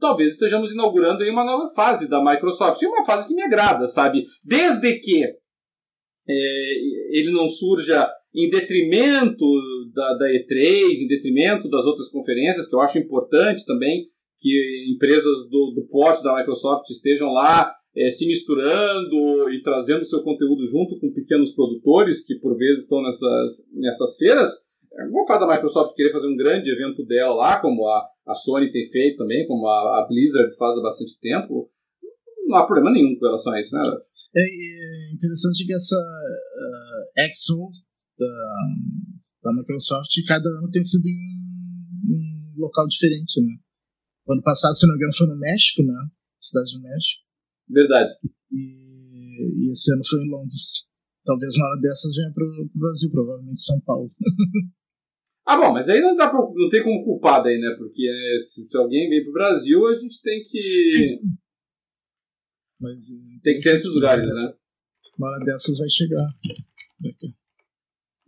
talvez 0.00 0.32
estejamos 0.32 0.72
inaugurando 0.72 1.22
aí 1.22 1.30
uma 1.30 1.44
nova 1.44 1.68
fase 1.74 2.08
da 2.08 2.22
Microsoft. 2.22 2.80
E 2.82 2.86
uma 2.86 3.04
fase 3.04 3.28
que 3.28 3.34
me 3.34 3.42
agrada, 3.42 3.86
sabe? 3.86 4.24
Desde 4.44 4.98
que 4.98 5.24
é, 5.24 5.32
ele 6.28 7.32
não 7.32 7.48
surja 7.48 8.08
em 8.34 8.50
detrimento 8.50 9.44
da, 9.94 10.14
da 10.14 10.26
E3, 10.26 11.02
em 11.02 11.08
detrimento 11.08 11.68
das 11.68 11.84
outras 11.84 12.08
conferências, 12.08 12.68
que 12.68 12.74
eu 12.74 12.80
acho 12.80 12.98
importante 12.98 13.64
também 13.64 14.06
que 14.38 14.94
empresas 14.94 15.48
do, 15.50 15.72
do 15.74 15.88
porte 15.90 16.22
da 16.22 16.36
Microsoft 16.36 16.88
estejam 16.90 17.32
lá 17.32 17.72
é, 17.96 18.10
se 18.10 18.26
misturando 18.26 19.50
e 19.50 19.60
trazendo 19.62 20.04
seu 20.04 20.22
conteúdo 20.22 20.64
junto 20.66 20.98
com 21.00 21.12
pequenos 21.12 21.52
produtores 21.52 22.24
que 22.24 22.36
por 22.36 22.56
vezes 22.56 22.84
estão 22.84 23.02
nessas, 23.02 23.66
nessas 23.74 24.16
feiras. 24.16 24.50
Vou 25.10 25.26
falar 25.26 25.46
da 25.46 25.54
Microsoft 25.54 25.94
querer 25.94 26.12
fazer 26.12 26.28
um 26.28 26.36
grande 26.36 26.70
evento 26.70 27.04
dela 27.04 27.34
lá, 27.34 27.60
como 27.60 27.86
a, 27.86 28.06
a 28.26 28.34
Sony 28.34 28.70
tem 28.70 28.88
feito 28.90 29.18
também, 29.18 29.46
como 29.46 29.66
a, 29.66 30.00
a 30.00 30.06
Blizzard 30.08 30.54
faz 30.56 30.78
há 30.78 30.82
bastante 30.82 31.18
tempo. 31.20 31.68
Não 32.48 32.56
há 32.56 32.66
problema 32.66 32.90
nenhum 32.90 33.14
com 33.18 33.26
relação 33.26 33.52
a 33.52 33.60
isso, 33.60 33.76
né? 33.76 33.82
É, 34.34 34.40
é 34.40 35.14
interessante 35.14 35.66
que 35.66 35.74
essa 35.74 35.96
uh, 35.96 37.20
EXO 37.20 37.70
da, 38.18 38.26
da 39.44 39.52
Microsoft, 39.52 40.10
cada 40.26 40.48
ano 40.48 40.70
tem 40.72 40.82
sido 40.82 41.06
em 41.06 42.14
um 42.14 42.54
local 42.56 42.86
diferente, 42.86 43.40
né? 43.42 43.52
O 44.26 44.32
ano 44.32 44.42
passado, 44.42 44.74
se 44.74 44.86
não 44.86 44.94
me 44.94 44.98
engano, 44.98 45.14
foi 45.14 45.26
no 45.26 45.38
México, 45.38 45.82
né? 45.82 45.94
Cidade 46.40 46.72
do 46.72 46.82
México. 46.82 47.22
Verdade. 47.68 48.14
E, 48.50 49.68
e 49.68 49.72
esse 49.72 49.92
ano 49.92 50.02
foi 50.08 50.20
em 50.20 50.30
Londres. 50.30 50.88
Talvez 51.24 51.54
uma 51.56 51.66
hora 51.66 51.80
dessas 51.80 52.16
venha 52.16 52.32
para 52.32 52.44
o 52.44 52.70
Brasil, 52.74 53.10
provavelmente 53.10 53.60
São 53.60 53.78
Paulo. 53.82 54.08
ah, 55.46 55.56
bom, 55.58 55.72
mas 55.72 55.88
aí 55.88 56.00
não 56.00 56.14
dá 56.14 56.30
pra, 56.30 56.40
não 56.40 56.68
tem 56.70 56.82
como 56.82 57.04
culpar 57.04 57.42
daí, 57.42 57.60
né? 57.60 57.74
Porque 57.76 58.08
é, 58.08 58.40
se, 58.40 58.66
se, 58.66 58.76
alguém 58.76 59.10
vem 59.10 59.22
para 59.22 59.30
o 59.30 59.34
Brasil, 59.34 59.86
a 59.86 59.94
gente 59.94 60.22
tem 60.22 60.42
que. 60.42 60.58
Mas, 62.80 63.06
tem 63.42 63.54
que 63.54 63.60
ser 63.60 63.72
nesses 63.72 63.92
lugares, 63.92 64.26
né? 64.26 64.50
Uma 65.18 65.28
hora 65.28 65.44
dessas 65.44 65.78
vai 65.78 65.88
chegar. 65.88 66.26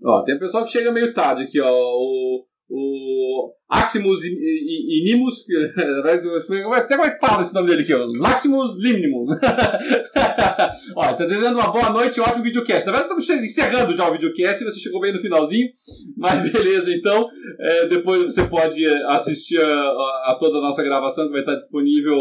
Ó, 0.03 0.25
tem 0.25 0.37
um 0.37 0.41
pessoal 0.41 0.65
que 0.65 0.73
chega 0.73 0.93
meio 0.93 1.13
tarde 1.15 1.45
aqui, 1.45 1.61
ó. 1.61 1.71
O, 1.71 2.47
o 2.71 3.53
Aximus 3.69 4.25
Inimus, 4.25 5.45
até 6.75 6.97
como 6.97 7.07
é 7.07 7.11
que 7.11 7.21
fala 7.21 7.43
esse 7.43 7.55
nome 7.55 7.69
dele 7.69 7.83
aqui, 7.83 7.95
ó? 7.95 8.05
Laximus 8.07 8.77
Limnimum. 8.79 9.27
ó, 10.97 11.13
tá 11.15 11.27
dizendo 11.27 11.59
uma 11.59 11.71
boa 11.71 11.91
noite, 11.91 12.21
ótimo 12.21 12.43
videocast. 12.43 12.87
Na 12.87 12.93
verdade, 12.93 13.21
estamos 13.21 13.45
encerrando 13.45 13.95
já 13.95 14.09
o 14.09 14.13
videocast, 14.13 14.65
você 14.65 14.81
chegou 14.81 15.01
bem 15.01 15.13
no 15.13 15.21
finalzinho, 15.21 15.69
mas 16.17 16.41
beleza, 16.51 16.93
então, 16.93 17.29
é, 17.61 17.87
depois 17.87 18.35
você 18.35 18.45
pode 18.47 18.85
assistir 19.07 19.61
a, 19.61 19.65
a, 19.65 20.33
a, 20.33 20.37
toda 20.39 20.59
a 20.59 20.63
nossa 20.63 20.83
gravação, 20.83 21.27
que 21.27 21.33
vai 21.33 21.43
estar 21.43 21.57
disponível 21.57 22.19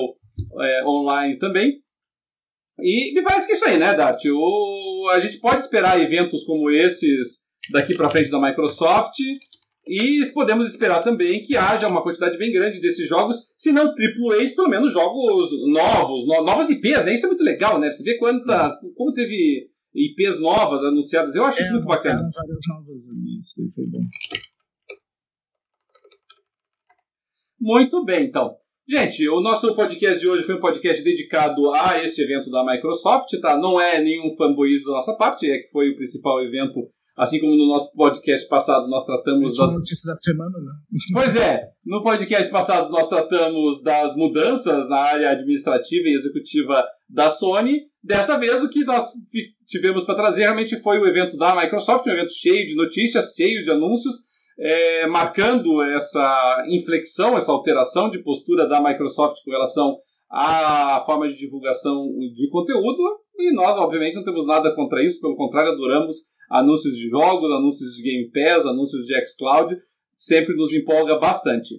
é, 0.62 0.84
online 0.86 1.40
também. 1.40 1.80
E 2.82 3.14
me 3.14 3.22
parece 3.24 3.48
que 3.48 3.54
é 3.54 3.56
isso 3.56 3.66
aí, 3.66 3.78
né, 3.78 3.94
Dart? 3.94 4.22
O, 4.26 5.10
a 5.12 5.20
gente 5.20 5.40
pode 5.40 5.64
esperar 5.64 6.02
eventos 6.02 6.44
como 6.44 6.70
esses 6.70 7.40
daqui 7.72 7.96
para 7.96 8.10
frente 8.10 8.32
da 8.32 8.42
Microsoft. 8.42 9.16
E 9.88 10.28
podemos 10.34 10.70
esperar 10.70 11.02
também 11.02 11.42
que 11.42 11.58
haja 11.58 11.88
uma 11.88 12.04
quantidade 12.04 12.38
bem 12.38 12.52
grande 12.52 12.80
desses 12.80 13.08
jogos, 13.08 13.38
se 13.58 13.72
não 13.72 13.86
AAAs, 13.86 14.54
pelo 14.54 14.70
menos 14.70 14.94
jogos 14.94 15.50
novos, 15.68 16.28
no, 16.28 16.44
novas 16.44 16.70
IPs, 16.70 17.06
né? 17.06 17.16
Isso 17.16 17.26
é 17.26 17.30
muito 17.30 17.44
legal, 17.44 17.80
né? 17.80 17.92
Você 17.92 18.04
vê 18.04 18.16
quanta, 18.20 18.78
como 18.96 19.14
teve 19.14 19.68
IPs 19.96 20.40
novas 20.40 20.84
anunciadas. 20.84 21.34
Eu 21.34 21.44
acho 21.44 21.60
é, 21.60 21.64
isso 21.64 21.74
muito 21.74 21.88
bacana. 21.88 22.22
várias 22.22 22.60
novas 22.68 23.08
ali, 23.10 23.40
isso 23.40 23.62
aí 23.62 23.72
foi 23.72 23.86
bom. 23.88 24.02
Muito 27.60 28.06
bem, 28.06 28.26
então. 28.28 28.56
Gente, 28.90 29.30
o 29.30 29.40
nosso 29.40 29.76
podcast 29.76 30.20
de 30.20 30.28
hoje 30.28 30.44
foi 30.44 30.56
um 30.56 30.60
podcast 30.60 31.04
dedicado 31.04 31.72
a 31.76 32.04
esse 32.04 32.24
evento 32.24 32.50
da 32.50 32.66
Microsoft, 32.66 33.30
tá? 33.40 33.56
Não 33.56 33.80
é 33.80 34.02
nenhum 34.02 34.36
fanboy 34.36 34.82
da 34.84 34.94
nossa 34.94 35.14
parte, 35.14 35.50
é 35.50 35.60
que 35.60 35.70
foi 35.70 35.92
o 35.92 35.96
principal 35.96 36.42
evento 36.44 36.90
Assim 37.20 37.38
como 37.38 37.54
no 37.54 37.68
nosso 37.68 37.92
podcast 37.92 38.48
passado 38.48 38.88
nós 38.88 39.06
tratamos 39.06 39.58
das. 39.58 39.74
notícia 39.74 40.10
da 40.10 40.16
semana, 40.16 40.58
né? 40.58 40.72
Pois 41.12 41.36
é, 41.36 41.68
no 41.86 42.02
podcast 42.02 42.50
passado 42.50 42.90
nós 42.90 43.10
tratamos 43.10 43.84
das 43.84 44.16
mudanças 44.16 44.88
na 44.88 45.00
área 45.00 45.32
administrativa 45.32 46.08
e 46.08 46.14
executiva 46.14 46.82
da 47.10 47.30
Sony. 47.30 47.82
Dessa 48.02 48.40
vez 48.40 48.64
o 48.64 48.70
que 48.70 48.86
nós 48.86 49.04
tivemos 49.68 50.06
para 50.06 50.16
trazer 50.16 50.44
realmente 50.44 50.80
foi 50.80 50.98
o 50.98 51.06
evento 51.06 51.36
da 51.36 51.62
Microsoft, 51.62 52.08
um 52.08 52.12
evento 52.12 52.32
cheio 52.32 52.66
de 52.66 52.76
notícias, 52.76 53.34
cheio 53.36 53.62
de 53.66 53.70
anúncios, 53.70 54.16
é, 54.60 55.08
marcando 55.08 55.82
essa 55.82 56.66
inflexão, 56.68 57.38
essa 57.38 57.52
alteração 57.52 58.10
de 58.10 58.22
postura 58.22 58.68
da 58.68 58.82
Microsoft 58.82 59.38
com 59.44 59.52
relação 59.52 59.98
à 60.30 61.02
forma 61.06 61.28
de 61.28 61.38
divulgação 61.38 62.08
de 62.36 62.50
conteúdo. 62.50 63.02
E 63.38 63.54
nós, 63.54 63.78
obviamente, 63.78 64.16
não 64.16 64.24
temos 64.24 64.46
nada 64.46 64.76
contra 64.76 65.04
isso, 65.04 65.22
pelo 65.22 65.38
contrário, 65.38 65.72
adoramos 65.72 66.18
anúncios 66.50 66.94
de 66.94 67.08
jogos, 67.08 67.50
anúncios 67.52 67.94
de 67.96 68.04
Game 68.04 68.32
Pass, 68.32 68.66
anúncios 68.66 69.06
de 69.06 69.14
xCloud, 69.26 69.78
sempre 70.18 70.56
nos 70.56 70.74
empolga 70.74 71.18
bastante. 71.18 71.76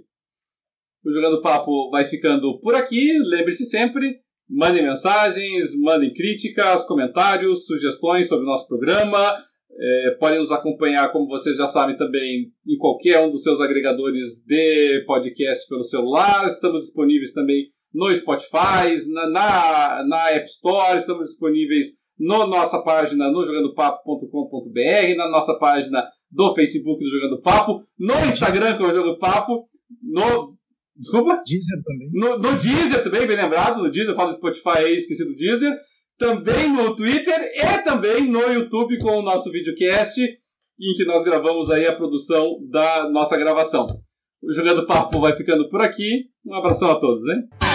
O 1.05 1.12
Jogando 1.12 1.43
Papo 1.43 1.91
vai 1.91 2.05
ficando 2.05 2.59
por 2.61 2.74
aqui. 2.74 3.12
Lembre-se 3.24 3.64
sempre, 3.66 4.20
mandem 4.49 4.83
mensagens, 4.83 5.78
mandem 5.81 6.12
críticas, 6.12 6.85
comentários, 6.85 7.66
sugestões 7.66 8.28
sobre 8.28 8.45
o 8.45 8.49
nosso 8.49 8.68
programa. 8.68 9.37
É, 9.79 10.16
podem 10.18 10.39
nos 10.39 10.53
acompanhar, 10.53 11.11
como 11.12 11.29
vocês 11.29 11.57
já 11.57 11.66
sabem, 11.66 11.97
também 11.97 12.51
em 12.66 12.77
qualquer 12.79 13.21
um 13.21 13.31
dos 13.31 13.43
seus 13.43 13.61
agregadores 13.61 14.45
de 14.47 15.05
podcast 15.07 15.68
pelo 15.68 15.85
celular. 15.85 16.47
Estamos 16.47 16.83
disponíveis 16.83 17.33
também 17.33 17.66
no 17.93 18.14
Spotify, 18.16 18.97
na, 19.09 19.29
na, 19.29 20.05
na 20.07 20.31
App 20.31 20.47
Store, 20.47 20.99
estamos 20.99 21.29
disponíveis 21.29 21.89
na 22.18 22.47
nossa 22.47 22.83
página 22.83 23.31
no 23.31 23.45
jogandopapo.com.br, 23.45 25.16
na 25.16 25.29
nossa 25.29 25.59
página 25.59 26.07
do 26.31 26.55
Facebook 26.55 27.03
do 27.03 27.11
Jogando 27.11 27.41
Papo, 27.41 27.81
no 27.99 28.14
Instagram 28.27 28.77
com 28.77 28.85
o 28.85 28.95
Jogando 28.95 29.18
Papo, 29.18 29.68
no. 30.03 30.55
Desculpa? 30.97 31.43
Deezer 31.47 31.83
também. 31.83 32.11
No, 32.12 32.39
no 32.39 32.59
Deezer 32.59 33.03
também, 33.03 33.27
bem 33.27 33.37
lembrado, 33.37 33.83
no 33.83 33.91
Deezer, 33.91 34.11
eu 34.11 34.16
falo 34.16 34.31
do 34.31 34.37
Spotify 34.37 34.85
aí, 34.85 34.97
esqueci 34.97 35.25
do 35.25 35.35
Deezer. 35.35 35.75
Também 36.21 36.71
no 36.71 36.95
Twitter 36.95 37.51
e 37.55 37.79
também 37.83 38.31
no 38.31 38.43
YouTube 38.43 38.99
com 38.99 39.16
o 39.18 39.23
nosso 39.23 39.51
videocast, 39.51 40.18
em 40.18 40.95
que 40.95 41.07
nós 41.07 41.25
gravamos 41.25 41.71
aí 41.71 41.87
a 41.87 41.97
produção 41.97 42.59
da 42.71 43.09
nossa 43.09 43.39
gravação. 43.39 43.87
O 44.43 44.53
Jogando 44.53 44.85
Papo 44.85 45.18
vai 45.18 45.33
ficando 45.33 45.71
por 45.71 45.81
aqui. 45.81 46.27
Um 46.45 46.55
abração 46.55 46.91
a 46.91 47.01
todos, 47.01 47.27
hein? 47.27 47.70